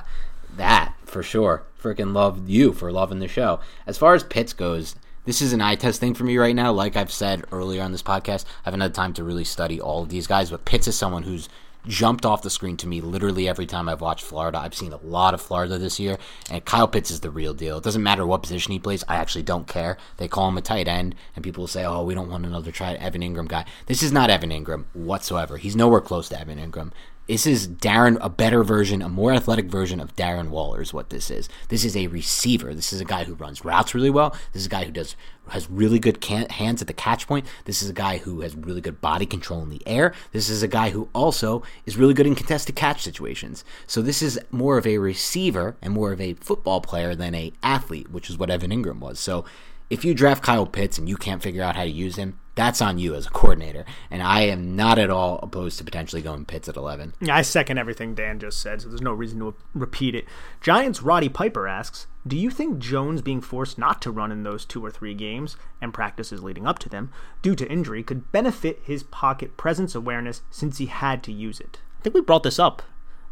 that 0.58 0.96
for 1.06 1.22
sure. 1.22 1.64
Freaking 1.80 2.14
love 2.14 2.50
you 2.50 2.74
for 2.74 2.92
loving 2.92 3.20
the 3.20 3.28
show. 3.28 3.60
As 3.86 3.98
far 3.98 4.16
as 4.16 4.24
Pitts 4.24 4.54
goes, 4.54 4.96
this 5.26 5.42
is 5.42 5.54
an 5.54 5.62
eye 5.62 5.76
test 5.76 6.00
thing 6.00 6.14
for 6.14 6.24
me 6.24 6.38
right 6.38 6.56
now. 6.56 6.72
Like 6.72 6.96
I've 6.96 7.12
said 7.12 7.46
earlier 7.52 7.84
on 7.84 7.92
this 7.92 8.02
podcast, 8.02 8.46
I 8.46 8.70
haven't 8.70 8.82
had 8.82 8.96
time 8.96 9.14
to 9.14 9.24
really 9.24 9.44
study 9.44 9.80
all 9.80 10.04
of 10.04 10.10
these 10.10 10.26
guys, 10.26 10.50
but 10.50 10.66
Pitts 10.66 10.88
is 10.88 10.98
someone 10.98 11.24
who's 11.24 11.50
jumped 11.88 12.26
off 12.26 12.42
the 12.42 12.50
screen 12.50 12.78
to 12.78 12.88
me 12.88 13.02
literally 13.02 13.48
every 13.48 13.66
time 13.66 13.88
I've 13.88 14.02
watched 14.02 14.24
Florida. 14.24 14.60
I've 14.60 14.76
seen 14.76 14.94
a 14.94 14.98
lot 14.98 15.34
of 15.34 15.42
Florida 15.42 15.78
this 15.78 16.00
year, 16.00 16.18
and 16.50 16.64
Kyle 16.66 16.88
Pitts 16.88 17.12
is 17.12 17.20
the 17.20 17.30
real 17.30 17.54
deal. 17.54 17.78
It 17.78 17.84
doesn't 17.84 18.04
matter 18.04 18.26
what 18.26 18.44
position 18.44 18.72
he 18.72 18.80
plays. 18.80 19.04
I 19.08 19.16
actually 19.16 19.44
don't 19.44 19.68
care. 19.68 19.98
They 20.18 20.28
call 20.28 20.50
him 20.50 20.58
a 20.58 20.62
tight 20.62 20.88
end, 20.88 21.16
and 21.36 21.44
people 21.44 21.68
say, 21.68 21.86
"Oh, 21.86 22.04
we 22.04 22.16
don't 22.16 22.30
want 22.30 22.46
another 22.46 22.72
try 22.72 22.94
Evan 22.94 23.22
Engram 23.22 23.48
guy." 23.48 23.66
This 23.86 24.04
is 24.04 24.12
not 24.12 24.30
Evan 24.30 24.52
Engram 24.52 24.86
whatsoever. 24.94 25.58
He's 25.58 25.76
nowhere 25.76 26.02
close 26.02 26.30
to 26.30 26.40
Evan 26.40 26.60
Engram. 26.60 26.92
This 27.28 27.48
is 27.48 27.68
Darren, 27.68 28.20
a 28.22 28.30
better 28.30 28.64
version, 28.64 29.02
a 29.02 29.10
more 29.10 29.34
athletic 29.34 29.66
version 29.66 30.00
of 30.00 30.16
Darren 30.16 30.50
Waller 30.50 30.84
is 30.84 30.94
what 30.94 31.10
this 31.10 31.32
is. 31.32 31.50
This 31.70 31.84
is 31.84 31.98
a 31.98 32.06
receiver. 32.06 32.76
This 32.76 32.94
is 32.94 33.02
a 33.02 33.06
guy 33.06 33.24
who 33.24 33.34
runs 33.34 33.66
routes 33.66 33.96
really 33.96 34.12
well. 34.12 34.30
This 34.54 34.62
is 34.62 34.68
a 34.68 34.70
guy 34.70 34.86
who 34.86 34.92
does 34.92 35.16
has 35.50 35.70
really 35.70 35.98
good 35.98 36.22
can- 36.22 36.50
hands 36.50 36.82
at 36.82 36.88
the 36.88 36.94
catch 36.94 37.28
point. 37.28 37.48
This 37.66 37.82
is 37.82 37.90
a 37.90 37.94
guy 37.94 38.18
who 38.18 38.42
has 38.42 38.56
really 38.56 38.82
good 38.82 39.02
body 39.02 39.26
control 39.26 39.64
in 39.64 39.70
the 39.70 39.82
air. 39.88 40.14
This 40.34 40.50
is 40.50 40.62
a 40.62 40.68
guy 40.68 40.92
who 40.92 41.10
also 41.14 41.64
is 41.88 41.98
really 41.98 42.14
good 42.14 42.28
in 42.28 42.36
contested 42.36 42.76
catch 42.76 43.02
situations. 43.02 43.64
So 43.88 44.02
this 44.04 44.22
is 44.22 44.40
more 44.52 44.78
of 44.78 44.86
a 44.86 45.00
receiver 45.00 45.78
and 45.82 45.94
more 45.94 46.12
of 46.12 46.22
a 46.22 46.34
football 46.36 46.82
player 46.82 47.16
than 47.16 47.34
a 47.34 47.54
athlete, 47.64 48.12
which 48.12 48.30
is 48.30 48.38
what 48.38 48.52
Evan 48.52 48.72
Engram 48.72 49.00
was. 49.00 49.20
So 49.20 49.46
if 49.90 50.04
you 50.04 50.14
draft 50.14 50.44
Kyle 50.44 50.66
Pitts 50.66 50.98
and 50.98 51.08
you 51.08 51.16
can't 51.16 51.44
figure 51.44 51.64
out 51.64 51.76
how 51.76 51.84
to 51.84 51.90
use 51.90 52.16
him, 52.16 52.40
that's 52.56 52.82
on 52.82 52.98
you 52.98 53.14
as 53.14 53.28
a 53.28 53.30
coordinator. 53.30 53.86
And 54.10 54.24
I 54.24 54.42
am 54.42 54.76
not 54.76 54.98
at 54.98 55.10
all 55.10 55.40
opposed 55.44 55.78
to 55.78 55.84
potentially 55.84 56.22
going 56.22 56.46
Pitts 56.46 56.70
at 56.70 56.78
11. 56.78 57.14
Yeah, 57.20 57.36
I 57.36 57.42
second 57.42 57.78
everything 57.78 58.16
Dan 58.16 58.40
just 58.40 58.62
said, 58.62 58.82
so 58.82 58.90
there's 58.90 59.02
no 59.02 59.14
reason 59.14 59.40
to 59.40 59.54
repeat 59.74 60.16
it. 60.16 60.26
Giants 60.62 61.02
Roddy 61.02 61.30
Piper 61.30 61.68
asks, 61.68 62.08
do 62.26 62.38
you 62.38 62.50
think 62.50 62.80
Jones 62.80 63.22
being 63.22 63.42
forced 63.42 63.78
not 63.78 64.02
to 64.02 64.12
run 64.12 64.32
in 64.32 64.44
those 64.44 64.66
two 64.66 64.84
or 64.84 64.90
three 64.90 65.14
games 65.14 65.58
and 65.82 65.94
practices 65.94 66.42
leading 66.42 66.66
up 66.66 66.80
to 66.80 66.90
them 66.90 67.12
due 67.42 67.56
to 67.56 67.70
injury 67.70 68.02
could 68.02 68.32
benefit 68.32 68.82
his 68.84 69.04
pocket 69.04 69.58
presence 69.58 69.94
awareness 69.94 70.42
since 70.50 70.80
he 70.80 70.88
had 70.88 71.22
to 71.24 71.32
use 71.32 71.60
it? 71.60 71.82
I 72.00 72.04
think 72.04 72.16
we 72.16 72.22
brought 72.22 72.44
this 72.44 72.58
up 72.58 72.82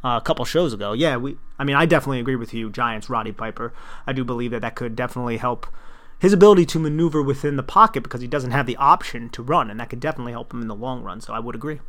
uh, 0.04 0.20
a 0.22 0.26
couple 0.26 0.46
shows 0.46 0.74
ago. 0.74 0.94
Yeah, 0.94 1.18
we. 1.18 1.38
I 1.58 1.64
mean, 1.64 1.76
I 1.76 1.86
definitely 1.86 2.20
agree 2.20 2.36
with 2.36 2.54
you, 2.54 2.70
Giants 2.70 3.10
Roddy 3.10 3.32
Piper. 3.32 3.74
I 4.06 4.14
do 4.14 4.24
believe 4.24 4.52
that 4.52 4.62
that 4.62 4.76
could 4.76 4.96
definitely 4.96 5.38
help 5.38 5.66
his 6.24 6.32
ability 6.32 6.66
to 6.66 6.80
maneuver 6.80 7.22
within 7.22 7.58
the 7.58 7.64
pocket 7.64 8.02
because 8.02 8.22
he 8.22 8.28
doesn't 8.30 8.52
have 8.52 8.66
the 8.66 8.78
option 8.78 9.28
to 9.28 9.44
run, 9.44 9.70
and 9.70 9.78
that 9.78 9.90
could 9.90 10.00
definitely 10.00 10.32
help 10.32 10.54
him 10.54 10.62
in 10.62 10.70
the 10.70 10.74
long 10.74 11.04
run. 11.04 11.20
So 11.20 11.34
I 11.34 11.40
would 11.40 11.54
agree. 11.54 11.82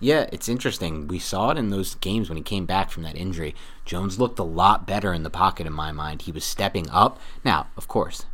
Yeah, 0.00 0.26
it's 0.32 0.48
interesting. 0.48 1.06
We 1.06 1.20
saw 1.20 1.50
it 1.50 1.56
in 1.56 1.70
those 1.70 1.94
games 1.94 2.28
when 2.28 2.36
he 2.36 2.42
came 2.42 2.66
back 2.66 2.90
from 2.90 3.04
that 3.04 3.14
injury. 3.14 3.54
Jones 3.84 4.18
looked 4.18 4.40
a 4.40 4.42
lot 4.42 4.88
better 4.88 5.14
in 5.14 5.22
the 5.22 5.30
pocket, 5.30 5.68
in 5.68 5.72
my 5.72 5.92
mind. 5.92 6.22
He 6.22 6.32
was 6.32 6.42
stepping 6.42 6.90
up. 6.90 7.20
Now, 7.44 7.68
of 7.76 7.86
course, 7.86 8.26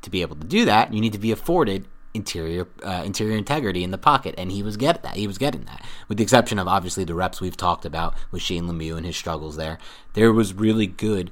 to 0.00 0.08
be 0.08 0.22
able 0.22 0.36
to 0.36 0.46
do 0.46 0.64
that, 0.64 0.94
you 0.94 1.02
need 1.02 1.12
to 1.12 1.18
be 1.18 1.32
afforded 1.32 1.84
interior 2.14 2.66
uh, 2.82 3.02
interior 3.04 3.36
integrity 3.36 3.84
in 3.84 3.90
the 3.90 3.98
pocket, 3.98 4.34
and 4.38 4.50
he 4.50 4.62
was 4.62 4.78
getting 4.78 5.02
that. 5.02 5.16
He 5.16 5.26
was 5.26 5.36
getting 5.36 5.66
that, 5.66 5.84
with 6.08 6.16
the 6.16 6.24
exception 6.24 6.58
of 6.58 6.66
obviously 6.66 7.04
the 7.04 7.14
reps 7.14 7.42
we've 7.42 7.58
talked 7.58 7.84
about 7.84 8.14
with 8.30 8.40
Shane 8.40 8.64
Lemieux 8.64 8.96
and 8.96 9.04
his 9.04 9.18
struggles 9.18 9.56
there. 9.56 9.78
There 10.14 10.32
was 10.32 10.54
really 10.54 10.86
good 10.86 11.30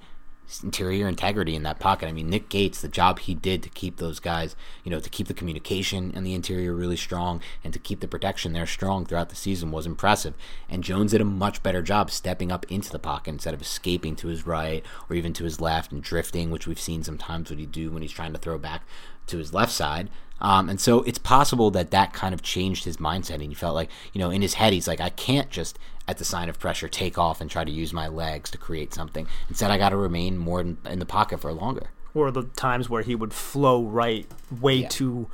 interior 0.63 1.09
integrity 1.09 1.55
in 1.55 1.63
that 1.63 1.79
pocket. 1.79 2.09
I 2.09 2.13
mean, 2.13 2.29
Nick 2.29 2.49
Gates, 2.49 2.81
the 2.81 2.89
job 2.89 3.21
he 3.21 3.35
did 3.35 3.63
to 3.63 3.69
keep 3.69 3.97
those 3.97 4.19
guys, 4.19 4.57
you 4.85 4.91
know, 4.91 5.01
to 5.01 5.11
keep 5.11 5.29
the 5.29 5.35
communication 5.35 6.11
in 6.15 6.25
the 6.25 6.35
interior 6.35 6.75
really 6.75 6.97
strong 6.97 7.41
and 7.63 7.73
to 7.73 7.79
keep 7.79 8.01
the 8.01 8.09
protection 8.09 8.53
there 8.53 8.67
strong 8.67 9.07
throughout 9.07 9.29
the 9.29 9.37
season 9.37 9.71
was 9.71 9.87
impressive. 9.87 10.35
And 10.69 10.85
Jones 10.85 11.13
did 11.13 11.21
a 11.21 11.25
much 11.25 11.63
better 11.63 11.83
job 11.83 12.11
stepping 12.11 12.51
up 12.51 12.67
into 12.71 12.91
the 12.91 12.99
pocket 12.99 13.31
instead 13.31 13.55
of 13.55 13.63
escaping 13.63 14.17
to 14.17 14.29
his 14.29 14.47
right 14.47 14.85
or 15.09 15.17
even 15.17 15.33
to 15.35 15.45
his 15.45 15.61
left 15.61 15.93
and 15.93 16.03
drifting, 16.03 16.51
which 16.51 16.67
we've 16.67 16.81
seen 16.81 17.03
sometimes 17.03 17.51
what 17.51 17.59
he 17.59 17.67
do 17.67 17.91
when 17.91 18.03
he's 18.03 18.13
trying 18.13 18.33
to 18.33 18.39
throw 18.39 18.59
back 18.59 18.83
to 19.27 19.39
his 19.39 19.55
left 19.55 19.73
side. 19.73 20.11
Um, 20.41 20.69
and 20.69 20.81
so 20.81 21.03
it's 21.03 21.19
possible 21.19 21.71
that 21.73 21.91
that 21.91 22.13
kind 22.13 22.33
of 22.33 22.43
changed 22.43 22.85
his 22.85 22.97
mindset. 22.97 23.35
And 23.35 23.45
he 23.45 23.55
felt 23.55 23.75
like, 23.75 23.91
you 24.13 24.19
know, 24.19 24.31
in 24.31 24.43
his 24.43 24.55
head, 24.55 24.73
he's 24.73 24.89
like, 24.89 25.01
I 25.01 25.11
can't 25.11 25.51
just, 25.51 25.79
at 26.11 26.19
the 26.19 26.25
sign 26.25 26.49
of 26.49 26.59
pressure, 26.59 26.89
take 26.89 27.17
off 27.17 27.41
and 27.41 27.49
try 27.49 27.65
to 27.65 27.71
use 27.71 27.93
my 27.93 28.09
legs 28.09 28.51
to 28.51 28.59
create 28.59 28.93
something. 28.93 29.27
Instead, 29.49 29.71
I 29.71 29.79
got 29.79 29.91
to 29.91 29.97
remain 29.97 30.37
more 30.37 30.61
in, 30.61 30.77
in, 30.85 30.99
the 30.99 31.07
pocket 31.07 31.41
for 31.41 31.53
longer. 31.53 31.91
Or 32.15 32.33
the 32.33 32.43
times 32.43 32.91
where 32.91 33.03
he 33.03 33.15
would 33.15 33.33
flow 33.33 33.85
right 33.85 34.27
way 34.61 34.77
yeah. 34.77 34.89
too. 34.89 35.31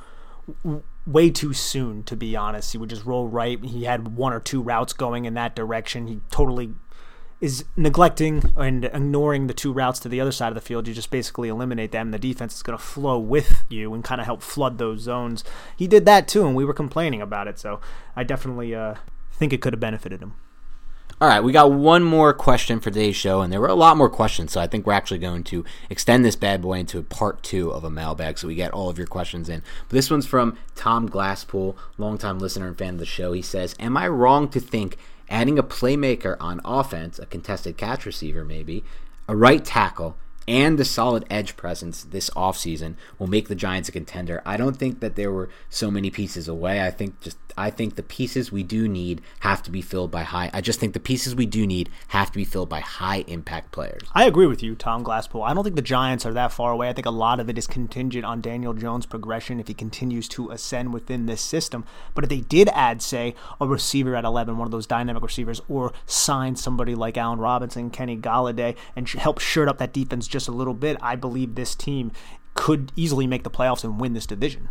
Way 1.05 1.31
too 1.31 1.53
soon, 1.53 2.03
to 2.03 2.15
be 2.15 2.35
honest. 2.35 2.71
He 2.71 2.77
would 2.77 2.89
just 2.89 3.05
roll 3.05 3.27
right. 3.27 3.61
He 3.63 3.85
had 3.85 4.15
one 4.15 4.33
or 4.33 4.39
two 4.39 4.61
routes 4.61 4.93
going 4.93 5.25
in 5.25 5.33
that 5.33 5.55
direction. 5.55 6.07
He 6.07 6.21
totally 6.29 6.73
is 7.41 7.65
neglecting 7.75 8.53
and 8.55 8.85
ignoring 8.85 9.47
the 9.47 9.53
two 9.53 9.71
routes 9.73 9.99
to 9.99 10.09
the 10.09 10.21
other 10.21 10.31
side 10.31 10.49
of 10.49 10.55
the 10.55 10.61
field. 10.61 10.87
You 10.87 10.93
just 10.93 11.11
basically 11.11 11.49
eliminate 11.49 11.91
them. 11.91 12.11
The 12.11 12.19
defense 12.19 12.55
is 12.55 12.63
going 12.63 12.77
to 12.77 12.83
flow 12.83 13.17
with 13.19 13.63
you 13.69 13.93
and 13.93 14.03
kind 14.03 14.21
of 14.21 14.25
help 14.25 14.41
flood 14.41 14.77
those 14.77 15.01
zones. 15.01 15.43
He 15.75 15.87
did 15.87 16.05
that 16.05 16.27
too, 16.27 16.45
and 16.45 16.55
we 16.55 16.65
were 16.65 16.73
complaining 16.73 17.21
about 17.21 17.47
it. 17.47 17.59
So 17.59 17.79
I 18.15 18.23
definitely 18.23 18.73
uh, 18.75 18.95
think 19.31 19.53
it 19.53 19.61
could 19.61 19.73
have 19.73 19.79
benefited 19.79 20.21
him. 20.21 20.35
All 21.19 21.27
right, 21.27 21.43
we 21.43 21.51
got 21.51 21.71
one 21.71 22.03
more 22.03 22.31
question 22.31 22.79
for 22.79 22.91
today's 22.91 23.15
show, 23.15 23.41
and 23.41 23.51
there 23.51 23.59
were 23.59 23.67
a 23.67 23.73
lot 23.73 23.97
more 23.97 24.07
questions, 24.07 24.51
so 24.51 24.61
I 24.61 24.67
think 24.67 24.85
we're 24.85 24.93
actually 24.93 25.17
going 25.17 25.43
to 25.45 25.65
extend 25.89 26.23
this 26.23 26.35
bad 26.35 26.61
boy 26.61 26.77
into 26.77 27.01
part 27.01 27.41
two 27.41 27.71
of 27.71 27.83
a 27.83 27.89
mailbag 27.89 28.37
so 28.37 28.47
we 28.47 28.53
get 28.53 28.69
all 28.69 28.87
of 28.87 28.99
your 28.99 29.07
questions 29.07 29.49
in. 29.49 29.63
But 29.89 29.95
this 29.95 30.11
one's 30.11 30.27
from 30.27 30.59
Tom 30.75 31.09
Glasspool, 31.09 31.75
longtime 31.97 32.37
listener 32.37 32.67
and 32.67 32.77
fan 32.77 32.93
of 32.93 32.99
the 32.99 33.07
show. 33.07 33.33
He 33.33 33.41
says, 33.41 33.73
Am 33.79 33.97
I 33.97 34.07
wrong 34.07 34.47
to 34.49 34.59
think 34.59 34.97
adding 35.27 35.57
a 35.57 35.63
playmaker 35.63 36.37
on 36.39 36.61
offense, 36.63 37.17
a 37.17 37.25
contested 37.25 37.77
catch 37.77 38.05
receiver 38.05 38.45
maybe, 38.45 38.83
a 39.27 39.35
right 39.35 39.65
tackle, 39.65 40.17
and 40.47 40.77
the 40.77 40.85
solid 40.85 41.25
edge 41.31 41.57
presence 41.57 42.03
this 42.03 42.29
offseason 42.31 42.95
will 43.17 43.25
make 43.25 43.47
the 43.47 43.55
Giants 43.55 43.89
a 43.89 43.91
contender. 43.91 44.43
I 44.45 44.55
don't 44.55 44.77
think 44.77 44.99
that 44.99 45.15
there 45.15 45.31
were 45.31 45.49
so 45.67 45.89
many 45.89 46.11
pieces 46.11 46.47
away. 46.47 46.85
I 46.85 46.91
think 46.91 47.19
just 47.21 47.37
I 47.57 47.69
think 47.69 47.95
the 47.95 48.03
pieces 48.03 48.51
we 48.51 48.63
do 48.63 48.87
need 48.87 49.21
have 49.39 49.63
to 49.63 49.71
be 49.71 49.81
filled 49.81 50.11
by 50.11 50.23
high. 50.23 50.49
I 50.53 50.61
just 50.61 50.79
think 50.79 50.93
the 50.93 50.99
pieces 50.99 51.35
we 51.35 51.45
do 51.45 51.65
need 51.65 51.89
have 52.09 52.31
to 52.31 52.37
be 52.37 52.45
filled 52.45 52.69
by 52.69 52.81
high 52.81 53.23
impact 53.27 53.71
players. 53.71 54.03
I 54.13 54.25
agree 54.25 54.45
with 54.45 54.61
you, 54.61 54.75
Tom 54.75 55.03
Glasspool. 55.03 55.47
I 55.47 55.53
don't 55.53 55.63
think 55.63 55.75
the 55.75 55.81
Giants 55.81 56.25
are 56.25 56.33
that 56.33 56.51
far 56.51 56.71
away. 56.71 56.89
I 56.89 56.93
think 56.93 57.07
a 57.07 57.11
lot 57.11 57.39
of 57.39 57.49
it 57.49 57.57
is 57.57 57.67
contingent 57.67 58.25
on 58.25 58.41
Daniel 58.41 58.73
Jones' 58.73 59.05
progression 59.05 59.59
if 59.59 59.67
he 59.67 59.73
continues 59.73 60.27
to 60.29 60.51
ascend 60.51 60.93
within 60.93 61.25
this 61.25 61.41
system. 61.41 61.85
But 62.13 62.23
if 62.23 62.29
they 62.29 62.41
did 62.41 62.69
add, 62.69 63.01
say, 63.01 63.33
a 63.59 63.67
receiver 63.67 64.15
at 64.15 64.25
11, 64.25 64.57
one 64.57 64.67
of 64.67 64.71
those 64.71 64.87
dynamic 64.87 65.23
receivers, 65.23 65.61
or 65.67 65.93
sign 66.05 66.55
somebody 66.55 66.93
like 66.95 67.17
Allen 67.17 67.39
Robinson, 67.39 67.89
Kenny 67.89 68.17
Golladay, 68.17 68.75
and 68.95 69.09
help 69.09 69.39
shirt 69.39 69.67
up 69.67 69.79
that 69.79 69.93
defense 69.93 70.27
just 70.27 70.47
a 70.47 70.51
little 70.51 70.73
bit, 70.73 70.97
I 71.01 71.15
believe 71.15 71.55
this 71.55 71.75
team 71.75 72.11
could 72.53 72.91
easily 72.95 73.27
make 73.27 73.43
the 73.43 73.51
playoffs 73.51 73.83
and 73.83 73.99
win 73.99 74.13
this 74.13 74.25
division. 74.25 74.69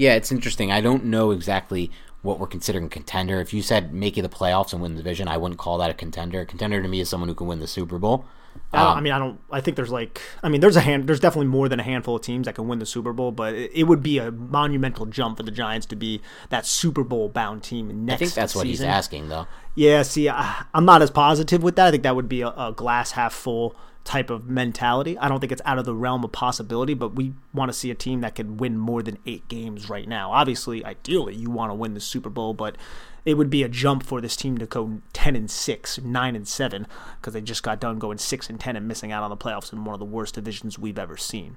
Yeah, 0.00 0.14
it's 0.14 0.32
interesting. 0.32 0.72
I 0.72 0.80
don't 0.80 1.04
know 1.04 1.30
exactly 1.30 1.90
what 2.22 2.38
we're 2.38 2.46
considering 2.46 2.88
contender. 2.88 3.38
If 3.38 3.52
you 3.52 3.60
said 3.60 3.92
making 3.92 4.22
the 4.22 4.30
playoffs 4.30 4.72
and 4.72 4.80
win 4.80 4.94
the 4.94 5.02
division, 5.02 5.28
I 5.28 5.36
wouldn't 5.36 5.60
call 5.60 5.76
that 5.76 5.90
a 5.90 5.94
contender. 5.94 6.40
A 6.40 6.46
contender 6.46 6.80
to 6.80 6.88
me 6.88 7.00
is 7.00 7.10
someone 7.10 7.28
who 7.28 7.34
can 7.34 7.46
win 7.46 7.60
the 7.60 7.66
Super 7.66 7.98
Bowl. 7.98 8.24
I, 8.72 8.78
um, 8.78 8.96
I, 8.96 9.00
mean, 9.02 9.12
I 9.12 9.18
don't. 9.18 9.38
I 9.50 9.60
think 9.60 9.76
there's 9.76 9.90
like, 9.90 10.22
I 10.42 10.48
mean, 10.48 10.62
there's 10.62 10.76
a 10.76 10.80
hand. 10.80 11.06
There's 11.06 11.20
definitely 11.20 11.48
more 11.48 11.68
than 11.68 11.80
a 11.80 11.82
handful 11.82 12.16
of 12.16 12.22
teams 12.22 12.46
that 12.46 12.54
can 12.54 12.66
win 12.66 12.78
the 12.78 12.86
Super 12.86 13.12
Bowl, 13.12 13.30
but 13.30 13.52
it, 13.52 13.72
it 13.74 13.82
would 13.84 14.02
be 14.02 14.16
a 14.16 14.30
monumental 14.30 15.04
jump 15.04 15.36
for 15.36 15.42
the 15.42 15.50
Giants 15.50 15.84
to 15.88 15.96
be 15.96 16.22
that 16.48 16.64
Super 16.64 17.04
Bowl 17.04 17.28
bound 17.28 17.62
team 17.62 18.06
next. 18.06 18.14
I 18.14 18.24
think 18.24 18.32
that's 18.32 18.52
season. 18.54 18.58
what 18.58 18.66
he's 18.68 18.80
asking, 18.80 19.28
though. 19.28 19.48
Yeah. 19.74 20.00
See, 20.00 20.30
I, 20.30 20.64
am 20.72 20.86
not 20.86 21.02
as 21.02 21.10
positive 21.10 21.62
with 21.62 21.76
that. 21.76 21.88
I 21.88 21.90
think 21.90 22.04
that 22.04 22.16
would 22.16 22.28
be 22.28 22.40
a, 22.40 22.48
a 22.48 22.72
glass 22.74 23.10
half 23.10 23.34
full 23.34 23.76
type 24.04 24.30
of 24.30 24.48
mentality. 24.48 25.18
I 25.18 25.28
don't 25.28 25.40
think 25.40 25.52
it's 25.52 25.62
out 25.64 25.78
of 25.78 25.84
the 25.84 25.94
realm 25.94 26.24
of 26.24 26.32
possibility, 26.32 26.94
but 26.94 27.14
we 27.14 27.34
want 27.52 27.70
to 27.70 27.76
see 27.76 27.90
a 27.90 27.94
team 27.94 28.22
that 28.22 28.34
can 28.34 28.56
win 28.56 28.76
more 28.76 29.02
than 29.02 29.18
eight 29.26 29.46
games 29.48 29.88
right 29.88 30.08
now. 30.08 30.32
Obviously, 30.32 30.84
ideally, 30.84 31.34
you 31.34 31.50
want 31.50 31.70
to 31.70 31.74
win 31.74 31.94
the 31.94 32.00
Super 32.00 32.30
Bowl, 32.30 32.54
but 32.54 32.76
it 33.24 33.34
would 33.34 33.50
be 33.50 33.62
a 33.62 33.68
jump 33.68 34.02
for 34.02 34.20
this 34.20 34.36
team 34.36 34.58
to 34.58 34.66
go 34.66 35.00
10 35.12 35.36
and 35.36 35.50
6, 35.50 35.98
9 35.98 36.36
and 36.36 36.48
7 36.48 36.86
because 37.20 37.34
they 37.34 37.40
just 37.40 37.62
got 37.62 37.80
done 37.80 37.98
going 37.98 38.18
6 38.18 38.50
and 38.50 38.58
10 38.58 38.76
and 38.76 38.88
missing 38.88 39.12
out 39.12 39.22
on 39.22 39.30
the 39.30 39.36
playoffs 39.36 39.72
in 39.72 39.84
one 39.84 39.94
of 39.94 40.00
the 40.00 40.06
worst 40.06 40.34
divisions 40.34 40.78
we've 40.78 40.98
ever 40.98 41.16
seen. 41.16 41.56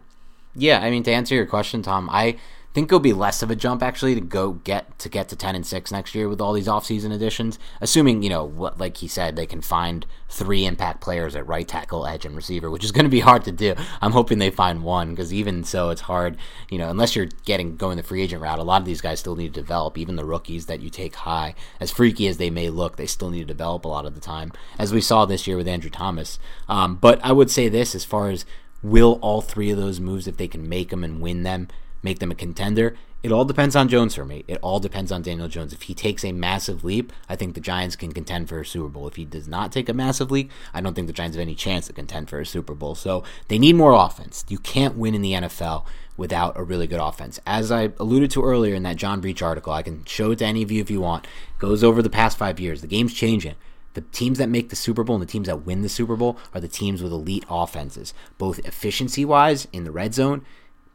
Yeah, 0.55 0.79
I 0.81 0.91
mean 0.91 1.03
to 1.03 1.11
answer 1.11 1.33
your 1.35 1.45
question, 1.45 1.81
Tom, 1.81 2.09
I 2.11 2.37
think 2.73 2.87
it'll 2.87 2.99
be 2.99 3.13
less 3.13 3.43
of 3.43 3.51
a 3.51 3.55
jump 3.55 3.83
actually 3.83 4.15
to 4.15 4.21
go 4.21 4.53
get 4.53 4.97
to 4.99 5.09
get 5.09 5.29
to 5.29 5.35
10 5.35 5.55
and 5.55 5.65
6 5.65 5.91
next 5.91 6.15
year 6.15 6.27
with 6.27 6.41
all 6.41 6.53
these 6.53 6.67
offseason 6.67 7.13
additions 7.13 7.59
assuming 7.79 8.23
you 8.23 8.29
know 8.29 8.43
what 8.43 8.79
like 8.79 8.97
he 8.97 9.07
said 9.07 9.35
they 9.35 9.45
can 9.45 9.61
find 9.61 10.05
three 10.29 10.65
impact 10.65 10.99
players 10.99 11.35
at 11.35 11.47
right 11.47 11.67
tackle 11.67 12.07
edge 12.07 12.25
and 12.25 12.35
receiver 12.35 12.71
which 12.71 12.83
is 12.83 12.91
going 12.91 13.05
to 13.05 13.09
be 13.09 13.19
hard 13.19 13.43
to 13.43 13.51
do. 13.51 13.75
I'm 14.01 14.11
hoping 14.11 14.39
they 14.39 14.49
find 14.49 14.83
one 14.83 15.11
because 15.11 15.33
even 15.33 15.63
so 15.63 15.91
it's 15.91 16.01
hard 16.01 16.37
you 16.69 16.77
know 16.77 16.89
unless 16.89 17.15
you're 17.15 17.27
getting 17.45 17.77
going 17.77 17.97
the 17.97 18.03
free 18.03 18.21
agent 18.21 18.41
route 18.41 18.59
a 18.59 18.63
lot 18.63 18.81
of 18.81 18.85
these 18.85 19.01
guys 19.01 19.19
still 19.19 19.35
need 19.35 19.53
to 19.53 19.61
develop. 19.61 19.97
Even 19.97 20.15
the 20.15 20.25
rookies 20.25 20.65
that 20.65 20.81
you 20.81 20.89
take 20.89 21.15
high 21.15 21.53
as 21.79 21.91
freaky 21.91 22.27
as 22.27 22.37
they 22.37 22.49
may 22.49 22.69
look 22.69 22.95
they 22.95 23.05
still 23.05 23.29
need 23.29 23.41
to 23.41 23.45
develop 23.45 23.85
a 23.85 23.87
lot 23.87 24.05
of 24.05 24.15
the 24.15 24.21
time 24.21 24.51
as 24.79 24.91
we 24.91 25.01
saw 25.01 25.25
this 25.25 25.45
year 25.45 25.57
with 25.57 25.67
andrew 25.67 25.89
thomas. 25.89 26.39
Um, 26.67 26.95
but 26.95 27.23
i 27.23 27.31
would 27.31 27.51
say 27.51 27.69
this 27.69 27.93
as 27.93 28.03
far 28.03 28.29
as 28.29 28.45
will 28.81 29.17
all 29.21 29.41
three 29.41 29.69
of 29.69 29.77
those 29.77 29.99
moves 29.99 30.27
if 30.27 30.37
they 30.37 30.47
can 30.47 30.67
make 30.67 30.89
them 30.89 31.03
and 31.03 31.21
win 31.21 31.43
them 31.43 31.67
make 32.03 32.19
them 32.19 32.31
a 32.31 32.35
contender. 32.35 32.95
It 33.23 33.31
all 33.31 33.45
depends 33.45 33.73
on 33.73 33.87
Jones 33.87 34.15
for 34.15 34.25
me. 34.25 34.43
It 34.49 34.59
all 34.61 34.81
depends 34.81 35.09
on 35.09 35.21
Daniel 35.21 35.47
Jones. 35.47 35.71
If 35.71 35.83
he 35.83 35.93
takes 35.93 36.25
a 36.25 36.33
massive 36.33 36.83
leap, 36.83 37.13
I 37.29 37.37
think 37.37 37.55
the 37.55 37.61
Giants 37.61 37.95
can 37.95 38.11
contend 38.11 38.49
for 38.49 38.59
a 38.59 38.65
Super 38.65 38.89
Bowl. 38.89 39.07
If 39.07 39.15
he 39.15 39.23
does 39.23 39.47
not 39.47 39.71
take 39.71 39.87
a 39.87 39.93
massive 39.93 40.29
leap, 40.29 40.51
I 40.73 40.81
don't 40.81 40.93
think 40.93 41.07
the 41.07 41.13
Giants 41.13 41.37
have 41.37 41.41
any 41.41 41.55
chance 41.55 41.87
to 41.87 41.93
contend 41.93 42.29
for 42.29 42.41
a 42.41 42.45
Super 42.45 42.75
Bowl. 42.75 42.95
So 42.95 43.23
they 43.47 43.57
need 43.57 43.77
more 43.77 43.93
offense. 43.93 44.43
You 44.49 44.59
can't 44.59 44.97
win 44.97 45.15
in 45.15 45.21
the 45.21 45.31
NFL 45.31 45.85
without 46.17 46.59
a 46.59 46.63
really 46.63 46.85
good 46.85 46.99
offense. 46.99 47.39
As 47.47 47.71
I 47.71 47.93
alluded 47.97 48.29
to 48.31 48.43
earlier 48.43 48.75
in 48.75 48.83
that 48.83 48.97
John 48.97 49.21
Breech 49.21 49.41
article, 49.41 49.71
I 49.71 49.83
can 49.83 50.03
show 50.03 50.31
it 50.31 50.39
to 50.39 50.45
any 50.45 50.61
of 50.61 50.69
you 50.69 50.81
if 50.81 50.91
you 50.91 50.99
want. 50.99 51.25
Goes 51.59 51.81
over 51.81 52.01
the 52.01 52.09
past 52.09 52.37
five 52.37 52.59
years. 52.59 52.81
The 52.81 52.87
game's 52.87 53.13
changing. 53.13 53.55
The 53.93 54.01
teams 54.01 54.37
that 54.39 54.49
make 54.49 54.69
the 54.69 54.75
Super 54.75 55.03
Bowl 55.03 55.15
and 55.15 55.23
the 55.23 55.31
teams 55.31 55.47
that 55.47 55.65
win 55.65 55.81
the 55.81 55.89
Super 55.89 56.17
Bowl 56.17 56.37
are 56.53 56.59
the 56.59 56.67
teams 56.67 57.01
with 57.01 57.13
elite 57.13 57.45
offenses, 57.49 58.13
both 58.37 58.59
efficiency 58.65 59.23
wise 59.23 59.67
in 59.71 59.85
the 59.85 59.91
red 59.91 60.13
zone 60.13 60.43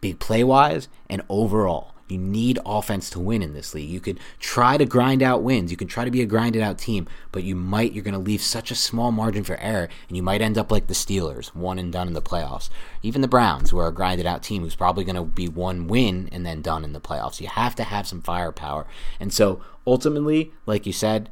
big 0.00 0.18
play 0.18 0.44
wise, 0.44 0.88
and 1.08 1.22
overall. 1.28 1.94
You 2.08 2.18
need 2.18 2.58
offense 2.64 3.10
to 3.10 3.20
win 3.20 3.42
in 3.42 3.52
this 3.52 3.74
league. 3.74 3.90
You 3.90 4.00
could 4.00 4.18
try 4.38 4.78
to 4.78 4.86
grind 4.86 5.22
out 5.22 5.42
wins. 5.42 5.70
You 5.70 5.76
can 5.76 5.88
try 5.88 6.06
to 6.06 6.10
be 6.10 6.22
a 6.22 6.26
grinded 6.26 6.62
out 6.62 6.78
team, 6.78 7.06
but 7.32 7.44
you 7.44 7.54
might 7.54 7.92
you're 7.92 8.04
going 8.04 8.14
to 8.14 8.18
leave 8.18 8.40
such 8.40 8.70
a 8.70 8.74
small 8.74 9.12
margin 9.12 9.44
for 9.44 9.56
error, 9.56 9.88
and 10.08 10.16
you 10.16 10.22
might 10.22 10.40
end 10.40 10.56
up 10.56 10.72
like 10.72 10.86
the 10.86 10.94
Steelers, 10.94 11.48
one 11.48 11.78
and 11.78 11.92
done 11.92 12.08
in 12.08 12.14
the 12.14 12.22
playoffs. 12.22 12.70
Even 13.02 13.20
the 13.20 13.28
Browns, 13.28 13.70
who 13.70 13.78
are 13.78 13.88
a 13.88 13.92
grinded 13.92 14.26
out 14.26 14.42
team, 14.42 14.62
who's 14.62 14.74
probably 14.74 15.04
going 15.04 15.16
to 15.16 15.24
be 15.24 15.48
one 15.48 15.86
win 15.86 16.30
and 16.32 16.46
then 16.46 16.62
done 16.62 16.82
in 16.82 16.94
the 16.94 17.00
playoffs. 17.00 17.40
You 17.40 17.48
have 17.48 17.74
to 17.74 17.84
have 17.84 18.06
some 18.06 18.22
firepower, 18.22 18.86
and 19.20 19.32
so 19.32 19.60
ultimately, 19.86 20.52
like 20.64 20.86
you 20.86 20.94
said, 20.94 21.28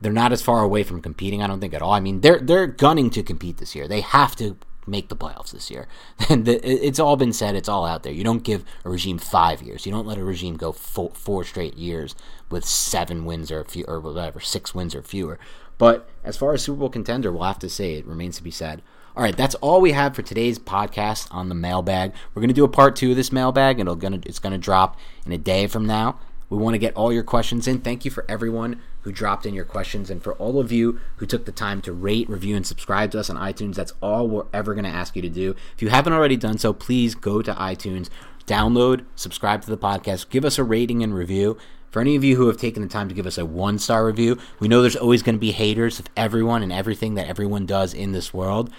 they're 0.00 0.12
not 0.12 0.32
as 0.32 0.42
far 0.42 0.62
away 0.62 0.82
from 0.84 1.02
competing. 1.02 1.42
I 1.42 1.46
don't 1.46 1.60
think 1.60 1.74
at 1.74 1.82
all. 1.82 1.92
I 1.92 2.00
mean, 2.00 2.22
they're 2.22 2.40
they're 2.40 2.66
gunning 2.66 3.10
to 3.10 3.22
compete 3.22 3.58
this 3.58 3.74
year. 3.74 3.86
They 3.86 4.00
have 4.00 4.36
to 4.36 4.56
make 4.86 5.08
the 5.08 5.16
playoffs 5.16 5.50
this 5.50 5.70
year. 5.70 5.86
It's 6.28 6.98
all 6.98 7.16
been 7.16 7.32
said. 7.32 7.54
It's 7.54 7.68
all 7.68 7.86
out 7.86 8.02
there. 8.02 8.12
You 8.12 8.24
don't 8.24 8.42
give 8.42 8.64
a 8.84 8.90
regime 8.90 9.18
five 9.18 9.62
years. 9.62 9.86
You 9.86 9.92
don't 9.92 10.06
let 10.06 10.18
a 10.18 10.24
regime 10.24 10.56
go 10.56 10.72
four, 10.72 11.10
four 11.14 11.44
straight 11.44 11.76
years 11.76 12.14
with 12.50 12.64
seven 12.64 13.24
wins 13.24 13.50
or 13.50 13.64
few, 13.64 13.84
or 13.86 14.00
whatever, 14.00 14.40
six 14.40 14.74
wins 14.74 14.94
or 14.94 15.02
fewer. 15.02 15.38
But 15.78 16.08
as 16.22 16.36
far 16.36 16.54
as 16.54 16.62
Super 16.62 16.78
Bowl 16.78 16.88
contender, 16.88 17.32
we'll 17.32 17.42
have 17.42 17.58
to 17.60 17.68
say 17.68 17.94
it 17.94 18.06
remains 18.06 18.36
to 18.36 18.42
be 18.42 18.50
said. 18.50 18.82
All 19.16 19.22
right, 19.22 19.36
that's 19.36 19.54
all 19.56 19.80
we 19.80 19.92
have 19.92 20.14
for 20.14 20.22
today's 20.22 20.58
podcast 20.58 21.28
on 21.30 21.48
the 21.48 21.54
mailbag. 21.54 22.12
We're 22.34 22.42
gonna 22.42 22.52
do 22.52 22.64
a 22.64 22.68
part 22.68 22.96
two 22.96 23.10
of 23.10 23.16
this 23.16 23.30
mailbag, 23.30 23.78
and 23.78 23.88
it'll 23.88 23.94
gonna 23.94 24.20
it's 24.26 24.40
gonna 24.40 24.58
drop 24.58 24.98
in 25.24 25.32
a 25.32 25.38
day 25.38 25.68
from 25.68 25.86
now. 25.86 26.18
We 26.50 26.58
want 26.58 26.74
to 26.74 26.78
get 26.78 26.94
all 26.94 27.12
your 27.12 27.22
questions 27.22 27.66
in. 27.66 27.80
Thank 27.80 28.04
you 28.04 28.10
for 28.10 28.24
everyone 28.28 28.80
who 29.02 29.12
dropped 29.12 29.46
in 29.46 29.54
your 29.54 29.64
questions 29.64 30.10
and 30.10 30.22
for 30.22 30.34
all 30.34 30.60
of 30.60 30.72
you 30.72 31.00
who 31.16 31.26
took 31.26 31.44
the 31.44 31.52
time 31.52 31.82
to 31.82 31.92
rate, 31.92 32.28
review, 32.28 32.56
and 32.56 32.66
subscribe 32.66 33.10
to 33.12 33.20
us 33.20 33.30
on 33.30 33.36
iTunes. 33.36 33.74
That's 33.74 33.92
all 34.02 34.28
we're 34.28 34.46
ever 34.52 34.74
going 34.74 34.84
to 34.84 34.90
ask 34.90 35.16
you 35.16 35.22
to 35.22 35.28
do. 35.28 35.54
If 35.74 35.82
you 35.82 35.88
haven't 35.88 36.12
already 36.12 36.36
done 36.36 36.58
so, 36.58 36.72
please 36.72 37.14
go 37.14 37.42
to 37.42 37.52
iTunes, 37.54 38.08
download, 38.46 39.04
subscribe 39.16 39.62
to 39.62 39.70
the 39.70 39.78
podcast, 39.78 40.30
give 40.30 40.44
us 40.44 40.58
a 40.58 40.64
rating 40.64 41.02
and 41.02 41.14
review. 41.14 41.58
For 41.90 42.00
any 42.00 42.16
of 42.16 42.24
you 42.24 42.36
who 42.36 42.48
have 42.48 42.56
taken 42.56 42.82
the 42.82 42.88
time 42.88 43.08
to 43.08 43.14
give 43.14 43.26
us 43.26 43.38
a 43.38 43.46
one 43.46 43.78
star 43.78 44.04
review, 44.04 44.38
we 44.58 44.68
know 44.68 44.82
there's 44.82 44.96
always 44.96 45.22
going 45.22 45.36
to 45.36 45.40
be 45.40 45.52
haters 45.52 45.98
of 46.00 46.06
everyone 46.16 46.62
and 46.62 46.72
everything 46.72 47.14
that 47.14 47.28
everyone 47.28 47.66
does 47.66 47.94
in 47.94 48.12
this 48.12 48.34
world. 48.34 48.70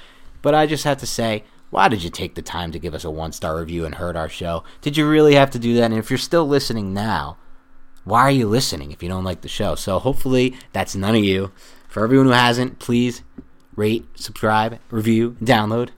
But 0.41 0.53
I 0.53 0.65
just 0.65 0.83
have 0.83 0.97
to 0.97 1.07
say, 1.07 1.43
why 1.69 1.87
did 1.87 2.03
you 2.03 2.09
take 2.09 2.35
the 2.35 2.41
time 2.41 2.71
to 2.71 2.79
give 2.79 2.93
us 2.93 3.03
a 3.03 3.09
one 3.09 3.31
star 3.31 3.57
review 3.57 3.85
and 3.85 3.95
hurt 3.95 4.15
our 4.15 4.29
show? 4.29 4.63
Did 4.81 4.97
you 4.97 5.07
really 5.07 5.35
have 5.35 5.49
to 5.51 5.59
do 5.59 5.75
that? 5.75 5.85
And 5.85 5.95
if 5.95 6.09
you're 6.09 6.17
still 6.17 6.47
listening 6.47 6.93
now, 6.93 7.37
why 8.05 8.21
are 8.21 8.31
you 8.31 8.47
listening 8.47 8.91
if 8.91 9.03
you 9.03 9.09
don't 9.09 9.23
like 9.23 9.41
the 9.41 9.49
show? 9.49 9.75
So 9.75 9.99
hopefully 9.99 10.55
that's 10.71 10.95
none 10.95 11.15
of 11.15 11.23
you. 11.23 11.51
For 11.89 12.03
everyone 12.03 12.27
who 12.27 12.33
hasn't, 12.33 12.79
please 12.79 13.21
rate, 13.75 14.05
subscribe, 14.15 14.79
review, 14.89 15.35
download. 15.43 15.89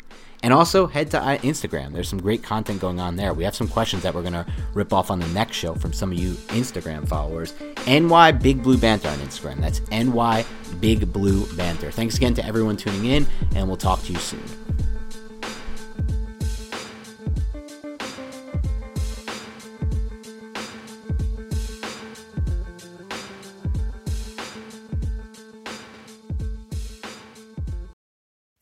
And 0.43 0.53
also 0.53 0.87
head 0.87 1.11
to 1.11 1.17
Instagram. 1.17 1.93
There's 1.93 2.07
some 2.07 2.21
great 2.21 2.43
content 2.43 2.79
going 2.79 2.99
on 2.99 3.15
there. 3.15 3.33
We 3.33 3.43
have 3.43 3.55
some 3.55 3.67
questions 3.67 4.03
that 4.03 4.13
we're 4.13 4.21
going 4.21 4.33
to 4.33 4.45
rip 4.73 4.93
off 4.93 5.11
on 5.11 5.19
the 5.19 5.27
next 5.29 5.57
show 5.57 5.73
from 5.73 5.91
some 5.93 6.11
of 6.11 6.17
you 6.17 6.33
Instagram 6.49 7.07
followers. 7.07 7.53
NY 7.87 8.31
Big 8.33 8.61
Blue 8.63 8.77
Banter 8.77 9.09
on 9.09 9.17
Instagram. 9.17 9.59
That's 9.59 9.81
NY 9.89 10.45
Big 10.79 11.11
Blue 11.11 11.45
Banter. 11.55 11.91
Thanks 11.91 12.17
again 12.17 12.35
to 12.35 12.45
everyone 12.45 12.77
tuning 12.77 13.05
in, 13.05 13.27
and 13.55 13.67
we'll 13.67 13.77
talk 13.77 14.01
to 14.03 14.13
you 14.13 14.19
soon. 14.19 14.43